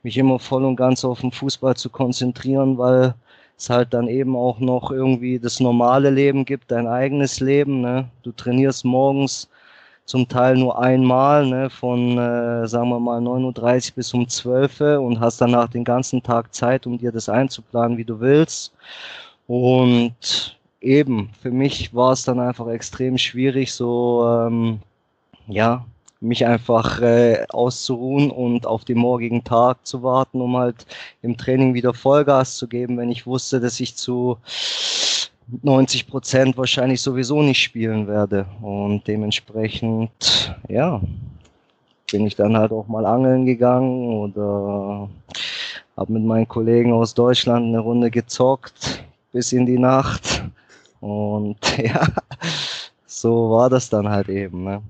mich 0.02 0.18
immer 0.18 0.40
voll 0.40 0.66
und 0.66 0.76
ganz 0.76 1.06
auf 1.06 1.22
den 1.22 1.32
Fußball 1.32 1.76
zu 1.76 1.92
konzentrieren, 1.92 2.80
weil 2.80 3.14
es 3.60 3.70
halt 3.70 3.94
dann 3.94 4.08
eben 4.08 4.36
auch 4.36 4.60
noch 4.60 4.90
irgendwie 4.90 5.38
das 5.38 5.60
normale 5.60 6.10
Leben 6.10 6.46
gibt, 6.46 6.72
dein 6.72 6.88
eigenes 6.88 7.40
Leben. 7.42 7.82
Ne? 7.82 8.10
Du 8.24 8.32
trainierst 8.32 8.86
morgens 8.86 9.48
zum 10.06 10.28
Teil 10.28 10.56
nur 10.58 10.80
einmal, 10.80 11.46
ne, 11.48 11.70
von, 11.70 12.18
äh, 12.18 12.68
sagen 12.68 12.90
wir 12.90 13.00
mal, 13.00 13.20
9.30 13.20 13.90
Uhr 13.90 13.96
bis 13.96 14.14
um 14.14 14.28
12 14.28 14.82
Uhr 14.82 15.02
und 15.02 15.20
hast 15.20 15.42
danach 15.42 15.70
den 15.70 15.84
ganzen 15.84 16.22
Tag 16.22 16.54
Zeit, 16.54 16.86
um 16.86 16.98
dir 16.98 17.12
das 17.12 17.28
einzuplanen, 17.28 17.98
wie 17.98 18.06
du 18.06 18.20
willst. 18.20 18.72
Und 19.48 20.58
eben, 20.82 21.30
für 21.42 21.52
mich 21.52 21.94
war 21.94 22.14
es 22.14 22.24
dann 22.24 22.40
einfach 22.40 22.68
extrem 22.68 23.18
schwierig, 23.18 23.74
so, 23.74 24.26
ähm, 24.28 24.80
ja, 25.48 25.86
mich 26.22 26.46
einfach 26.46 27.02
äh, 27.02 27.46
auszuruhen 27.50 28.32
und 28.32 28.66
auf 28.66 28.86
den 28.86 28.98
morgigen 28.98 29.44
Tag 29.44 29.86
zu 29.86 30.04
warten, 30.04 30.42
um 30.42 30.58
halt 30.58 30.86
im 31.22 31.38
Training 31.38 31.74
wieder 31.74 31.94
Vollgas 31.94 32.58
zu 32.58 32.68
geben, 32.68 32.98
wenn 32.98 33.12
ich 33.12 33.28
wusste, 33.28 33.60
dass 33.60 33.80
ich 33.80 33.96
zu 33.96 34.38
90 35.48 36.08
Prozent 36.08 36.58
wahrscheinlich 36.58 37.02
sowieso 37.02 37.42
nicht 37.42 37.62
spielen 37.62 38.08
werde. 38.08 38.46
Und 38.62 39.08
dementsprechend, 39.08 40.56
ja, 40.68 41.02
bin 42.12 42.26
ich 42.26 42.36
dann 42.36 42.58
halt 42.58 42.72
auch 42.72 42.88
mal 42.88 43.06
angeln 43.06 43.46
gegangen 43.46 44.14
oder 44.14 45.10
habe 45.98 46.14
mit 46.14 46.24
meinen 46.24 46.48
Kollegen 46.48 46.94
aus 46.94 47.14
Deutschland 47.14 47.68
eine 47.68 47.80
Runde 47.80 48.12
gezockt 48.12 49.04
bis 49.32 49.52
in 49.52 49.66
die 49.66 49.80
Nacht. 49.80 50.44
Und 51.00 51.58
ja, 51.78 52.08
so 53.06 53.52
war 53.52 53.70
das 53.70 53.90
dann 53.90 54.10
halt 54.10 54.30
eben. 54.30 54.64
Ne? 54.64 54.82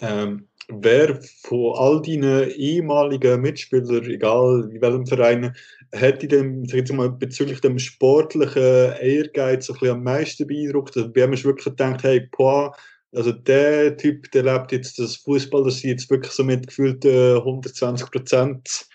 Ähm, 0.00 0.47
wer 0.68 1.18
von 1.42 1.74
all 1.76 2.02
deinen 2.02 2.50
ehemaligen 2.50 3.40
Mitspielern, 3.40 4.04
egal 4.04 4.70
in 4.72 4.80
welchem 4.80 5.06
Verein, 5.06 5.56
hätte 5.92 6.26
ich 6.26 6.72
jetzt 6.72 6.92
mal, 6.92 7.10
bezüglich 7.10 7.60
dem 7.60 7.78
sportlichen 7.78 8.92
Ehrgeiz 9.00 9.66
so 9.66 9.74
am 9.86 10.02
meisten 10.02 10.46
beeindruckt? 10.46 10.96
Also, 10.96 11.08
hast 11.08 11.42
du 11.42 11.48
wirklich 11.48 11.64
gedacht, 11.64 12.02
hey, 12.02 12.28
boah, 12.36 12.74
also 13.14 13.32
der 13.32 13.96
Typ, 13.96 14.30
der 14.32 14.42
lebt 14.42 14.72
jetzt 14.72 14.98
das 14.98 15.16
Fußball, 15.16 15.64
das 15.64 15.82
jetzt 15.82 16.10
wirklich 16.10 16.32
so 16.32 16.44
mit 16.44 16.66
gefühlten 16.66 17.38
120 17.38 18.10
Prozent. 18.10 18.86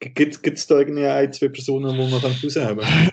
Gibt 0.00 0.44
es 0.44 0.66
da 0.66 0.78
irgendwie 0.78 1.06
ein, 1.06 1.32
zwei 1.32 1.48
Personen, 1.48 1.96
wo 1.96 2.08
man 2.08 2.20
herausheben 2.20 2.78
kann? 2.78 3.10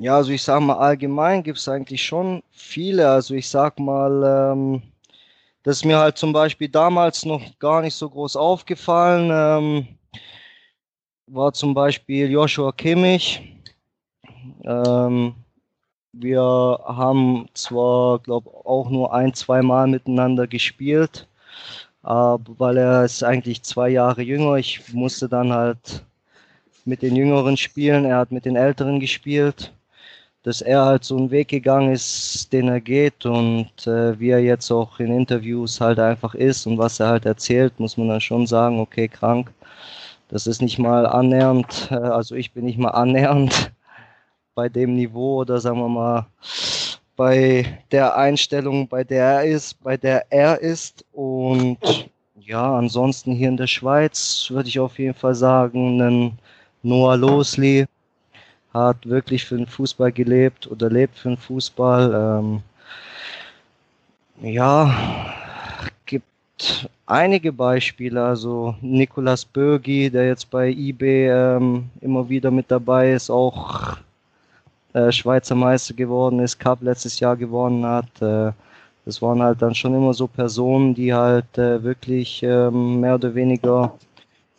Ja, 0.00 0.16
also 0.16 0.32
ich 0.32 0.42
sag 0.42 0.60
mal, 0.60 0.78
allgemein 0.78 1.42
gibt 1.42 1.58
es 1.58 1.68
eigentlich 1.68 2.02
schon 2.02 2.42
viele. 2.50 3.08
Also 3.08 3.34
ich 3.34 3.48
sag 3.48 3.78
mal, 3.78 4.52
ähm, 4.54 4.82
das 5.62 5.78
ist 5.78 5.84
mir 5.84 5.98
halt 5.98 6.16
zum 6.16 6.32
Beispiel 6.32 6.68
damals 6.68 7.24
noch 7.24 7.42
gar 7.58 7.82
nicht 7.82 7.94
so 7.94 8.08
groß 8.08 8.36
aufgefallen. 8.36 9.30
Ähm, 9.32 9.88
war 11.26 11.52
zum 11.52 11.74
Beispiel 11.74 12.30
Joshua 12.30 12.72
Kimmich. 12.72 13.42
Ähm, 14.64 15.34
wir 16.12 16.42
haben 16.42 17.48
zwar, 17.54 18.18
glaube 18.20 18.50
auch 18.64 18.90
nur 18.90 19.14
ein, 19.14 19.32
zwei 19.34 19.62
Mal 19.62 19.86
miteinander 19.86 20.46
gespielt, 20.46 21.28
aber 22.02 22.40
weil 22.58 22.78
er 22.78 23.04
ist 23.04 23.22
eigentlich 23.22 23.62
zwei 23.62 23.90
Jahre 23.90 24.22
jünger. 24.22 24.56
Ich 24.56 24.92
musste 24.92 25.28
dann 25.28 25.52
halt 25.52 26.04
mit 26.84 27.02
den 27.02 27.14
Jüngeren 27.14 27.56
spielen. 27.56 28.04
Er 28.06 28.16
hat 28.18 28.32
mit 28.32 28.44
den 28.44 28.56
Älteren 28.56 28.98
gespielt. 28.98 29.72
Dass 30.42 30.62
er 30.62 30.84
halt 30.84 31.04
so 31.04 31.16
einen 31.16 31.30
Weg 31.30 31.48
gegangen 31.48 31.92
ist, 31.92 32.52
den 32.52 32.68
er 32.68 32.80
geht 32.80 33.26
und 33.26 33.86
äh, 33.86 34.18
wie 34.18 34.30
er 34.30 34.40
jetzt 34.40 34.70
auch 34.70 34.98
in 34.98 35.12
Interviews 35.12 35.80
halt 35.80 35.98
einfach 35.98 36.34
ist 36.34 36.66
und 36.66 36.78
was 36.78 36.98
er 37.00 37.08
halt 37.08 37.26
erzählt, 37.26 37.78
muss 37.78 37.96
man 37.98 38.08
dann 38.08 38.20
schon 38.20 38.46
sagen, 38.46 38.80
okay, 38.80 39.08
krank. 39.08 39.52
Das 40.28 40.46
ist 40.46 40.62
nicht 40.62 40.78
mal 40.78 41.06
annähernd, 41.06 41.88
äh, 41.90 41.94
also 41.94 42.34
ich 42.36 42.52
bin 42.52 42.64
nicht 42.64 42.78
mal 42.78 42.90
annähernd 42.90 43.72
bei 44.54 44.68
dem 44.68 44.96
Niveau 44.96 45.40
oder 45.40 45.60
sagen 45.60 45.78
wir 45.80 45.88
mal 45.88 46.26
bei 47.20 47.84
der 47.90 48.16
Einstellung, 48.16 48.88
bei 48.88 49.04
der 49.04 49.24
er 49.26 49.44
ist, 49.44 49.82
bei 49.82 49.98
der 49.98 50.24
er 50.32 50.58
ist. 50.58 51.04
Und 51.12 51.76
ja, 52.40 52.78
ansonsten 52.78 53.32
hier 53.32 53.50
in 53.50 53.58
der 53.58 53.66
Schweiz 53.66 54.46
würde 54.48 54.70
ich 54.70 54.80
auf 54.80 54.98
jeden 54.98 55.12
Fall 55.12 55.34
sagen, 55.34 56.00
einen 56.00 56.38
Noah 56.82 57.18
Losley 57.18 57.84
hat 58.72 59.08
wirklich 59.08 59.44
für 59.44 59.56
den 59.56 59.66
Fußball 59.66 60.12
gelebt 60.12 60.70
oder 60.70 60.88
lebt 60.88 61.18
für 61.18 61.30
den 61.30 61.38
Fußball. 61.38 62.40
Ähm, 62.42 62.62
ja, 64.42 64.94
gibt 66.06 66.88
einige 67.06 67.52
Beispiele. 67.52 68.22
Also 68.22 68.74
Nicolas 68.80 69.44
Bürgi, 69.44 70.10
der 70.10 70.28
jetzt 70.28 70.50
bei 70.50 70.70
eBay 70.70 71.30
ähm, 71.30 71.90
immer 72.00 72.28
wieder 72.28 72.50
mit 72.50 72.70
dabei 72.70 73.12
ist, 73.12 73.30
auch 73.30 73.96
äh, 74.92 75.12
Schweizer 75.12 75.54
Meister 75.54 75.94
geworden 75.94 76.40
ist, 76.40 76.58
Cup 76.58 76.82
letztes 76.82 77.20
Jahr 77.20 77.36
gewonnen 77.36 77.84
hat. 77.84 78.22
Äh, 78.22 78.52
das 79.04 79.22
waren 79.22 79.42
halt 79.42 79.62
dann 79.62 79.74
schon 79.74 79.94
immer 79.94 80.14
so 80.14 80.26
Personen, 80.26 80.94
die 80.94 81.12
halt 81.12 81.58
äh, 81.58 81.82
wirklich 81.82 82.42
ähm, 82.42 83.00
mehr 83.00 83.14
oder 83.14 83.34
weniger 83.34 83.94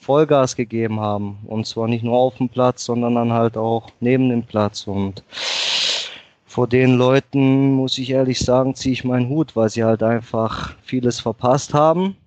Vollgas 0.01 0.55
gegeben 0.55 0.99
haben. 0.99 1.39
Und 1.45 1.67
zwar 1.67 1.87
nicht 1.87 2.03
nur 2.03 2.17
auf 2.17 2.35
dem 2.37 2.49
Platz, 2.49 2.83
sondern 2.85 3.15
dann 3.15 3.31
halt 3.31 3.55
auch 3.55 3.89
neben 3.99 4.29
dem 4.29 4.43
Platz. 4.43 4.87
Und 4.87 5.23
vor 6.45 6.67
den 6.67 6.97
Leuten, 6.97 7.71
muss 7.73 7.97
ich 7.97 8.09
ehrlich 8.09 8.39
sagen, 8.39 8.75
ziehe 8.75 8.93
ich 8.93 9.03
meinen 9.03 9.29
Hut, 9.29 9.55
weil 9.55 9.69
sie 9.69 9.83
halt 9.83 10.03
einfach 10.03 10.75
vieles 10.81 11.19
verpasst 11.19 11.73
haben. 11.73 12.17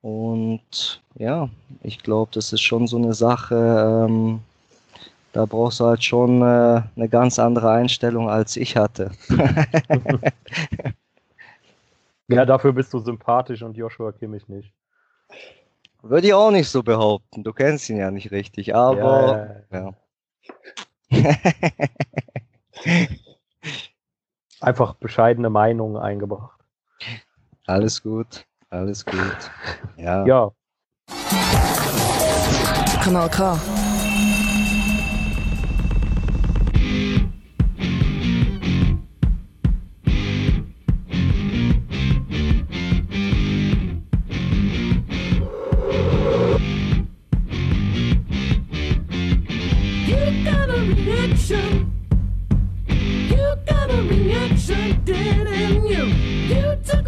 Und 0.00 1.02
ja, 1.16 1.48
ich 1.82 1.98
glaube, 1.98 2.30
das 2.32 2.52
ist 2.52 2.60
schon 2.62 2.86
so 2.86 2.96
eine 2.96 3.14
Sache, 3.14 4.06
ähm, 4.08 4.40
da 5.32 5.46
brauchst 5.46 5.80
du 5.80 5.86
halt 5.86 6.04
schon 6.04 6.42
äh, 6.42 6.82
eine 6.94 7.08
ganz 7.08 7.38
andere 7.40 7.70
Einstellung, 7.70 8.30
als 8.30 8.56
ich 8.56 8.76
hatte. 8.76 9.10
ja, 12.28 12.46
dafür 12.46 12.72
bist 12.72 12.94
du 12.94 13.00
sympathisch 13.00 13.62
und 13.62 13.76
Joshua 13.76 14.12
Kimmich 14.12 14.46
nicht. 14.48 14.72
Würde 16.06 16.26
ich 16.26 16.34
auch 16.34 16.50
nicht 16.50 16.68
so 16.68 16.82
behaupten. 16.82 17.42
Du 17.44 17.54
kennst 17.54 17.88
ihn 17.88 17.96
ja 17.96 18.10
nicht 18.10 18.30
richtig, 18.30 18.74
aber 18.74 19.64
ja. 19.72 19.94
ja. 21.10 21.10
Einfach 24.60 24.94
bescheidene 24.96 25.48
Meinungen 25.48 25.96
eingebracht. 25.96 26.60
Alles 27.66 28.02
gut, 28.02 28.44
alles 28.68 29.06
gut. 29.06 29.50
Ja. 29.96 30.26
Ja. 30.26 30.52
Kanal 33.02 33.30
K. 33.30 33.58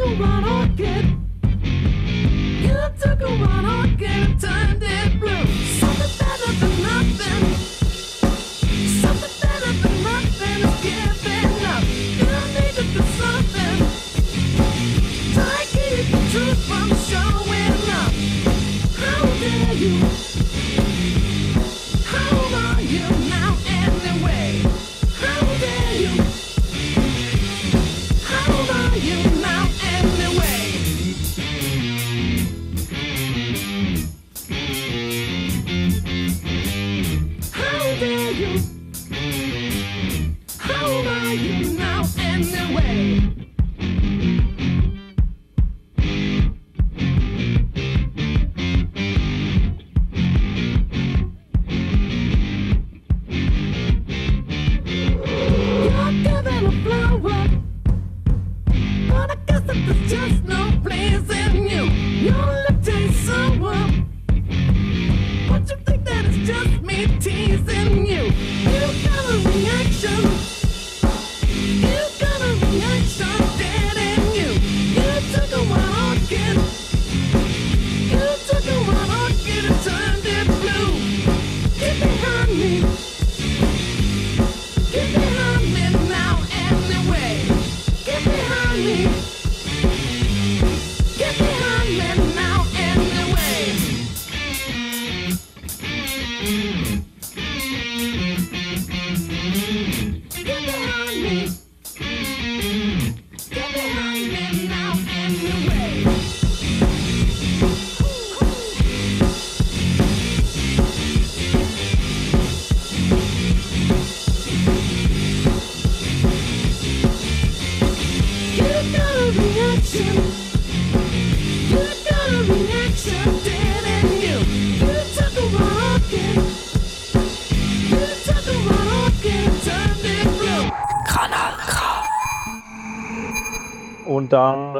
You 0.06 0.14
took 3.00 3.20
a 3.20 3.28
one 3.28 3.66
orchid. 3.66 4.06
And 4.08 4.40
turned 4.40 4.82
it 4.82 5.20
blue. 5.20 5.85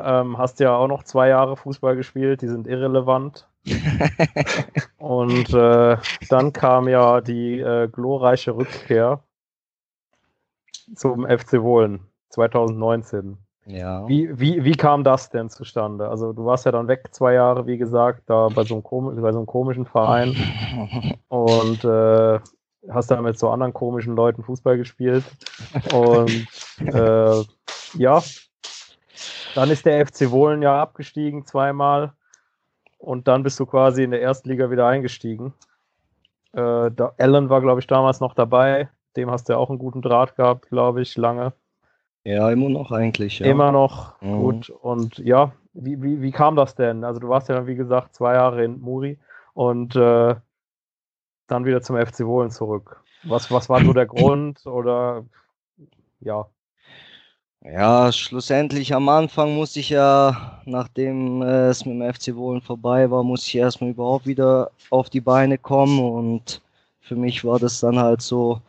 Ähm, 0.05 0.39
hast 0.39 0.61
ja 0.61 0.75
auch 0.77 0.89
noch 0.89 1.03
zwei 1.05 1.29
Jahre 1.29 1.57
Fußball 1.57 1.97
gespielt, 1.97 2.43
die 2.43 2.49
sind 2.49 2.67
irrelevant. 2.67 3.47
Und 4.99 5.53
äh, 5.53 5.97
dann 6.29 6.53
kam 6.53 6.89
ja 6.89 7.21
die 7.21 7.61
äh, 7.61 7.89
glorreiche 7.89 8.57
Rückkehr 8.57 9.21
zum 10.95 11.27
FC 11.27 11.63
Wohlen 11.63 12.01
2019. 12.31 13.39
Ja. 13.67 14.07
Wie, 14.07 14.39
wie, 14.39 14.63
wie 14.63 14.73
kam 14.77 15.03
das 15.03 15.31
denn 15.31 15.51
zustande? 15.51 16.09
Also 16.09 16.33
du 16.33 16.45
warst 16.45 16.65
ja 16.67 16.73
dann 16.73 16.87
weg 16.87 17.09
zwei 17.11 17.35
Jahre, 17.35 17.67
wie 17.67 17.79
gesagt, 17.79 18.23
da 18.27 18.49
bei 18.49 18.63
so 18.63 18.75
einem, 18.75 18.85
komi- 18.85 19.21
bei 19.21 19.33
so 19.33 19.39
einem 19.39 19.47
komischen 19.47 19.87
Verein 19.87 20.37
und 21.29 21.85
äh, 21.85 22.39
hast 22.89 23.11
da 23.11 23.21
mit 23.21 23.37
so 23.37 23.51
anderen 23.51 23.73
komischen 23.73 24.15
Leuten 24.15 24.45
Fußball 24.45 24.77
gespielt. 24.77 25.25
Und 25.93 26.47
äh, 26.79 27.43
ja, 27.99 28.23
dann 29.57 29.71
ist 29.71 29.87
der 29.87 30.07
FC 30.07 30.31
Wohlen 30.31 30.63
ja 30.63 30.81
abgestiegen 30.81 31.47
zweimal 31.47 32.13
und 32.99 33.27
dann 33.29 33.43
bist 33.43 33.59
du 33.59 33.67
quasi 33.67 34.03
in 34.05 34.11
der 34.11 34.23
ersten 34.23 34.49
Liga 34.49 34.71
wieder 34.71 34.87
eingestiegen. 34.87 35.55
Äh, 36.53 36.91
da, 36.91 37.13
Allen 37.19 37.49
war, 37.51 37.61
glaube 37.61 37.81
ich, 37.81 37.87
damals 37.87 38.21
noch 38.21 38.35
dabei. 38.35 38.89
Dem 39.17 39.31
hast 39.31 39.49
du 39.49 39.55
ja 39.55 39.59
auch 39.59 39.71
einen 39.71 39.79
guten 39.79 40.03
Draht 40.03 40.37
gehabt, 40.37 40.69
glaube 40.69 41.03
ich, 41.03 41.17
lange. 41.17 41.53
Ja, 42.25 42.51
immer 42.51 42.69
noch 42.69 42.91
eigentlich. 42.93 43.39
Ja. 43.39 43.47
Immer 43.47 43.73
noch 43.73 44.21
Mhm. 44.21 44.39
gut. 44.41 44.71
Und 44.71 45.19
ja, 45.19 45.53
wie, 45.75 46.03
wie, 46.03 46.21
wie 46.23 46.33
kam 46.33 46.57
das 46.57 46.75
denn? 46.75 47.05
Also 47.05 47.21
du 47.21 47.29
warst 47.29 47.49
ja 47.49 47.55
dann, 47.55 47.67
wie 47.67 47.77
gesagt, 47.77 48.15
zwei 48.15 48.35
Jahre 48.35 48.65
in 48.65 48.81
Muri 48.81 49.19
und 49.55 49.95
äh, 49.97 50.35
dann 51.47 51.65
wieder 51.65 51.83
zum 51.83 51.97
FC 51.97 52.27
Wohlen 52.27 52.51
zurück. 52.51 53.01
Was, 53.23 53.51
was 53.51 53.69
war 53.69 53.83
so 53.85 53.93
der 53.93 54.07
Grund? 54.15 54.67
Oder 54.67 55.25
ja. 56.21 56.47
Ja, 57.73 58.13
schlussendlich 58.13 58.95
am 58.95 59.09
Anfang 59.09 59.57
musste 59.57 59.81
ich 59.81 59.91
ja, 59.91 60.63
nachdem 60.67 61.43
äh, 61.43 61.69
es 61.69 61.85
mit 61.85 61.95
dem 61.95 62.15
FC 62.15 62.37
Wohlen 62.37 62.61
vorbei 62.61 63.11
war, 63.11 63.25
musste 63.25 63.49
ich 63.49 63.57
erstmal 63.57 63.91
überhaupt 63.91 64.25
wieder 64.27 64.71
auf 64.91 65.11
die 65.11 65.21
Beine 65.21 65.59
kommen 65.59 65.99
und 65.99 66.63
für 67.01 67.17
mich 67.17 67.45
war 67.45 67.59
das 67.59 67.81
dann 67.81 67.99
halt 67.99 68.23
so 68.23 68.63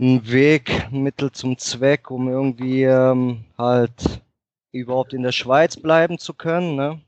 ein 0.00 0.28
Weg, 0.28 0.88
ein 0.92 1.02
Mittel 1.04 1.30
zum 1.30 1.56
Zweck, 1.56 2.10
um 2.10 2.28
irgendwie 2.28 2.82
ähm, 2.82 3.44
halt 3.56 4.22
überhaupt 4.72 5.14
in 5.14 5.22
der 5.22 5.32
Schweiz 5.32 5.76
bleiben 5.76 6.18
zu 6.18 6.34
können. 6.34 6.74
Ne? 6.74 7.00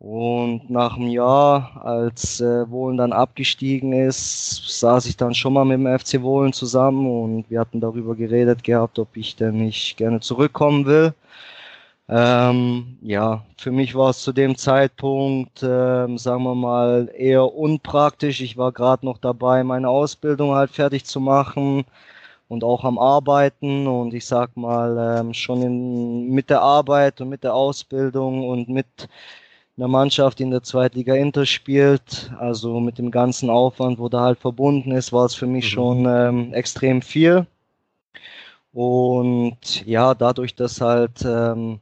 Und 0.00 0.70
nach 0.70 0.96
einem 0.96 1.10
Jahr, 1.10 1.82
als 1.84 2.40
äh, 2.40 2.68
Wohlen 2.70 2.96
dann 2.96 3.12
abgestiegen 3.12 3.92
ist, 3.92 4.80
saß 4.80 5.04
ich 5.04 5.16
dann 5.18 5.34
schon 5.34 5.52
mal 5.52 5.66
mit 5.66 5.78
dem 5.78 5.98
FC 5.98 6.22
Wohlen 6.22 6.54
zusammen 6.54 7.06
und 7.06 7.50
wir 7.50 7.60
hatten 7.60 7.80
darüber 7.82 8.14
geredet 8.16 8.64
gehabt, 8.64 8.98
ob 8.98 9.14
ich 9.14 9.36
denn 9.36 9.58
nicht 9.58 9.98
gerne 9.98 10.20
zurückkommen 10.20 10.86
will. 10.86 11.12
Ähm, 12.08 12.98
ja, 13.02 13.44
für 13.58 13.70
mich 13.72 13.94
war 13.94 14.10
es 14.10 14.22
zu 14.22 14.32
dem 14.32 14.56
Zeitpunkt, 14.56 15.62
ähm, 15.62 16.16
sagen 16.18 16.44
wir 16.44 16.54
mal, 16.54 17.10
eher 17.14 17.54
unpraktisch. 17.54 18.40
Ich 18.40 18.56
war 18.56 18.72
gerade 18.72 19.04
noch 19.06 19.18
dabei, 19.18 19.62
meine 19.64 19.90
Ausbildung 19.90 20.54
halt 20.54 20.70
fertig 20.70 21.04
zu 21.04 21.20
machen 21.20 21.84
und 22.48 22.64
auch 22.64 22.84
am 22.84 22.98
Arbeiten 22.98 23.86
und 23.86 24.14
ich 24.14 24.26
sag 24.26 24.56
mal, 24.56 25.20
ähm, 25.20 25.34
schon 25.34 25.62
in, 25.62 26.30
mit 26.30 26.50
der 26.50 26.62
Arbeit 26.62 27.20
und 27.20 27.28
mit 27.28 27.44
der 27.44 27.54
Ausbildung 27.54 28.48
und 28.48 28.68
mit 28.70 29.08
einer 29.80 29.88
Mannschaft, 29.88 30.38
die 30.38 30.42
in 30.42 30.50
der 30.50 30.62
Zweitliga 30.62 31.14
Inter 31.14 31.46
spielt, 31.46 32.30
also 32.38 32.80
mit 32.80 32.98
dem 32.98 33.10
ganzen 33.10 33.48
Aufwand, 33.48 33.98
wo 33.98 34.10
da 34.10 34.20
halt 34.20 34.38
verbunden 34.38 34.92
ist, 34.92 35.10
war 35.12 35.24
es 35.24 35.34
für 35.34 35.46
mich 35.46 35.68
schon 35.68 36.04
ähm, 36.06 36.52
extrem 36.52 37.00
viel. 37.00 37.46
Und 38.74 39.86
ja, 39.86 40.14
dadurch, 40.14 40.54
dass 40.54 40.82
halt 40.82 41.24
ähm, 41.24 41.80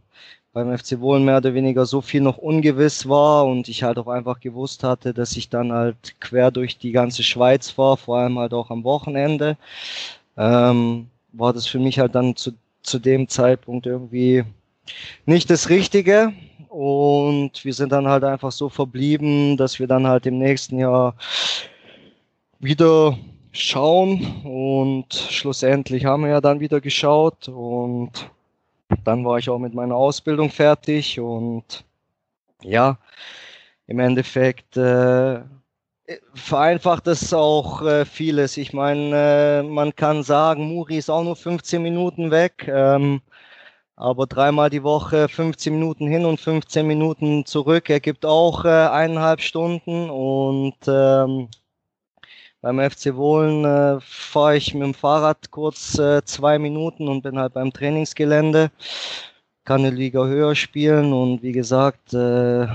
beim 0.52 0.76
FC 0.78 1.00
Wohlen 1.00 1.24
mehr 1.24 1.38
oder 1.38 1.54
weniger 1.54 1.86
so 1.86 2.00
viel 2.00 2.20
noch 2.20 2.38
ungewiss 2.38 3.08
war 3.08 3.44
und 3.46 3.68
ich 3.68 3.82
halt 3.82 3.98
auch 3.98 4.06
einfach 4.06 4.38
gewusst 4.38 4.84
hatte, 4.84 5.12
dass 5.12 5.36
ich 5.36 5.48
dann 5.48 5.72
halt 5.72 6.20
quer 6.20 6.52
durch 6.52 6.78
die 6.78 6.92
ganze 6.92 7.24
Schweiz 7.24 7.76
war, 7.78 7.96
vor 7.96 8.18
allem 8.18 8.38
halt 8.38 8.54
auch 8.54 8.70
am 8.70 8.84
Wochenende, 8.84 9.56
ähm, 10.36 11.08
war 11.32 11.52
das 11.52 11.66
für 11.66 11.80
mich 11.80 11.98
halt 11.98 12.14
dann 12.14 12.36
zu, 12.36 12.52
zu 12.82 13.00
dem 13.00 13.28
Zeitpunkt 13.28 13.86
irgendwie 13.86 14.44
nicht 15.26 15.50
das 15.50 15.68
Richtige. 15.68 16.32
Und 16.68 17.64
wir 17.64 17.72
sind 17.72 17.92
dann 17.92 18.08
halt 18.08 18.24
einfach 18.24 18.52
so 18.52 18.68
verblieben, 18.68 19.56
dass 19.56 19.78
wir 19.78 19.86
dann 19.86 20.06
halt 20.06 20.26
im 20.26 20.38
nächsten 20.38 20.78
Jahr 20.78 21.14
wieder 22.58 23.16
schauen. 23.52 24.42
Und 24.44 25.12
schlussendlich 25.14 26.04
haben 26.04 26.24
wir 26.24 26.30
ja 26.30 26.40
dann 26.40 26.60
wieder 26.60 26.80
geschaut. 26.80 27.48
Und 27.48 28.30
dann 29.04 29.24
war 29.24 29.38
ich 29.38 29.48
auch 29.48 29.58
mit 29.58 29.74
meiner 29.74 29.96
Ausbildung 29.96 30.50
fertig. 30.50 31.18
Und 31.18 31.84
ja, 32.62 32.98
im 33.86 33.98
Endeffekt 33.98 34.76
äh, 34.76 35.40
vereinfacht 36.34 37.06
es 37.06 37.32
auch 37.32 37.82
äh, 37.82 38.04
vieles. 38.04 38.56
Ich 38.56 38.72
meine, 38.72 39.14
äh, 39.14 39.62
man 39.62 39.94
kann 39.94 40.22
sagen, 40.22 40.68
Muri 40.68 40.98
ist 40.98 41.10
auch 41.10 41.24
nur 41.24 41.36
15 41.36 41.82
Minuten 41.82 42.30
weg, 42.30 42.66
ähm, 42.68 43.20
aber 43.98 44.26
dreimal 44.28 44.70
die 44.70 44.84
Woche 44.84 45.28
15 45.28 45.72
Minuten 45.72 46.06
hin 46.06 46.24
und 46.24 46.40
15 46.40 46.86
Minuten 46.86 47.44
zurück 47.44 47.90
ergibt 47.90 48.24
auch 48.24 48.64
äh, 48.64 48.68
eineinhalb 48.68 49.40
Stunden 49.40 50.08
und 50.08 50.76
ähm, 50.86 51.48
beim 52.60 52.78
FC 52.78 53.16
Wohlen 53.16 53.64
äh, 53.64 54.00
fahre 54.00 54.56
ich 54.56 54.72
mit 54.72 54.84
dem 54.84 54.94
Fahrrad 54.94 55.50
kurz 55.50 55.98
äh, 55.98 56.24
zwei 56.24 56.60
Minuten 56.60 57.08
und 57.08 57.22
bin 57.22 57.38
halt 57.38 57.54
beim 57.54 57.72
Trainingsgelände. 57.72 58.70
Kann 59.64 59.80
eine 59.84 59.90
Liga 59.90 60.24
höher 60.24 60.54
spielen 60.54 61.12
und 61.12 61.42
wie 61.42 61.52
gesagt, 61.52 62.14
äh, 62.14 62.66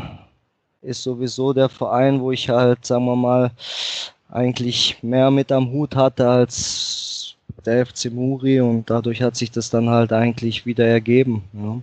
ist 0.82 1.04
sowieso 1.04 1.54
der 1.54 1.70
Verein, 1.70 2.20
wo 2.20 2.32
ich 2.34 2.50
halt, 2.50 2.86
sagen 2.86 3.06
wir 3.06 3.16
mal, 3.16 3.52
eigentlich 4.30 5.02
mehr 5.02 5.32
mit 5.32 5.54
am 5.54 5.72
Hut 5.72 5.96
hatte 5.96 6.28
als 6.28 7.33
der 7.66 7.86
FC 7.86 8.12
Muri 8.12 8.62
und 8.62 8.90
dadurch 8.90 9.22
hat 9.22 9.36
sich 9.36 9.52
das 9.52 9.70
dann 9.70 9.90
halt 9.90 10.14
eigentlich 10.14 10.66
wieder 10.66 10.86
ergeben. 10.86 11.44
Ja. 11.54 11.82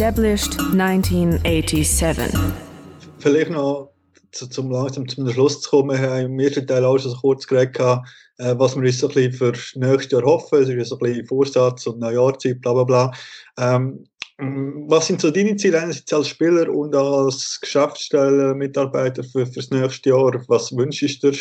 Established 0.00 0.58
1987. 0.58 2.32
Vielleicht 3.18 3.50
noch 3.50 3.90
zu, 4.32 4.48
zum 4.48 4.70
langsam 4.70 5.06
zum 5.06 5.30
Schluss 5.30 5.60
zu 5.60 5.68
kommen, 5.68 5.90
wir 5.90 6.10
haben 6.10 6.24
im 6.24 6.40
ersten 6.40 6.66
Teil 6.66 6.86
auch 6.86 6.96
schon 6.96 7.12
kurz 7.16 7.46
geredet, 7.46 7.78
äh, 7.78 8.54
was 8.56 8.76
wir 8.76 8.82
uns 8.82 8.98
so 8.98 9.08
ein 9.08 9.14
bisschen 9.14 9.32
für 9.34 9.52
das 9.52 9.72
nächste 9.74 10.16
Jahr 10.16 10.24
hoffen. 10.24 10.62
Es 10.62 10.70
ist 10.70 10.88
so 10.88 10.96
ein 10.96 11.00
bisschen 11.00 11.26
Vorsatz 11.26 11.86
und 11.86 11.98
Neujahrzeit, 11.98 12.62
bla 12.62 12.72
bla 12.72 12.84
bla. 12.84 13.12
Ähm, 13.58 14.06
was 14.38 15.06
sind 15.06 15.20
so 15.20 15.30
deine 15.30 15.56
Ziele 15.56 15.78
einerseits 15.78 16.10
als 16.14 16.28
Spieler 16.28 16.70
und 16.70 16.96
als 16.96 17.60
Geschäftsstellenmitarbeiter 17.60 19.22
für, 19.22 19.44
für 19.44 19.60
das 19.60 19.68
nächste 19.68 20.08
Jahr? 20.08 20.32
Was 20.48 20.74
wünschst 20.74 21.22
du 21.22 21.30
dir? 21.30 21.38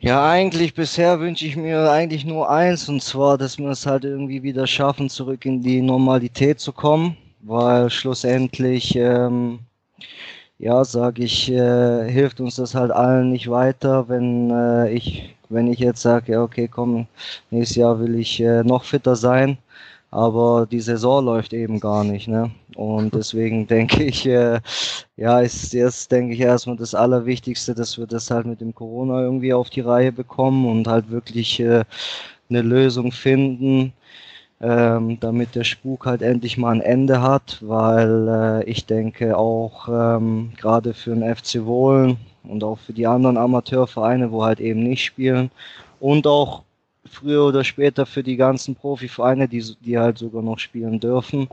Ja, 0.00 0.28
eigentlich 0.30 0.74
bisher 0.74 1.18
wünsche 1.20 1.44
ich 1.46 1.56
mir 1.56 1.90
eigentlich 1.90 2.24
nur 2.24 2.48
eins, 2.48 2.88
und 2.88 3.02
zwar, 3.02 3.36
dass 3.36 3.58
wir 3.58 3.68
es 3.70 3.84
halt 3.86 4.04
irgendwie 4.04 4.42
wieder 4.44 4.66
schaffen, 4.66 5.08
zurück 5.10 5.44
in 5.44 5.60
die 5.62 5.82
Normalität 5.82 6.60
zu 6.60 6.72
kommen, 6.72 7.16
weil 7.40 7.90
schlussendlich, 7.90 8.94
ähm, 8.96 9.58
ja, 10.58 10.84
sage 10.84 11.24
ich, 11.24 11.50
äh, 11.50 12.10
hilft 12.10 12.40
uns 12.40 12.56
das 12.56 12.74
halt 12.74 12.92
allen 12.92 13.30
nicht 13.30 13.50
weiter, 13.50 14.08
wenn 14.08 14.50
äh, 14.50 14.90
ich, 14.92 15.34
wenn 15.48 15.66
ich 15.72 15.80
jetzt 15.80 16.02
sage, 16.02 16.32
ja, 16.32 16.42
okay, 16.42 16.68
komm, 16.68 17.06
nächstes 17.50 17.76
Jahr 17.76 17.98
will 18.00 18.16
ich 18.18 18.40
äh, 18.40 18.62
noch 18.64 18.84
fitter 18.84 19.16
sein, 19.16 19.58
aber 20.10 20.66
die 20.70 20.80
Saison 20.80 21.24
läuft 21.24 21.52
eben 21.52 21.80
gar 21.80 22.04
nicht, 22.04 22.28
ne? 22.28 22.50
Und 22.76 23.14
deswegen 23.14 23.66
denke 23.66 24.04
ich, 24.04 24.26
äh, 24.26 24.60
ja, 25.16 25.40
ist 25.40 25.72
jetzt, 25.72 26.10
denke 26.12 26.34
ich, 26.34 26.40
erstmal 26.40 26.76
das 26.76 26.94
Allerwichtigste, 26.94 27.74
dass 27.74 27.98
wir 27.98 28.06
das 28.06 28.30
halt 28.30 28.46
mit 28.46 28.60
dem 28.60 28.74
Corona 28.74 29.20
irgendwie 29.20 29.52
auf 29.52 29.70
die 29.70 29.80
Reihe 29.80 30.12
bekommen 30.12 30.66
und 30.66 30.86
halt 30.86 31.10
wirklich 31.10 31.60
äh, 31.60 31.84
eine 32.48 32.62
Lösung 32.62 33.12
finden, 33.12 33.92
ähm, 34.60 35.18
damit 35.20 35.54
der 35.54 35.64
Spuk 35.64 36.06
halt 36.06 36.22
endlich 36.22 36.58
mal 36.58 36.72
ein 36.72 36.80
Ende 36.80 37.22
hat, 37.22 37.58
weil 37.60 38.28
äh, 38.28 38.64
ich 38.64 38.86
denke 38.86 39.36
auch 39.36 39.88
ähm, 39.88 40.52
gerade 40.56 40.94
für 40.94 41.14
den 41.14 41.34
FC 41.34 41.64
Wohlen 41.64 42.16
und 42.44 42.64
auch 42.64 42.78
für 42.78 42.92
die 42.92 43.06
anderen 43.06 43.36
Amateurvereine, 43.36 44.32
wo 44.32 44.44
halt 44.44 44.60
eben 44.60 44.82
nicht 44.82 45.04
spielen 45.04 45.50
und 46.00 46.26
auch 46.26 46.62
früher 47.08 47.44
oder 47.46 47.64
später 47.64 48.06
für 48.06 48.22
die 48.22 48.36
ganzen 48.36 48.74
Profivereine, 48.76 49.48
die, 49.48 49.64
die 49.80 49.98
halt 49.98 50.18
sogar 50.18 50.42
noch 50.42 50.58
spielen 50.58 51.00
dürfen, 51.00 51.48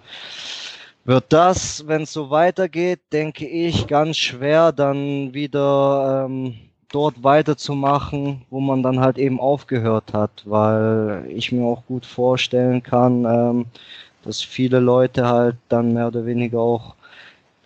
wird 1.06 1.26
das, 1.30 1.86
wenn 1.88 2.04
es 2.04 2.14
so 2.14 2.30
weitergeht, 2.30 3.00
denke 3.12 3.48
ich, 3.48 3.88
ganz 3.88 4.18
schwer, 4.18 4.72
dann 4.72 5.34
wieder 5.34 6.26
ähm, 6.28 6.56
dort 6.92 7.24
weiterzumachen, 7.24 8.42
wo 8.50 8.60
man 8.60 8.82
dann 8.84 9.00
halt 9.00 9.18
eben 9.18 9.40
aufgehört 9.40 10.14
hat, 10.14 10.44
weil 10.46 11.26
ich 11.30 11.52
mir 11.52 11.64
auch 11.66 11.86
gut 11.86 12.06
vorstellen 12.06 12.82
kann, 12.82 13.26
ähm, 13.26 13.66
dass 14.24 14.42
viele 14.42 14.80
Leute 14.80 15.28
halt 15.28 15.58
dann 15.70 15.94
mehr 15.94 16.08
oder 16.08 16.26
weniger 16.26 16.60
auch 16.60 16.96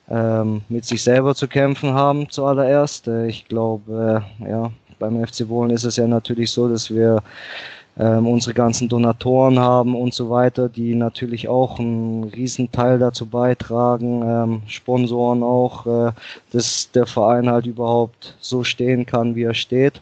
ähm, 0.09 0.61
mit 0.69 0.85
sich 0.85 1.03
selber 1.03 1.35
zu 1.35 1.47
kämpfen 1.47 1.93
haben 1.93 2.29
zuallererst. 2.29 3.07
Äh, 3.07 3.27
Ich 3.27 3.45
glaube, 3.47 4.23
äh, 4.43 4.49
ja, 4.49 4.71
beim 4.99 5.25
FC 5.25 5.47
Wohlen 5.49 5.71
ist 5.71 5.83
es 5.85 5.95
ja 5.97 6.07
natürlich 6.07 6.51
so, 6.51 6.67
dass 6.69 6.89
wir 6.93 7.23
ähm, 7.99 8.27
unsere 8.27 8.53
ganzen 8.53 8.87
Donatoren 8.87 9.59
haben 9.59 9.93
und 9.93 10.13
so 10.13 10.29
weiter, 10.29 10.69
die 10.69 10.95
natürlich 10.95 11.49
auch 11.49 11.79
einen 11.79 12.23
riesen 12.23 12.71
Teil 12.71 12.97
dazu 12.97 13.25
beitragen, 13.25 14.21
ähm, 14.23 14.61
Sponsoren 14.67 15.43
auch, 15.43 15.85
äh, 15.85 16.11
dass 16.51 16.89
der 16.91 17.05
Verein 17.05 17.49
halt 17.49 17.65
überhaupt 17.65 18.35
so 18.39 18.63
stehen 18.63 19.05
kann, 19.05 19.35
wie 19.35 19.43
er 19.43 19.53
steht. 19.53 19.99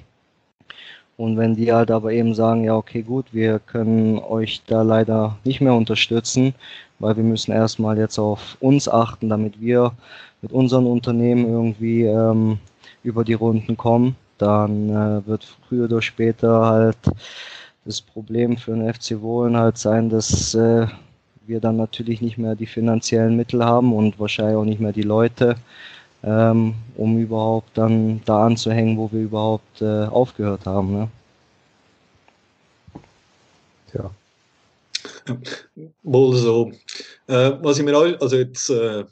Und 1.17 1.37
wenn 1.37 1.55
die 1.55 1.73
halt 1.73 1.89
aber 1.89 2.11
eben 2.11 2.35
sagen, 2.35 2.63
ja, 2.63 2.75
okay, 2.75 3.01
gut, 3.01 3.25
wir 3.31 3.57
können 3.57 4.19
euch 4.19 4.61
da 4.67 4.83
leider 4.83 5.35
nicht 5.43 5.61
mehr 5.61 5.73
unterstützen, 5.73 6.53
weil 6.99 7.17
wir 7.17 7.23
müssen 7.23 7.51
erstmal 7.51 7.97
jetzt 7.97 8.19
auf 8.19 8.57
uns 8.59 8.87
achten, 8.87 9.29
damit 9.29 9.59
wir 9.59 9.93
mit 10.43 10.51
unseren 10.51 10.85
Unternehmen 10.85 11.47
irgendwie 11.49 12.03
ähm, 12.03 12.59
über 13.03 13.23
die 13.23 13.33
Runden 13.33 13.75
kommen, 13.75 14.15
dann 14.37 14.89
äh, 14.89 15.25
wird 15.25 15.47
früher 15.67 15.85
oder 15.85 16.03
später 16.03 16.65
halt 16.65 16.97
das 17.87 18.01
Problem 18.01 18.57
für 18.57 18.75
den 18.75 18.93
FC 18.93 19.21
Wohlen 19.21 19.55
halt 19.55 19.77
sein, 19.77 20.09
dass 20.09 20.53
äh, 20.53 20.87
wir 21.45 21.61
dann 21.61 21.77
natürlich 21.77 22.21
nicht 22.21 22.37
mehr 22.37 22.55
die 22.55 22.65
finanziellen 22.65 23.37
Mittel 23.37 23.63
haben 23.63 23.93
und 23.93 24.19
wahrscheinlich 24.19 24.57
auch 24.57 24.65
nicht 24.65 24.81
mehr 24.81 24.91
die 24.91 25.03
Leute, 25.03 25.55
ähm, 26.21 26.75
um 26.97 27.17
überhaupt 27.17 27.77
dann 27.77 28.21
da 28.25 28.45
anzuhängen, 28.45 28.97
wo 28.97 29.09
wir 29.11 29.21
überhaupt 29.21 29.81
äh, 29.81 30.05
aufgehört 30.05 30.65
haben. 30.65 30.91
Ne? 30.93 31.07
Ja. 33.93 34.11
Wohl 36.03 36.35
so. 36.35 36.71
Äh, 37.27 37.51
was 37.61 37.77
ich 37.77 37.85
mir 37.85 37.97
auch, 37.97 38.21
also 38.21 38.35
jetzt 38.35 38.69
äh, 38.69 39.05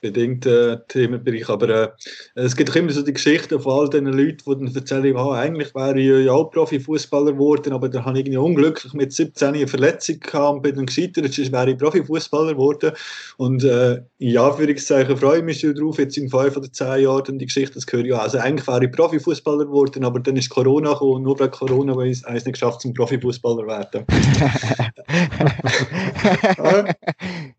bedingt 0.00 0.46
äh, 0.46 0.78
Themenbereich, 0.88 1.48
aber 1.48 1.68
äh, 1.68 1.88
es 2.34 2.56
gibt 2.56 2.74
immer 2.76 2.92
so 2.92 3.02
die 3.02 3.12
Geschichten 3.12 3.60
von 3.60 3.72
all 3.72 3.88
den 3.88 4.06
Leuten, 4.06 4.42
die 4.46 4.64
dann 4.64 4.74
erzählen, 4.74 5.16
ah, 5.16 5.32
eigentlich 5.32 5.74
wäre 5.74 5.98
ich 5.98 6.26
ja 6.26 6.32
auch 6.32 6.50
Profifußballer 6.50 7.32
geworden, 7.32 7.72
aber 7.72 7.88
dann 7.88 8.04
habe 8.04 8.18
ich 8.18 8.26
irgendwie 8.26 8.38
unglücklich 8.38 8.92
mit 8.92 9.12
17 9.12 9.48
eine 9.48 9.66
Verletzung 9.66 10.20
gehabt 10.20 10.56
und 10.56 10.62
bin 10.62 10.76
dann 10.76 10.86
gescheitert, 10.86 11.32
sonst 11.32 11.52
wäre 11.52 11.70
ich 11.70 11.78
Profifußballer 11.78 12.52
geworden. 12.52 12.92
Und 13.38 13.64
äh, 13.64 14.02
in 14.18 14.38
Anführungszeichen 14.38 15.16
freue 15.16 15.38
ich 15.38 15.44
mich 15.44 15.60
schon 15.60 15.74
drauf, 15.74 15.98
jetzt 15.98 16.18
in 16.18 16.28
fünf 16.28 16.56
oder 16.56 16.70
zehn 16.70 17.02
Jahren 17.02 17.24
dann 17.24 17.38
die 17.38 17.46
Geschichte 17.46 17.78
zu 17.78 17.96
hören, 17.96 18.06
ja, 18.06 18.18
also 18.18 18.38
eigentlich 18.38 18.66
wäre 18.66 18.84
ich 18.84 18.92
Profifußballer 18.92 19.66
geworden, 19.66 20.04
aber 20.04 20.20
dann 20.20 20.36
ist 20.36 20.50
Corona 20.50 20.92
gekommen 20.92 21.14
und 21.14 21.22
nur 21.22 21.38
wegen 21.40 21.50
Corona 21.50 21.92
habe 21.92 22.08
ich 22.08 22.22
es 22.22 22.44
nicht 22.44 22.54
geschafft, 22.54 22.82
zum 22.82 22.94
Profifußballer 22.94 23.62
zu 23.62 23.66
werden. 23.66 24.04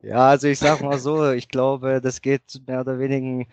Ja, 0.02 0.30
also 0.30 0.48
ich 0.48 0.60
sag 0.60 0.82
mal 0.82 0.98
so, 1.00 1.32
ich 1.32 1.50
glaube, 1.50 2.02
das 2.02 2.22
geht 2.22 2.42
mehr 2.68 2.82
oder 2.82 3.00
weniger, 3.00 3.46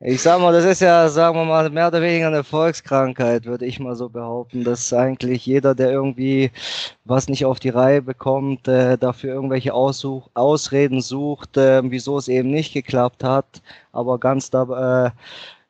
ich 0.00 0.22
sag 0.22 0.40
mal, 0.40 0.52
das 0.52 0.64
ist 0.66 0.80
ja, 0.82 1.08
sagen 1.08 1.36
wir 1.38 1.44
mal, 1.46 1.70
mehr 1.70 1.88
oder 1.88 2.02
weniger 2.02 2.28
eine 2.28 2.44
Volkskrankheit, 2.44 3.46
würde 3.46 3.66
ich 3.66 3.80
mal 3.80 3.96
so 3.96 4.08
behaupten, 4.10 4.64
dass 4.64 4.92
eigentlich 4.92 5.46
jeder, 5.46 5.74
der 5.74 5.90
irgendwie 5.92 6.50
was 7.04 7.28
nicht 7.28 7.44
auf 7.46 7.60
die 7.60 7.70
Reihe 7.70 8.02
bekommt, 8.02 8.68
äh, 8.68 8.98
dafür 8.98 9.34
irgendwelche 9.34 9.74
Aussuch 9.74 10.30
Ausreden 10.34 11.00
sucht, 11.02 11.56
äh, 11.56 11.82
wieso 11.90 12.18
es 12.18 12.28
eben 12.28 12.50
nicht 12.50 12.74
geklappt 12.74 13.24
hat, 13.24 13.62
aber 13.92 14.18
ganz, 14.20 14.50
dabei, 14.50 15.08
äh, 15.08 15.10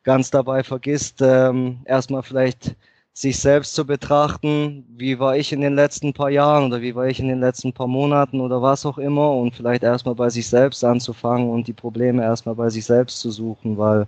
ganz 0.03 0.31
dabei 0.31 0.63
vergisst, 0.63 1.21
ähm, 1.21 1.79
erstmal 1.85 2.23
vielleicht 2.23 2.75
sich 3.17 3.39
selbst 3.39 3.73
zu 3.73 3.85
betrachten, 3.85 4.85
wie 4.89 5.17
war 5.19 5.37
ich 5.37 5.53
in 5.53 5.61
den 5.61 5.73
letzten 5.73 6.11
paar 6.11 6.29
Jahren 6.29 6.65
oder 6.65 6.81
wie 6.81 6.93
war 6.95 7.07
ich 7.07 7.17
in 7.21 7.29
den 7.29 7.39
letzten 7.39 7.71
paar 7.71 7.87
Monaten 7.87 8.41
oder 8.41 8.61
was 8.61 8.85
auch 8.85 8.97
immer 8.97 9.31
und 9.31 9.55
vielleicht 9.55 9.83
erstmal 9.83 10.15
bei 10.15 10.29
sich 10.29 10.49
selbst 10.49 10.83
anzufangen 10.83 11.49
und 11.49 11.65
die 11.65 11.73
Probleme 11.73 12.21
erstmal 12.21 12.55
bei 12.55 12.69
sich 12.69 12.83
selbst 12.83 13.21
zu 13.21 13.31
suchen, 13.31 13.77
weil 13.77 14.05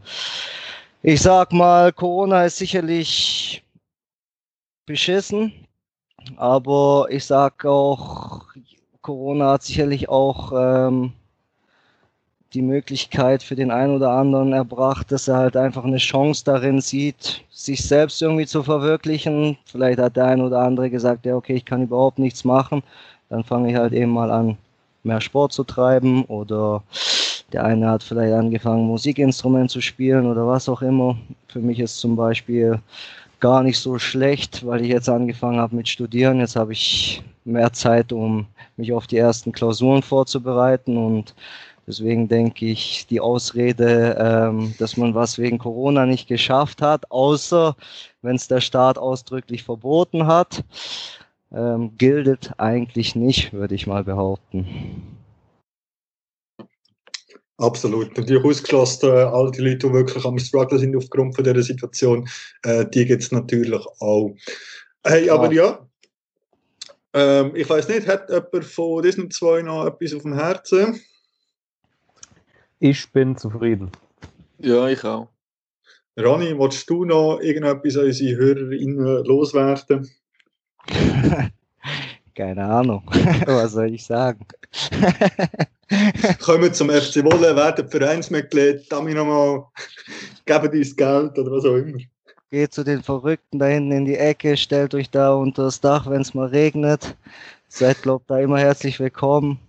ich 1.04 1.22
sag 1.22 1.54
mal, 1.54 1.94
Corona 1.94 2.44
ist 2.44 2.58
sicherlich 2.58 3.64
beschissen, 4.86 5.54
aber 6.36 7.08
ich 7.10 7.24
sag 7.26 7.64
auch, 7.64 8.44
Corona 9.02 9.54
hat 9.54 9.64
sicherlich 9.64 10.10
auch 10.10 10.52
ähm, 10.54 11.14
die 12.58 12.64
Möglichkeit 12.64 13.44
für 13.44 13.56
den 13.56 13.70
einen 13.70 13.96
oder 13.96 14.10
anderen 14.10 14.52
erbracht, 14.52 15.12
dass 15.12 15.28
er 15.28 15.38
halt 15.38 15.56
einfach 15.56 15.84
eine 15.84 15.98
Chance 15.98 16.44
darin 16.44 16.82
sieht, 16.82 17.44
sich 17.52 17.84
selbst 17.84 18.20
irgendwie 18.20 18.48
zu 18.48 18.64
verwirklichen. 18.64 19.58
Vielleicht 19.66 20.00
hat 20.00 20.16
der 20.16 20.26
ein 20.26 20.42
oder 20.42 20.62
andere 20.62 20.90
gesagt, 20.90 21.28
ja, 21.28 21.36
okay, 21.36 21.54
ich 21.54 21.66
kann 21.66 21.84
überhaupt 21.84 22.18
nichts 22.18 22.44
machen. 22.44 22.82
Dann 23.30 23.44
fange 23.44 23.70
ich 23.70 23.78
halt 23.78 23.94
eben 23.94 24.12
mal 24.12 24.32
an, 24.32 24.58
mehr 25.04 25.22
Sport 25.22 25.54
zu 25.54 25.64
treiben 25.66 26.24
oder 26.26 26.82
der 27.54 27.64
eine 27.64 27.92
hat 27.92 28.02
vielleicht 28.02 28.34
angefangen, 28.34 28.88
Musikinstrument 28.88 29.70
zu 29.70 29.80
spielen 29.80 30.26
oder 30.26 30.48
was 30.48 30.68
auch 30.68 30.82
immer. 30.82 31.16
Für 31.48 31.60
mich 31.60 31.80
ist 31.80 32.00
zum 32.00 32.16
Beispiel 32.16 32.80
gar 33.40 33.62
nicht 33.62 33.78
so 33.78 34.00
schlecht, 34.00 34.66
weil 34.66 34.82
ich 34.82 34.88
jetzt 34.88 35.10
angefangen 35.10 35.60
habe 35.60 35.76
mit 35.76 35.88
Studieren. 35.88 36.40
Jetzt 36.40 36.56
habe 36.56 36.74
ich 36.74 37.22
mehr 37.46 37.72
Zeit, 37.72 38.12
um 38.12 38.48
mich 38.78 38.92
auf 38.94 39.06
die 39.06 39.18
ersten 39.18 39.52
Klausuren 39.52 40.02
vorzubereiten 40.02 40.98
und 40.98 41.36
Deswegen 41.88 42.28
denke 42.28 42.66
ich, 42.66 43.08
die 43.08 43.22
Ausrede, 43.22 44.18
ähm, 44.20 44.74
dass 44.78 44.98
man 44.98 45.16
was 45.16 45.38
wegen 45.38 45.58
Corona 45.58 46.06
nicht 46.06 46.28
geschafft 46.28 46.82
hat, 46.82 47.10
außer 47.10 47.78
wenn 48.22 48.36
es 48.36 48.50
der 48.50 48.60
Staat 48.60 48.98
ausdrücklich 48.98 49.64
verboten 49.64 50.28
hat, 50.28 50.66
ähm, 51.54 51.98
gilt 51.98 52.52
eigentlich 52.58 53.16
nicht, 53.16 53.54
würde 53.54 53.76
ich 53.76 53.88
mal 53.88 54.04
behaupten. 54.04 54.68
Absolut. 57.58 58.16
Natürlich 58.18 58.44
ausgeschlossen, 58.44 59.10
äh, 59.10 59.24
all 59.24 59.50
die 59.52 59.62
Leute, 59.62 59.88
die 59.88 59.94
wirklich 59.94 60.26
am 60.26 60.38
Struggle 60.38 60.78
sind 60.78 60.96
aufgrund 60.96 61.36
von 61.36 61.44
dieser 61.46 61.64
Situation, 61.64 62.28
äh, 62.64 62.86
die 62.86 63.06
gibt 63.06 63.24
es 63.24 63.32
natürlich 63.32 63.84
auch. 64.00 64.36
Hey, 65.06 65.30
aber 65.30 65.52
ja, 65.54 65.88
ähm, 67.14 67.56
ich 67.56 67.68
weiß 67.68 67.88
nicht, 67.88 68.08
hat 68.08 68.30
jemand 68.30 68.66
von 68.66 69.02
diesen 69.02 69.32
zwei 69.32 69.62
noch 69.62 69.86
etwas 69.86 70.14
auf 70.14 70.24
dem 70.24 70.34
Herzen? 70.34 71.02
Ich 72.80 73.12
bin 73.12 73.36
zufrieden. 73.36 73.92
Ja, 74.60 74.88
ich 74.88 75.04
auch. 75.04 75.30
Ronny, 76.20 76.58
willst 76.58 76.90
du 76.90 77.06
noch 77.06 77.40
irgendetwas 77.40 77.98
an 77.98 78.06
unsere 78.06 78.38
HörerInnen 78.38 79.26
loswerden? 79.26 80.10
Keine 82.36 82.66
Ahnung. 82.66 83.04
Was 83.46 83.74
soll 83.74 83.94
ich 83.94 84.06
sagen? 84.06 84.46
Kommen 86.40 86.74
zum 86.74 86.90
FC 86.90 87.24
Wolle, 87.24 87.56
werden 87.56 87.88
Vereinsmitglied, 87.88 88.92
damit 88.92 89.16
nochmal, 89.16 89.64
geben 90.46 90.78
uns 90.78 90.96
Geld 90.96 91.40
oder 91.40 91.52
was 91.52 91.66
auch 91.66 91.76
immer. 91.76 91.98
Geht 92.50 92.74
zu 92.74 92.84
den 92.84 93.02
Verrückten 93.02 93.58
da 93.60 93.66
hinten 93.66 93.92
in 93.92 94.06
die 94.06 94.18
Ecke, 94.18 94.58
stellt 94.58 94.94
euch 94.94 95.10
da 95.10 95.34
unter 95.34 95.64
das 95.64 95.82
Dach, 95.82 96.10
wenn 96.10 96.22
es 96.22 96.34
mal 96.34 96.48
regnet. 96.48 97.16
Seid, 97.70 98.02
glaubt, 98.02 98.30
da 98.30 98.40
immer 98.40 98.60
herzlich 98.60 99.00
willkommen. 99.00 99.60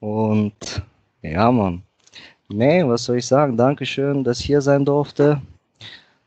Und 0.00 0.82
ja, 1.22 1.50
Mann. 1.50 1.82
Nee, 2.48 2.86
was 2.86 3.04
soll 3.04 3.18
ich 3.18 3.26
sagen? 3.26 3.56
Dankeschön, 3.56 4.24
dass 4.24 4.40
ich 4.40 4.46
hier 4.46 4.62
sein 4.62 4.84
durfte. 4.84 5.40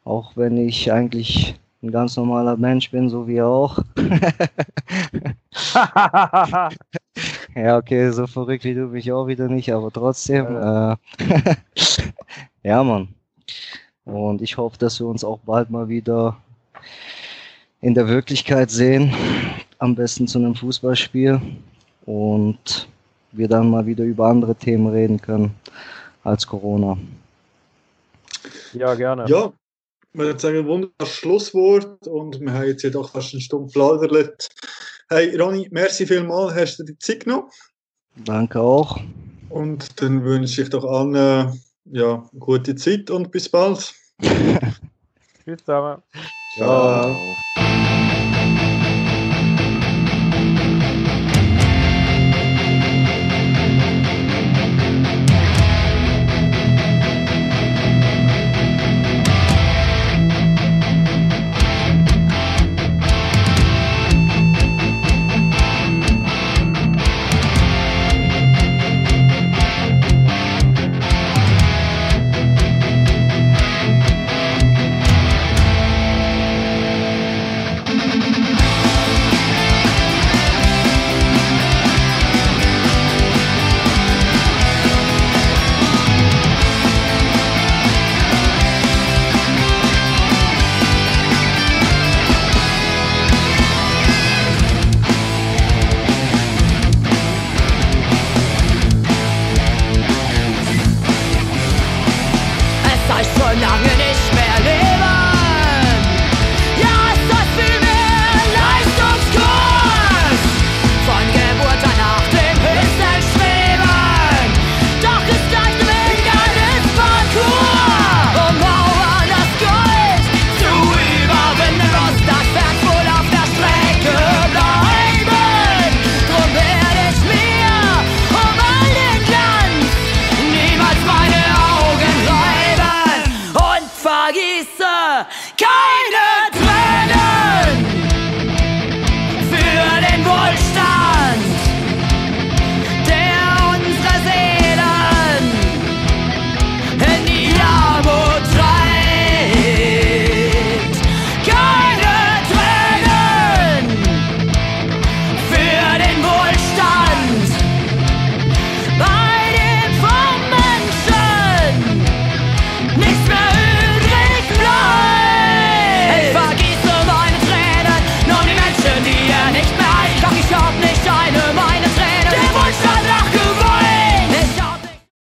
Auch 0.04 0.36
wenn 0.36 0.58
ich 0.58 0.92
eigentlich 0.92 1.56
ein 1.82 1.92
ganz 1.92 2.16
normaler 2.16 2.58
Mensch 2.58 2.92
bin, 2.92 3.10
so 3.10 3.28
wie 3.28 3.36
ihr 3.36 3.48
auch. 3.48 3.80
ja, 7.56 7.78
okay, 7.78 8.12
so 8.12 8.28
verrückt 8.28 8.64
wie 8.64 8.76
du 8.76 8.88
bin 8.88 9.00
ich 9.00 9.12
auch 9.12 9.28
wieder 9.28 9.48
nicht, 9.48 9.74
aber 9.74 9.92
trotzdem. 9.92 10.56
Äh, 10.56 10.96
ja, 12.64 12.84
Mann. 12.84 13.10
Und 14.06 14.42
ich 14.42 14.58
hoffe, 14.58 14.78
dass 14.78 15.00
wir 15.00 15.08
uns 15.08 15.24
auch 15.24 15.40
bald 15.40 15.72
mal 15.72 15.90
wieder 15.90 16.38
in 17.82 17.96
der 17.96 18.08
Wirklichkeit 18.08 18.70
sehen. 18.70 19.12
Am 19.80 19.96
besten 19.96 20.28
zu 20.28 20.38
einem 20.38 20.54
Fußballspiel. 20.54 21.42
Und 22.06 22.88
wir 23.32 23.48
dann 23.48 23.70
mal 23.70 23.86
wieder 23.86 24.04
über 24.04 24.28
andere 24.28 24.56
Themen 24.56 24.88
reden 24.88 25.22
können 25.22 25.56
als 26.24 26.46
Corona. 26.46 26.98
Ja, 28.74 28.94
gerne. 28.96 29.26
Ja, 29.28 29.52
ich 30.14 30.20
würde 30.20 30.40
sagen, 30.40 30.68
wunderbares 30.68 31.14
Schlusswort 31.14 32.08
und 32.08 32.40
wir 32.40 32.54
haben 32.54 32.68
jetzt 32.68 32.84
ja 32.84 32.90
doch 32.90 33.12
fast 33.12 33.34
eine 33.34 33.42
Stunde 33.42 33.72
plaudert. 33.72 34.50
Hey 35.10 35.36
Ronny, 35.38 35.68
merci 35.72 36.06
vielmals, 36.06 36.54
hast 36.56 36.80
du 36.80 36.84
die 36.84 36.98
Zeit 36.98 37.26
genommen? 37.26 37.50
Danke 38.16 38.60
auch. 38.60 39.00
Und 39.50 40.02
dann 40.02 40.24
wünsche 40.24 40.62
ich 40.62 40.70
doch 40.70 40.86
allen 40.86 41.16
äh, 41.16 41.52
ja, 41.92 42.24
gute 42.40 42.76
Zeit 42.76 43.10
und 43.10 43.32
bis 43.32 43.50
bald. 43.50 43.94
Tschüss 45.44 45.60
zusammen. 45.66 46.02
Ciao. 46.48 47.38